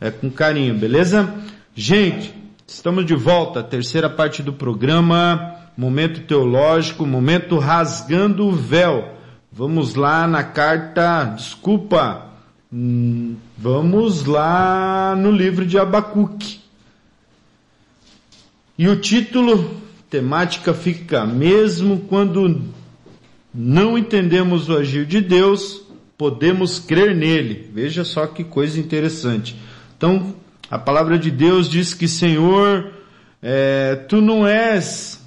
é 0.00 0.10
com 0.10 0.30
carinho, 0.30 0.74
beleza? 0.74 1.32
Gente, 1.74 2.34
estamos 2.66 3.06
de 3.06 3.14
volta, 3.14 3.62
terceira 3.62 4.10
parte 4.10 4.42
do 4.42 4.52
programa, 4.52 5.54
momento 5.76 6.20
teológico, 6.22 7.06
momento 7.06 7.58
rasgando 7.58 8.46
o 8.46 8.52
véu. 8.52 9.08
Vamos 9.54 9.94
lá 9.94 10.26
na 10.26 10.42
carta, 10.42 11.24
desculpa, 11.36 12.26
hum, 12.72 13.36
vamos 13.58 14.24
lá 14.24 15.14
no 15.14 15.30
livro 15.30 15.66
de 15.66 15.78
Abacuque. 15.78 16.58
E 18.78 18.88
o 18.88 18.96
título, 18.96 19.76
temática 20.08 20.72
fica, 20.72 21.26
mesmo 21.26 22.00
quando 22.08 22.62
não 23.54 23.98
entendemos 23.98 24.70
o 24.70 24.76
agir 24.78 25.04
de 25.04 25.20
Deus, 25.20 25.82
podemos 26.16 26.78
crer 26.78 27.14
nele. 27.14 27.70
Veja 27.74 28.04
só 28.04 28.26
que 28.26 28.42
coisa 28.42 28.80
interessante. 28.80 29.54
Então, 29.98 30.34
a 30.70 30.78
palavra 30.78 31.18
de 31.18 31.30
Deus 31.30 31.68
diz 31.68 31.92
que, 31.92 32.08
Senhor, 32.08 32.90
é, 33.42 33.96
tu 34.08 34.22
não 34.22 34.46
és 34.46 35.21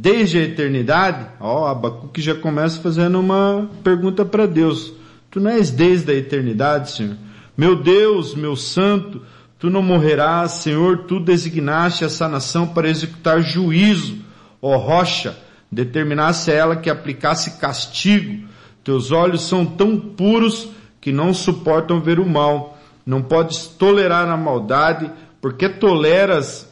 desde 0.00 0.38
a 0.38 0.42
eternidade. 0.42 1.26
Ó, 1.38 1.66
Abacuque 1.66 2.22
já 2.22 2.34
começa 2.34 2.80
fazendo 2.80 3.20
uma 3.20 3.68
pergunta 3.84 4.24
para 4.24 4.46
Deus. 4.46 4.94
Tu 5.30 5.38
não 5.38 5.50
és 5.50 5.70
desde 5.70 6.10
a 6.10 6.14
eternidade, 6.14 6.90
Senhor? 6.92 7.16
Meu 7.54 7.76
Deus, 7.76 8.34
meu 8.34 8.56
santo, 8.56 9.20
tu 9.58 9.68
não 9.68 9.82
morrerás, 9.82 10.52
Senhor, 10.52 11.04
tu 11.04 11.20
designaste 11.20 12.02
essa 12.02 12.26
nação 12.26 12.68
para 12.68 12.88
executar 12.88 13.42
juízo, 13.42 14.16
ó 14.62 14.78
rocha, 14.78 15.36
determinasse 15.70 16.50
a 16.50 16.54
ela 16.54 16.76
que 16.76 16.88
aplicasse 16.88 17.58
castigo. 17.58 18.48
Teus 18.82 19.10
olhos 19.10 19.42
são 19.42 19.66
tão 19.66 20.00
puros 20.00 20.70
que 20.98 21.12
não 21.12 21.34
suportam 21.34 22.00
ver 22.00 22.18
o 22.18 22.26
mal. 22.26 22.78
Não 23.04 23.20
podes 23.20 23.66
tolerar 23.66 24.26
a 24.30 24.36
maldade, 24.36 25.10
porque 25.42 25.68
toleras 25.68 26.66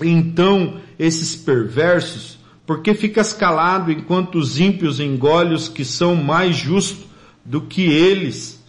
então 0.00 0.76
esses 0.96 1.34
perversos? 1.34 2.41
Porque 2.66 2.94
ficas 2.94 3.32
calado 3.32 3.90
enquanto 3.90 4.36
os 4.36 4.60
ímpios 4.60 5.00
engolem 5.00 5.54
os 5.54 5.68
que 5.68 5.84
são 5.84 6.14
mais 6.14 6.56
justos 6.56 7.06
do 7.44 7.60
que 7.62 7.82
eles? 7.82 8.62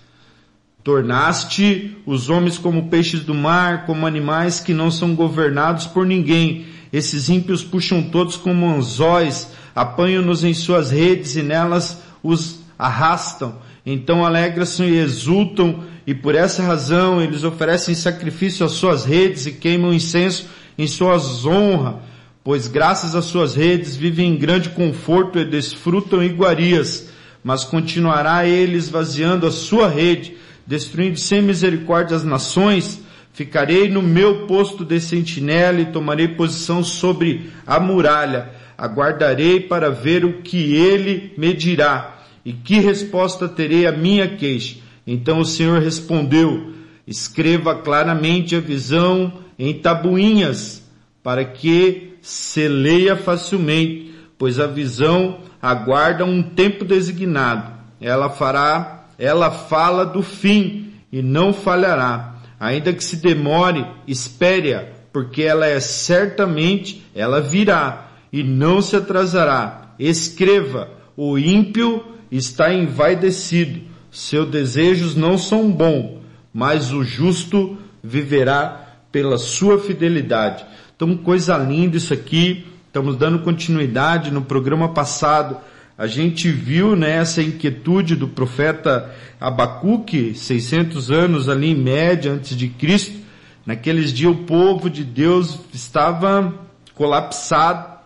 Tornaste 0.83 1.95
os 2.05 2.29
homens 2.29 2.57
como 2.57 2.89
peixes 2.89 3.21
do 3.21 3.33
mar, 3.33 3.85
como 3.85 4.05
animais 4.05 4.59
que 4.59 4.73
não 4.73 4.91
são 4.91 5.15
governados 5.15 5.87
por 5.87 6.05
ninguém. 6.05 6.65
Esses 6.91 7.29
ímpios 7.29 7.63
puxam 7.63 8.03
todos 8.03 8.35
como 8.35 8.69
anzóis, 8.69 9.49
apanham-nos 9.73 10.43
em 10.43 10.53
suas 10.53 10.91
redes 10.91 11.35
e 11.35 11.41
nelas 11.41 12.01
os 12.21 12.59
arrastam. 12.77 13.55
Então 13.85 14.25
alegram-se 14.25 14.83
e 14.83 14.97
exultam, 14.97 15.83
e 16.05 16.13
por 16.13 16.35
essa 16.35 16.63
razão 16.63 17.21
eles 17.21 17.43
oferecem 17.43 17.95
sacrifício 17.95 18.65
às 18.65 18.73
suas 18.73 19.05
redes 19.05 19.45
e 19.45 19.53
queimam 19.53 19.93
incenso 19.93 20.47
em 20.77 20.87
suas 20.87 21.45
honras, 21.45 21.95
pois 22.43 22.67
graças 22.67 23.15
às 23.15 23.25
suas 23.25 23.55
redes 23.55 23.95
vivem 23.95 24.33
em 24.33 24.37
grande 24.37 24.69
conforto 24.69 25.39
e 25.39 25.45
desfrutam 25.45 26.21
iguarias, 26.21 27.09
mas 27.43 27.63
continuará 27.63 28.45
ele 28.45 28.77
esvaziando 28.77 29.47
a 29.47 29.51
sua 29.51 29.87
rede, 29.87 30.35
destruindo 30.67 31.19
sem 31.19 31.41
misericórdia 31.41 32.17
as 32.17 32.23
nações, 32.23 33.01
ficarei 33.31 33.89
no 33.89 34.01
meu 34.01 34.45
posto 34.45 34.83
de 34.83 34.99
sentinela 34.99 35.79
e 35.79 35.85
tomarei 35.85 36.27
posição 36.27 36.83
sobre 36.83 37.51
a 37.65 37.79
muralha, 37.79 38.49
aguardarei 38.77 39.61
para 39.61 39.89
ver 39.89 40.25
o 40.25 40.41
que 40.41 40.75
ele 40.75 41.33
me 41.37 41.53
dirá 41.53 42.23
e 42.45 42.51
que 42.51 42.79
resposta 42.79 43.47
terei 43.47 43.87
à 43.87 43.91
minha 43.91 44.27
queixa. 44.27 44.77
Então 45.07 45.39
o 45.39 45.45
Senhor 45.45 45.81
respondeu, 45.81 46.73
escreva 47.07 47.75
claramente 47.75 48.55
a 48.55 48.59
visão 48.59 49.33
em 49.57 49.73
tabuinhas, 49.73 50.83
para 51.21 51.45
que 51.45 52.12
se 52.23 52.69
leia 52.69 53.17
facilmente, 53.17 54.15
pois 54.37 54.57
a 54.57 54.65
visão 54.65 55.39
aguarda 55.61 56.23
um 56.23 56.41
tempo 56.41 56.85
designado. 56.85 57.73
Ela 57.99 58.29
fará, 58.29 59.07
ela 59.19 59.51
fala 59.51 60.05
do 60.05 60.23
fim 60.23 60.93
e 61.11 61.21
não 61.21 61.51
falhará. 61.51 62.35
Ainda 62.57 62.93
que 62.93 63.03
se 63.03 63.17
demore, 63.17 63.85
espere-a, 64.07 64.85
porque 65.11 65.43
ela 65.43 65.67
é 65.67 65.81
certamente, 65.81 67.05
ela 67.13 67.41
virá 67.41 68.07
e 68.31 68.41
não 68.41 68.81
se 68.81 68.95
atrasará. 68.95 69.93
Escreva, 69.99 70.89
o 71.17 71.37
ímpio 71.37 72.05
está 72.31 72.73
envaidecido, 72.73 73.81
seus 74.09 74.49
desejos 74.49 75.13
não 75.13 75.37
são 75.37 75.69
bons, 75.69 76.19
mas 76.53 76.93
o 76.93 77.03
justo 77.03 77.77
viverá 78.01 78.83
pela 79.11 79.37
sua 79.37 79.77
fidelidade. 79.77 80.65
Então, 81.03 81.17
coisa 81.17 81.57
linda 81.57 81.97
isso 81.97 82.13
aqui. 82.13 82.65
Estamos 82.87 83.17
dando 83.17 83.39
continuidade 83.39 84.31
no 84.31 84.41
programa 84.41 84.87
passado. 84.87 85.57
A 85.97 86.07
gente 86.07 86.49
viu 86.49 86.95
né, 86.95 87.17
essa 87.17 87.43
inquietude 87.43 88.15
do 88.15 88.29
profeta 88.29 89.13
Abacuque, 89.37 90.33
600 90.33 91.11
anos 91.11 91.49
ali 91.49 91.71
em 91.71 91.75
média 91.75 92.31
antes 92.31 92.55
de 92.55 92.69
Cristo. 92.69 93.19
Naqueles 93.65 94.13
dias 94.13 94.31
o 94.31 94.43
povo 94.45 94.89
de 94.89 95.03
Deus 95.03 95.59
estava 95.73 96.53
colapsado, 96.95 97.99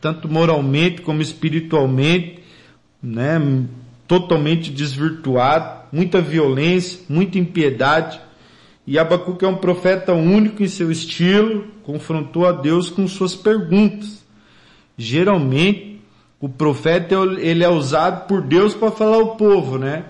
tanto 0.00 0.26
moralmente 0.26 1.02
como 1.02 1.20
espiritualmente, 1.20 2.42
né, 3.02 3.38
totalmente 4.06 4.70
desvirtuado, 4.70 5.82
muita 5.92 6.18
violência, 6.22 7.00
muita 7.10 7.38
impiedade. 7.38 8.18
E 8.88 8.98
Abacuque 8.98 9.44
é 9.44 9.48
um 9.48 9.56
profeta 9.56 10.14
único 10.14 10.62
em 10.62 10.66
seu 10.66 10.90
estilo, 10.90 11.66
confrontou 11.82 12.46
a 12.46 12.52
Deus 12.52 12.88
com 12.88 13.06
suas 13.06 13.34
perguntas. 13.34 14.24
Geralmente, 14.96 16.00
o 16.40 16.48
profeta 16.48 17.14
ele 17.38 17.62
é 17.62 17.68
usado 17.68 18.26
por 18.26 18.40
Deus 18.40 18.72
para 18.72 18.90
falar 18.90 19.16
ao 19.16 19.36
povo, 19.36 19.76
né? 19.76 20.04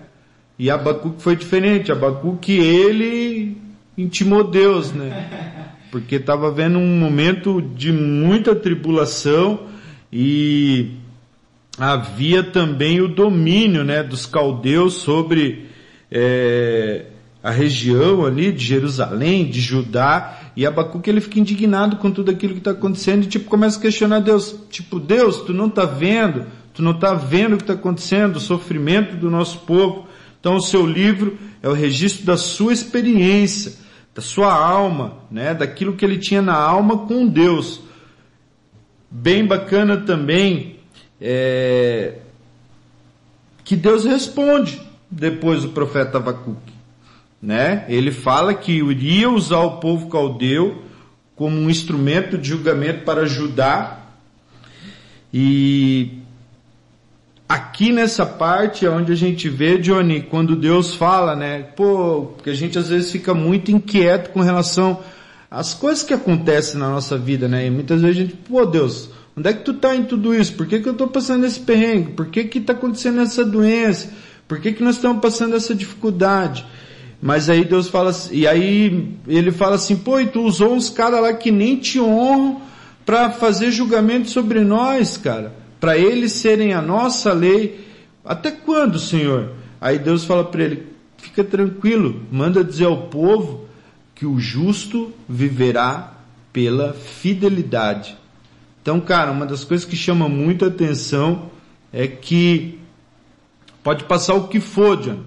E 0.56 0.70
Abacuque 0.70 1.20
foi 1.20 1.34
diferente. 1.34 1.90
Abacuque 1.90 2.52
ele 2.52 3.56
intimou 3.96 4.44
Deus, 4.44 4.92
né? 4.92 5.72
Porque 5.90 6.14
estava 6.14 6.48
vendo 6.52 6.78
um 6.78 7.00
momento 7.00 7.60
de 7.60 7.90
muita 7.90 8.54
tribulação 8.54 9.66
e 10.12 10.92
havia 11.76 12.44
também 12.44 13.00
o 13.00 13.08
domínio, 13.08 13.82
né, 13.82 14.04
dos 14.04 14.24
caldeus 14.24 14.94
sobre 14.94 15.66
é, 16.12 17.06
a 17.48 17.50
região 17.50 18.26
ali 18.26 18.52
de 18.52 18.62
Jerusalém, 18.62 19.46
de 19.46 19.58
Judá, 19.58 20.38
e 20.54 20.66
Abacuque 20.66 21.08
ele 21.08 21.22
fica 21.22 21.40
indignado 21.40 21.96
com 21.96 22.10
tudo 22.10 22.30
aquilo 22.30 22.52
que 22.52 22.58
está 22.58 22.72
acontecendo 22.72 23.24
e 23.24 23.26
tipo 23.26 23.48
começa 23.48 23.78
a 23.78 23.80
questionar 23.80 24.20
Deus, 24.20 24.54
tipo 24.68 25.00
Deus, 25.00 25.40
tu 25.40 25.54
não 25.54 25.66
está 25.66 25.86
vendo, 25.86 26.44
tu 26.74 26.82
não 26.82 26.90
está 26.90 27.14
vendo 27.14 27.54
o 27.54 27.56
que 27.56 27.62
está 27.62 27.72
acontecendo, 27.72 28.36
o 28.36 28.40
sofrimento 28.40 29.16
do 29.16 29.30
nosso 29.30 29.60
povo. 29.60 30.06
Então 30.38 30.56
o 30.56 30.60
seu 30.60 30.86
livro 30.86 31.38
é 31.62 31.68
o 31.70 31.72
registro 31.72 32.26
da 32.26 32.36
sua 32.36 32.70
experiência, 32.70 33.72
da 34.14 34.20
sua 34.20 34.52
alma, 34.52 35.14
né, 35.30 35.54
daquilo 35.54 35.94
que 35.94 36.04
ele 36.04 36.18
tinha 36.18 36.42
na 36.42 36.54
alma 36.54 37.06
com 37.06 37.26
Deus. 37.26 37.80
Bem 39.10 39.46
bacana 39.46 39.96
também 39.96 40.76
é, 41.18 42.18
que 43.64 43.74
Deus 43.74 44.04
responde 44.04 44.82
depois 45.10 45.62
do 45.62 45.70
profeta 45.70 46.18
Abacuque 46.18 46.77
né? 47.40 47.84
Ele 47.88 48.10
fala 48.10 48.54
que 48.54 48.72
iria 48.72 49.30
usar 49.30 49.60
o 49.60 49.78
povo 49.78 50.08
caldeu 50.08 50.82
como 51.36 51.56
um 51.56 51.70
instrumento 51.70 52.36
de 52.36 52.48
julgamento 52.48 53.04
para 53.04 53.26
Judá 53.26 53.98
e 55.32 56.18
aqui 57.48 57.92
nessa 57.92 58.26
parte 58.26 58.84
é 58.84 58.90
onde 58.90 59.12
a 59.12 59.16
gente 59.16 59.48
vê, 59.48 59.78
Johnny, 59.78 60.22
quando 60.22 60.56
Deus 60.56 60.94
fala, 60.94 61.36
né? 61.36 61.62
Pô, 61.62 62.32
porque 62.34 62.50
a 62.50 62.54
gente 62.54 62.78
às 62.78 62.88
vezes 62.88 63.10
fica 63.12 63.34
muito 63.34 63.70
inquieto 63.70 64.30
com 64.30 64.40
relação 64.40 65.00
às 65.50 65.74
coisas 65.74 66.02
que 66.02 66.12
acontecem 66.12 66.78
na 66.80 66.90
nossa 66.90 67.16
vida, 67.16 67.46
né? 67.46 67.66
E 67.66 67.70
muitas 67.70 68.00
vezes 68.02 68.16
a 68.16 68.20
gente, 68.20 68.34
pô, 68.36 68.66
Deus, 68.66 69.10
onde 69.36 69.48
é 69.48 69.52
que 69.52 69.64
tu 69.64 69.74
tá 69.74 69.94
em 69.94 70.04
tudo 70.04 70.34
isso? 70.34 70.54
Por 70.54 70.66
que 70.66 70.80
que 70.80 70.88
eu 70.88 70.94
tô 70.94 71.06
passando 71.06 71.44
esse 71.46 71.60
perrengue? 71.60 72.12
Por 72.12 72.26
que 72.26 72.44
que 72.44 72.60
tá 72.60 72.72
acontecendo 72.72 73.20
essa 73.20 73.44
doença? 73.44 74.12
Por 74.46 74.60
que 74.60 74.72
que 74.72 74.82
nós 74.82 74.96
estamos 74.96 75.20
passando 75.20 75.54
essa 75.54 75.74
dificuldade? 75.74 76.64
Mas 77.20 77.50
aí 77.50 77.64
Deus 77.64 77.88
fala, 77.88 78.12
e 78.30 78.46
aí 78.46 79.16
ele 79.26 79.50
fala 79.50 79.74
assim, 79.74 79.96
pô, 79.96 80.20
e 80.20 80.26
tu 80.26 80.42
usou 80.42 80.74
uns 80.74 80.88
caras 80.88 81.20
lá 81.20 81.32
que 81.32 81.50
nem 81.50 81.76
te 81.76 82.00
honram 82.00 82.62
para 83.04 83.30
fazer 83.30 83.70
julgamento 83.70 84.30
sobre 84.30 84.60
nós, 84.60 85.16
cara 85.16 85.58
para 85.80 85.96
eles 85.96 86.32
serem 86.32 86.72
a 86.72 86.82
nossa 86.82 87.32
lei. 87.32 87.86
Até 88.24 88.50
quando, 88.50 88.98
Senhor? 88.98 89.52
Aí 89.80 89.98
Deus 89.98 90.24
fala 90.24 90.44
para 90.44 90.62
ele: 90.62 90.86
fica 91.16 91.44
tranquilo, 91.44 92.22
manda 92.30 92.64
dizer 92.64 92.86
ao 92.86 93.08
povo 93.08 93.66
que 94.14 94.26
o 94.26 94.38
justo 94.38 95.12
viverá 95.28 96.14
pela 96.52 96.92
fidelidade. 96.92 98.16
Então, 98.82 99.00
cara, 99.00 99.30
uma 99.30 99.46
das 99.46 99.64
coisas 99.64 99.86
que 99.86 99.96
chama 99.96 100.28
muito 100.28 100.64
atenção 100.64 101.50
é 101.92 102.06
que 102.06 102.78
pode 103.82 104.04
passar 104.04 104.34
o 104.34 104.48
que 104.48 104.60
for, 104.60 104.96
John, 104.96 105.20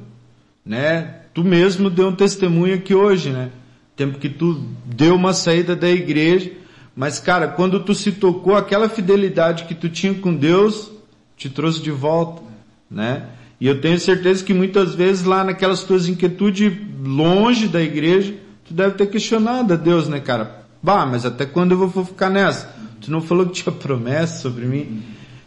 né? 0.65 1.20
Tu 1.33 1.43
mesmo 1.43 1.89
deu 1.89 2.09
um 2.09 2.15
testemunho 2.15 2.75
aqui 2.75 2.93
hoje, 2.93 3.29
né? 3.29 3.51
Tempo 3.95 4.19
que 4.19 4.29
tu 4.29 4.65
deu 4.85 5.15
uma 5.15 5.33
saída 5.33 5.75
da 5.75 5.89
igreja 5.89 6.51
mas, 6.95 7.19
cara, 7.19 7.47
quando 7.47 7.79
tu 7.79 7.95
se 7.95 8.11
tocou, 8.11 8.55
aquela 8.55 8.89
fidelidade 8.89 9.63
que 9.63 9.73
tu 9.73 9.89
tinha 9.89 10.13
com 10.13 10.35
Deus 10.35 10.91
te 11.37 11.49
trouxe 11.49 11.81
de 11.81 11.91
volta, 11.91 12.41
né? 12.89 13.27
E 13.59 13.67
eu 13.67 13.79
tenho 13.79 13.99
certeza 13.99 14.43
que 14.43 14.53
muitas 14.53 14.93
vezes 14.93 15.23
lá 15.23 15.43
naquelas 15.43 15.83
tuas 15.83 16.07
inquietudes 16.07 16.73
longe 17.03 17.67
da 17.67 17.81
igreja, 17.81 18.35
tu 18.65 18.73
deve 18.73 18.95
ter 18.95 19.07
questionado 19.07 19.73
a 19.73 19.77
Deus, 19.77 20.07
né, 20.07 20.19
cara? 20.19 20.63
Bah, 20.83 21.05
mas 21.05 21.25
até 21.25 21.45
quando 21.45 21.71
eu 21.71 21.87
vou 21.87 22.05
ficar 22.05 22.29
nessa? 22.29 22.75
Tu 22.99 23.09
não 23.09 23.21
falou 23.21 23.45
que 23.45 23.53
tinha 23.53 23.73
promessa 23.73 24.41
sobre 24.41 24.65
mim? 24.65 25.03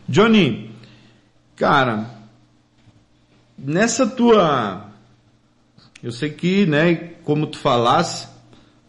Johnny, 0.09 0.71
cara, 1.57 2.11
nessa 3.59 4.07
tua, 4.07 4.87
eu 6.05 6.13
sei 6.13 6.29
que, 6.29 6.67
né, 6.67 7.13
como 7.25 7.47
tu 7.47 7.57
falasse, 7.57 8.29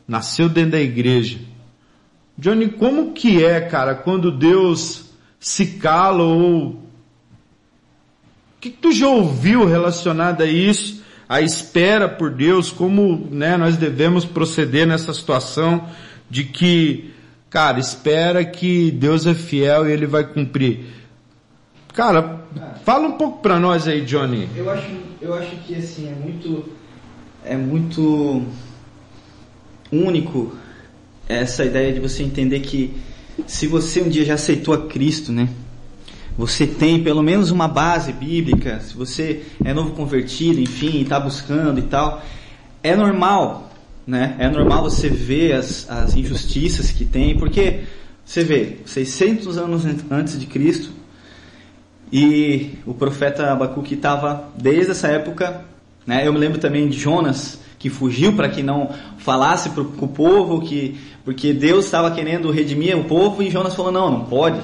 nasceu 0.06 0.50
dentro 0.50 0.72
da 0.72 0.82
igreja. 0.82 1.40
Johnny, 2.38 2.68
como 2.68 3.14
que 3.14 3.42
é, 3.42 3.62
cara, 3.62 3.96
quando 3.96 4.30
Deus 4.30 5.12
se 5.40 5.78
cala 5.78 6.24
ou 6.24 6.72
o 6.72 6.78
que, 8.60 8.70
que 8.70 8.78
tu 8.78 8.92
já 8.92 9.08
ouviu 9.08 9.64
relacionado 9.64 10.42
a 10.42 10.46
isso, 10.46 11.06
a 11.30 11.40
espera 11.40 12.10
por 12.10 12.32
Deus, 12.32 12.70
como 12.70 13.30
né, 13.32 13.56
nós 13.56 13.78
devemos 13.78 14.26
proceder 14.26 14.86
nessa 14.86 15.14
situação 15.14 15.88
de 16.30 16.44
que, 16.44 17.14
cara, 17.50 17.80
espera 17.80 18.44
que 18.44 18.92
Deus 18.92 19.26
é 19.26 19.34
fiel 19.34 19.88
e 19.88 19.94
Ele 19.94 20.06
vai 20.06 20.26
cumprir. 20.26 20.86
Cara, 21.94 22.42
fala 22.84 23.08
um 23.08 23.14
pouco 23.14 23.42
para 23.42 23.58
nós 23.58 23.88
aí, 23.88 24.02
Johnny. 24.02 24.50
Eu 24.54 24.70
acho, 24.70 24.88
eu 25.22 25.34
acho 25.34 25.56
que 25.66 25.76
assim 25.76 26.10
é 26.10 26.14
muito, 26.14 26.76
é 27.46 27.56
muito 27.56 28.44
único 29.92 30.56
essa 31.28 31.64
ideia 31.64 31.94
de 31.94 32.00
você 32.00 32.24
entender 32.24 32.60
que 32.62 32.94
se 33.48 33.68
você 33.68 34.02
um 34.02 34.10
dia 34.10 34.26
já 34.26 34.36
aceitou 34.36 34.74
a 34.74 34.88
Cristo, 34.88 35.32
né? 35.32 35.50
Você 36.38 36.68
tem 36.68 37.02
pelo 37.02 37.24
menos 37.24 37.50
uma 37.50 37.68
base 37.68 38.12
bíblica, 38.12 38.80
se 38.82 38.96
você 38.96 39.44
é 39.64 39.74
novo 39.74 39.92
convertido, 39.92 40.60
enfim, 40.60 41.02
está 41.02 41.20
buscando 41.20 41.80
e 41.80 41.84
tal, 41.84 42.22
é 42.84 42.96
normal, 42.96 43.72
né? 44.06 44.36
É 44.38 44.50
normal 44.50 44.84
você 44.84 45.08
ver 45.08 45.54
as, 45.54 45.90
as 45.90 46.16
injustiças 46.16 46.92
que 46.92 47.06
tem, 47.06 47.38
porque 47.38 47.84
você 48.26 48.44
vê, 48.44 48.80
600 48.86 49.58
anos 49.58 49.84
antes 50.12 50.38
de 50.38 50.46
Cristo, 50.46 50.92
e 52.12 52.74
o 52.86 52.94
profeta 52.94 53.52
Abacuque 53.52 53.96
estava 53.96 54.50
desde 54.58 54.92
essa 54.92 55.08
época, 55.08 55.66
né? 56.06 56.28
Eu 56.28 56.34
me 56.34 56.40
lembro 56.40 56.60
também 56.60 56.88
de 56.88 56.98
Jonas, 56.98 57.60
que 57.80 57.90
fugiu 57.90 58.34
para 58.34 58.50
que 58.50 58.64
não 58.64 58.90
falasse 59.18 59.70
para 59.70 59.82
o 59.82 60.08
povo 60.08 60.62
que 60.62 60.98
porque 61.26 61.52
Deus 61.54 61.86
estava 61.86 62.12
querendo 62.12 62.52
redimir 62.52 62.96
o 62.96 63.06
povo 63.06 63.42
e 63.42 63.50
Jonas 63.50 63.74
falou 63.74 63.92
não, 63.92 64.12
não 64.12 64.26
pode, 64.26 64.60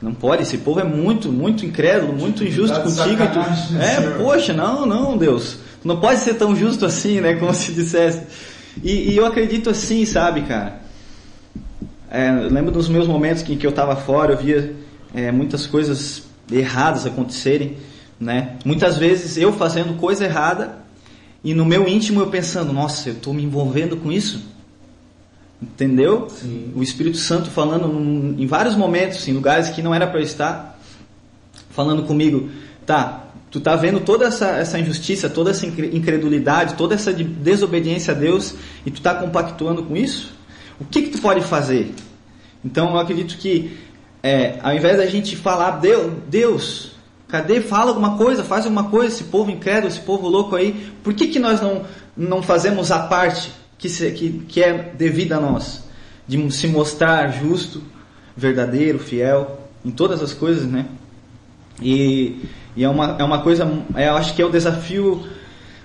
não 0.00 0.14
pode. 0.14 0.42
Esse 0.42 0.58
povo 0.58 0.78
é 0.78 0.84
muito, 0.84 1.30
muito 1.32 1.66
incrédulo, 1.66 2.12
muito 2.12 2.44
injusto 2.44 2.76
tá 2.76 2.82
contigo. 2.82 3.24
Tu... 3.26 3.76
É, 3.78 3.96
senhor. 3.96 4.18
poxa, 4.18 4.52
não, 4.52 4.86
não, 4.86 5.18
Deus, 5.18 5.58
tu 5.82 5.88
não 5.88 5.98
pode 5.98 6.20
ser 6.20 6.34
tão 6.34 6.54
justo 6.54 6.86
assim, 6.86 7.20
né, 7.20 7.34
como 7.34 7.52
se 7.52 7.72
dissesse. 7.72 8.22
E, 8.82 9.10
e 9.10 9.16
eu 9.16 9.26
acredito 9.26 9.68
assim, 9.68 10.04
sabe, 10.06 10.42
cara. 10.42 10.80
É, 12.08 12.28
eu 12.28 12.50
lembro 12.50 12.70
dos 12.70 12.88
meus 12.88 13.08
momentos 13.08 13.42
em 13.48 13.56
que 13.56 13.66
eu 13.66 13.70
estava 13.70 13.96
fora, 13.96 14.34
eu 14.34 14.36
via 14.36 14.74
é, 15.14 15.32
muitas 15.32 15.66
coisas 15.66 16.22
erradas 16.50 17.06
acontecerem, 17.06 17.76
né? 18.22 18.56
Muitas 18.64 18.96
vezes 18.96 19.36
eu 19.36 19.52
fazendo 19.52 19.98
coisa 19.98 20.24
errada 20.24 20.78
e 21.42 21.54
no 21.54 21.64
meu 21.64 21.88
íntimo 21.88 22.20
eu 22.20 22.28
pensando, 22.28 22.72
nossa, 22.72 23.08
eu 23.08 23.14
estou 23.14 23.34
me 23.34 23.42
envolvendo 23.42 23.96
com 23.96 24.12
isso. 24.12 24.40
Entendeu? 25.60 26.28
Sim. 26.30 26.72
O 26.74 26.82
Espírito 26.82 27.18
Santo 27.18 27.50
falando 27.50 27.86
em 28.40 28.46
vários 28.46 28.76
momentos, 28.76 29.26
em 29.26 29.32
lugares 29.32 29.68
que 29.70 29.82
não 29.82 29.94
era 29.94 30.06
para 30.06 30.20
eu 30.20 30.24
estar, 30.24 30.78
falando 31.70 32.04
comigo, 32.04 32.50
tá, 32.86 33.26
tu 33.50 33.60
tá 33.60 33.74
vendo 33.76 34.00
toda 34.00 34.26
essa, 34.26 34.50
essa 34.50 34.78
injustiça, 34.78 35.28
toda 35.28 35.50
essa 35.50 35.66
incredulidade, 35.66 36.74
toda 36.74 36.94
essa 36.94 37.12
desobediência 37.12 38.14
a 38.14 38.16
Deus 38.16 38.54
e 38.86 38.90
tu 38.90 39.00
tá 39.00 39.14
compactuando 39.14 39.82
com 39.82 39.96
isso? 39.96 40.32
O 40.80 40.84
que 40.84 41.02
que 41.02 41.10
tu 41.10 41.20
pode 41.20 41.42
fazer? 41.42 41.92
Então 42.64 42.90
eu 42.90 42.98
acredito 42.98 43.36
que 43.36 43.76
é, 44.22 44.58
ao 44.62 44.74
invés 44.74 44.96
da 44.96 45.06
gente 45.06 45.36
falar, 45.36 45.72
Deus, 45.72 46.12
Deus 46.28 46.91
Cadê? 47.32 47.62
Fala 47.62 47.88
alguma 47.88 48.18
coisa, 48.18 48.44
faz 48.44 48.66
alguma 48.66 48.90
coisa, 48.90 49.14
esse 49.14 49.24
povo 49.24 49.50
incrédulo, 49.50 49.88
esse 49.88 50.00
povo 50.00 50.28
louco 50.28 50.54
aí. 50.54 50.92
Por 51.02 51.14
que, 51.14 51.28
que 51.28 51.38
nós 51.38 51.62
não, 51.62 51.86
não 52.14 52.42
fazemos 52.42 52.92
a 52.92 52.98
parte 52.98 53.50
que, 53.78 53.88
se, 53.88 54.10
que, 54.10 54.44
que 54.46 54.62
é 54.62 54.92
devida 54.94 55.38
a 55.38 55.40
nós? 55.40 55.82
De 56.28 56.52
se 56.52 56.68
mostrar 56.68 57.28
justo, 57.30 57.82
verdadeiro, 58.36 58.98
fiel, 58.98 59.66
em 59.82 59.90
todas 59.90 60.22
as 60.22 60.34
coisas, 60.34 60.66
né? 60.66 60.84
E, 61.80 62.44
e 62.76 62.84
é, 62.84 62.88
uma, 62.90 63.16
é 63.18 63.24
uma 63.24 63.40
coisa, 63.40 63.66
é, 63.94 64.08
eu 64.08 64.16
acho 64.16 64.34
que 64.36 64.42
é 64.42 64.44
o 64.44 64.50
desafio, 64.50 65.26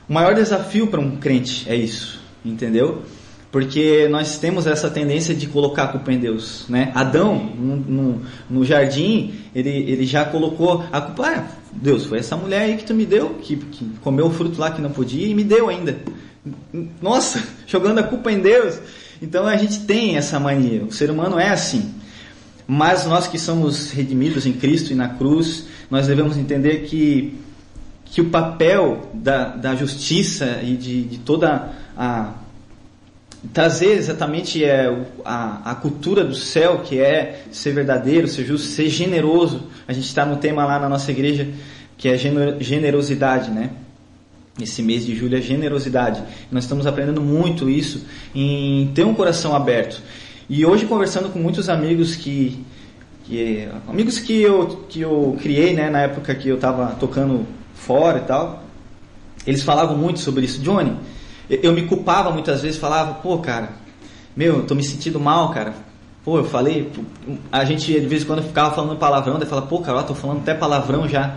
o 0.10 0.14
maior 0.14 0.36
desafio 0.36 0.88
para 0.88 1.00
um 1.00 1.16
crente, 1.16 1.66
é 1.70 1.78
isso, 1.78 2.20
entendeu? 2.44 3.04
Porque 3.52 4.08
nós 4.10 4.38
temos 4.38 4.68
essa 4.68 4.90
tendência 4.90 5.34
de 5.34 5.48
colocar 5.48 5.84
a 5.84 5.88
culpa 5.88 6.12
em 6.12 6.20
Deus, 6.20 6.66
né? 6.68 6.92
Adão, 6.94 7.36
no, 7.38 8.22
no, 8.50 8.66
jardim, 8.66 9.36
ele, 9.56 9.70
ele 9.70 10.06
já 10.06 10.26
colocou 10.26 10.84
a 10.92 11.00
culpa, 11.00 11.28
ah, 11.28 11.48
Deus, 11.72 12.06
foi 12.06 12.20
essa 12.20 12.36
mulher 12.36 12.64
aí 12.64 12.78
que 12.78 12.84
tu 12.84 12.94
me 12.94 13.06
deu, 13.06 13.36
que, 13.42 13.56
que 13.56 13.86
comeu 14.02 14.28
o 14.28 14.32
fruto 14.32 14.60
lá 14.60 14.72
que 14.72 14.82
não 14.82 14.90
podia 14.90 15.26
e 15.26 15.34
me 15.34 15.46
deu 15.46 15.70
ainda. 15.70 15.98
Nossa, 17.02 17.42
jogando 17.66 18.00
a 18.00 18.04
culpa 18.04 18.32
em 18.32 18.40
Deus. 18.40 18.80
Então 19.22 19.48
a 19.48 19.56
gente 19.56 19.80
tem 19.82 20.18
essa 20.18 20.40
mania, 20.40 20.84
o 20.84 20.92
ser 20.92 21.10
humano 21.10 21.40
é 21.40 21.50
assim. 21.50 21.94
Mas 22.68 23.06
nós 23.06 23.28
que 23.28 23.40
somos 23.40 23.92
redimidos 23.92 24.46
em 24.46 24.52
Cristo 24.52 24.92
e 24.92 24.96
na 24.96 25.08
cruz, 25.08 25.68
nós 25.90 26.08
devemos 26.08 26.36
entender 26.36 26.80
que, 26.80 27.40
que 28.04 28.20
o 28.20 28.30
papel 28.30 29.10
da, 29.14 29.56
da 29.56 29.74
justiça 29.74 30.60
e 30.62 30.76
de, 30.76 31.04
de 31.04 31.18
toda 31.20 31.72
a 31.98 32.34
trazer 33.54 33.94
exatamente 33.94 34.64
é, 34.64 34.94
a, 35.24 35.72
a 35.72 35.76
cultura 35.76 36.24
do 36.24 36.36
céu, 36.36 36.80
que 36.80 37.00
é 37.00 37.44
ser 37.52 37.74
verdadeiro, 37.74 38.28
ser 38.28 38.46
justo, 38.46 38.68
ser 38.68 38.90
generoso. 38.90 39.64
A 39.88 39.94
gente 39.94 40.06
está 40.06 40.26
no 40.26 40.38
tema 40.38 40.66
lá 40.66 40.80
na 40.80 40.90
nossa 40.90 41.12
igreja 41.12 41.48
que 41.98 42.08
é 42.08 42.18
generosidade, 42.60 43.50
né? 43.50 43.72
Esse 44.62 44.82
mês 44.82 45.06
de 45.06 45.16
julho 45.16 45.38
é 45.38 45.42
generosidade. 45.42 46.24
Nós 46.52 46.64
estamos 46.64 46.88
aprendendo 46.88 47.22
muito 47.22 47.70
isso 47.70 48.06
em 48.34 48.92
ter 48.94 49.04
um 49.04 49.14
coração 49.14 49.56
aberto. 49.56 50.02
E 50.50 50.66
hoje 50.66 50.86
conversando 50.86 51.30
com 51.30 51.40
muitos 51.40 51.70
amigos 51.70 52.16
que, 52.16 52.64
que 53.24 53.68
amigos 53.88 54.20
que 54.20 54.42
eu 54.42 54.86
que 54.90 55.02
eu 55.02 55.38
criei, 55.42 55.74
né, 55.74 55.90
na 55.90 56.02
época 56.02 56.34
que 56.34 56.50
eu 56.50 56.56
estava 56.56 56.96
tocando 57.00 57.46
fora 57.74 58.20
e 58.20 58.22
tal, 58.22 58.64
eles 59.46 59.62
falavam 59.62 59.96
muito 59.96 60.20
sobre 60.20 60.46
isso, 60.46 60.62
Johnny 60.62 60.96
eu 61.50 61.72
me 61.74 61.84
culpava 61.84 62.32
muitas 62.32 62.62
vezes, 62.62 62.80
falava, 62.80 63.16
pô, 63.16 63.38
cara, 63.40 63.70
meu, 64.36 64.58
eu 64.58 64.64
tô 64.64 64.76
me 64.76 64.84
sentindo 64.84 65.20
mal, 65.20 65.50
cara. 65.52 65.74
Pô, 66.24 66.38
eu 66.40 66.44
falei, 66.44 66.92
a 67.52 67.64
gente 67.64 67.92
de 68.00 68.06
vez 68.06 68.24
em 68.24 68.26
quando 68.26 68.44
ficava 68.44 68.76
falando 68.76 68.98
palavrão, 68.98 69.40
daí 69.40 69.48
fala, 69.48 69.62
pô, 69.62 69.80
cara, 69.80 70.00
eu 70.00 70.04
tô 70.04 70.14
falando 70.14 70.40
até 70.40 70.54
palavrão 70.54 71.08
já. 71.08 71.36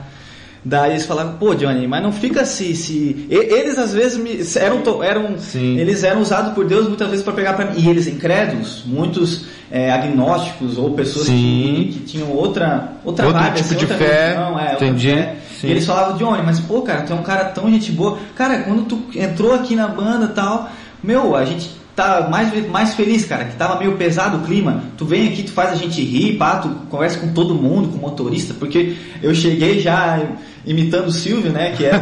Daí 0.63 0.91
eles 0.91 1.07
falavam, 1.07 1.39
pô, 1.39 1.55
Johnny, 1.55 1.87
mas 1.87 2.03
não 2.03 2.13
fica 2.13 2.45
se. 2.45 2.75
se... 2.77 3.27
E- 3.31 3.35
Eles 3.35 3.79
às 3.79 3.95
vezes 3.95 4.19
me- 4.19 4.41
eram, 4.61 5.03
eram 5.03 5.39
Sim. 5.39 5.79
eles 5.79 6.05
eram 6.05 6.21
usados 6.21 6.53
por 6.53 6.67
Deus 6.67 6.87
muitas 6.87 7.09
vezes 7.09 7.25
para 7.25 7.33
pegar 7.33 7.55
para 7.55 7.65
mim. 7.71 7.81
E 7.81 7.89
eles 7.89 8.07
incrédulos, 8.07 8.83
muitos 8.85 9.47
é, 9.71 9.91
agnósticos 9.91 10.77
ou 10.77 10.91
pessoas 10.93 11.29
que, 11.29 11.91
que 11.95 12.01
tinham 12.01 12.31
outra 12.33 12.93
outra 13.05 13.27
Outro 13.27 13.41
vibe, 13.41 13.55
tipo 13.55 13.67
assim, 13.69 13.77
de 13.77 13.85
outra 13.85 13.97
fé, 13.97 14.23
religião, 14.27 14.59
é, 14.61 14.71
outra 14.73 14.87
entendi, 14.87 15.09
fé. 15.11 15.37
Sim. 15.61 15.69
E 15.69 15.71
eles 15.71 15.85
falavam, 15.87 16.17
Johnny, 16.17 16.43
mas 16.45 16.59
pô, 16.61 16.83
cara, 16.83 17.03
tu 17.03 17.13
é 17.13 17.17
um 17.17 17.23
cara 17.23 17.45
tão 17.47 17.71
gente 17.71 17.93
boa. 17.93 18.19
Cara, 18.35 18.61
quando 18.61 18.85
tu 18.87 19.01
entrou 19.19 19.55
aqui 19.55 19.75
na 19.75 19.89
banda 19.89 20.27
e 20.27 20.35
tal, 20.35 20.71
meu, 21.03 21.37
a 21.37 21.45
gente 21.45 21.71
tá 21.97 22.29
mais, 22.31 22.69
mais 22.71 22.95
feliz, 22.95 23.25
cara, 23.25 23.45
que 23.45 23.57
tava 23.57 23.79
meio 23.79 23.97
pesado 23.97 24.39
o 24.39 24.41
clima. 24.43 24.83
Tu 24.97 25.05
vem 25.05 25.29
aqui, 25.29 25.43
tu 25.43 25.53
faz 25.53 25.73
a 25.73 25.75
gente 25.75 26.03
rir, 26.03 26.37
pá, 26.39 26.57
tu 26.57 26.69
conversa 26.89 27.19
com 27.19 27.29
todo 27.33 27.55
mundo, 27.55 27.89
com 27.89 27.99
o 27.99 28.01
motorista, 28.01 28.55
porque 28.59 28.97
eu 29.23 29.35
cheguei 29.35 29.81
já 29.81 30.19
imitando 30.65 31.09
o 31.09 31.13
Silvio, 31.13 31.51
né, 31.53 31.73
que 31.77 31.85
era 31.85 31.99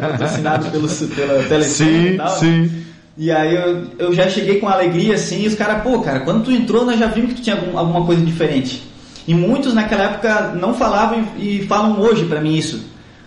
patrocinado 0.00 0.66
pelo, 0.70 0.88
pela 0.88 1.42
Telecom 1.44 1.70
Sim, 1.70 2.06
e 2.06 2.16
tal. 2.16 2.28
sim. 2.38 2.70
E 3.18 3.30
aí 3.30 3.54
eu, 3.54 3.86
eu 3.98 4.14
já 4.14 4.28
cheguei 4.30 4.58
com 4.60 4.68
alegria 4.68 5.14
assim, 5.14 5.42
e 5.42 5.46
os 5.46 5.54
caras, 5.54 5.82
pô, 5.82 5.98
cara, 6.00 6.20
quando 6.20 6.44
tu 6.44 6.50
entrou 6.52 6.84
nós 6.86 6.98
já 6.98 7.06
vimos 7.06 7.30
que 7.30 7.36
tu 7.40 7.42
tinha 7.42 7.56
algum- 7.56 7.76
alguma 7.76 8.04
coisa 8.06 8.24
diferente. 8.24 8.82
E 9.28 9.34
muitos 9.34 9.74
naquela 9.74 10.04
época 10.04 10.52
não 10.60 10.72
falavam 10.74 11.24
e, 11.38 11.58
e 11.60 11.66
falam 11.66 12.00
hoje 12.00 12.24
pra 12.24 12.40
mim 12.40 12.56
isso. 12.56 12.82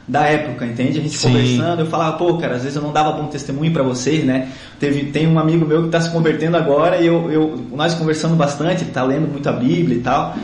Da 0.06 0.26
época, 0.28 0.66
entende? 0.66 1.00
A 1.00 1.02
gente 1.02 1.18
Sim. 1.18 1.28
conversando, 1.30 1.80
eu 1.80 1.86
falava, 1.86 2.18
pô, 2.18 2.38
cara, 2.38 2.56
às 2.56 2.64
vezes 2.64 2.76
eu 2.76 2.82
não 2.82 2.92
dava 2.92 3.14
bom 3.14 3.28
testemunho 3.28 3.72
pra 3.72 3.84
vocês, 3.84 4.24
né? 4.26 4.50
Teve, 4.80 5.06
tem 5.06 5.26
um 5.28 5.40
amigo 5.40 5.66
meu 5.66 5.84
que 5.84 5.90
tá 5.90 6.02
se 6.02 6.10
convertendo 6.12 6.58
agora 6.58 6.98
e 7.02 7.08
eu, 7.08 7.32
eu, 7.32 7.66
nós 7.72 7.94
conversando 7.94 8.36
bastante, 8.36 8.84
ele 8.84 8.92
tá 8.92 9.02
lendo 9.04 9.30
muito 9.32 9.48
a 9.48 9.54
Bíblia 9.54 9.98
e 9.98 10.02
tal. 10.02 10.36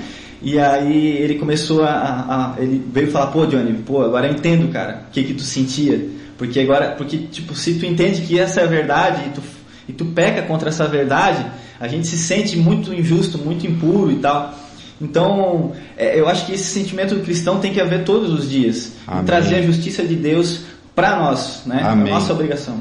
E 0.42 0.58
aí 0.58 1.08
ele 1.18 1.36
começou 1.36 1.84
a, 1.84 1.90
a- 1.90 2.36
a- 2.58 2.62
ele 2.62 2.82
veio 2.94 3.12
falar, 3.12 3.28
pô, 3.28 3.46
Johnny, 3.46 3.74
pô, 3.86 4.02
agora 4.02 4.28
eu 4.28 4.32
entendo, 4.34 4.72
cara, 4.72 5.04
o 5.10 5.12
que 5.12 5.24
que 5.24 5.34
tu 5.34 5.42
sentia. 5.44 6.08
Porque 6.38 6.58
agora, 6.62 6.92
porque 6.98 7.18
tipo, 7.18 7.54
se 7.54 7.74
tu 7.74 7.86
entende 7.86 8.22
que 8.22 8.40
essa 8.40 8.62
é 8.62 8.64
a 8.64 8.68
verdade 8.68 9.24
e 9.28 9.30
tu, 9.32 9.42
e 9.90 9.92
tu 9.92 10.06
peca 10.06 10.42
contra 10.44 10.70
essa 10.70 10.88
verdade, 10.88 11.46
a 11.78 11.88
gente 11.90 12.08
se 12.08 12.18
sente 12.18 12.56
muito 12.58 12.94
injusto, 12.94 13.38
muito 13.38 13.68
impuro 13.68 14.10
e 14.10 14.16
tal. 14.20 14.54
Então, 15.02 15.72
é, 15.98 16.20
eu 16.20 16.28
acho 16.28 16.46
que 16.46 16.54
esse 16.54 16.66
sentimento 16.66 17.16
do 17.16 17.22
cristão 17.22 17.60
tem 17.60 17.74
que 17.74 17.80
haver 17.80 18.04
todos 18.04 18.32
os 18.34 18.50
dias. 18.50 18.94
Amém. 19.08 19.24
E 19.24 19.26
trazer 19.26 19.56
a 19.56 19.62
justiça 19.62 20.04
de 20.04 20.16
Deus 20.16 20.62
para 20.96 21.16
nós, 21.18 21.64
né? 21.66 21.82
Amém. 21.84 22.12
A 22.12 22.16
nossa 22.16 22.34
obrigação. 22.34 22.80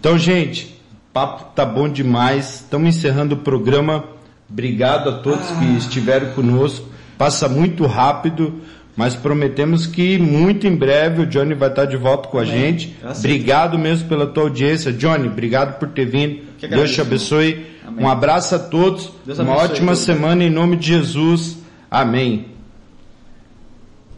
Então, 0.00 0.18
gente, 0.18 0.76
papo 1.12 1.54
tá 1.54 1.64
bom 1.64 1.88
demais. 1.88 2.56
Estamos 2.62 2.96
encerrando 2.96 3.36
o 3.36 3.38
programa. 3.38 4.04
Obrigado 4.50 5.08
a 5.08 5.12
todos 5.18 5.50
Ah. 5.52 5.56
que 5.60 5.76
estiveram 5.78 6.32
conosco. 6.32 6.86
Passa 7.16 7.48
muito 7.48 7.86
rápido, 7.86 8.54
mas 8.96 9.14
prometemos 9.14 9.86
que 9.86 10.18
muito 10.18 10.66
em 10.66 10.74
breve 10.74 11.22
o 11.22 11.26
Johnny 11.26 11.54
vai 11.54 11.68
estar 11.68 11.84
de 11.84 11.96
volta 11.96 12.28
com 12.28 12.38
a 12.38 12.42
Amém. 12.42 12.52
gente. 12.54 12.96
Aceito. 13.04 13.18
Obrigado 13.18 13.78
mesmo 13.78 14.08
pela 14.08 14.26
tua 14.26 14.42
audiência. 14.44 14.92
Johnny, 14.92 15.28
obrigado 15.28 15.78
por 15.78 15.88
ter 15.88 16.06
vindo. 16.06 16.40
Que 16.62 16.68
Deus 16.68 16.82
agradeço, 16.82 16.94
te 16.94 17.00
abençoe. 17.00 17.66
Um 17.98 18.08
abraço 18.08 18.54
a 18.54 18.58
todos. 18.58 19.10
Deus 19.26 19.38
Uma 19.40 19.54
abençoe 19.54 19.70
ótima 19.70 19.96
semana 19.96 20.44
em 20.44 20.50
nome 20.50 20.76
de 20.76 20.86
Jesus. 20.86 21.58
Amém. 21.90 22.51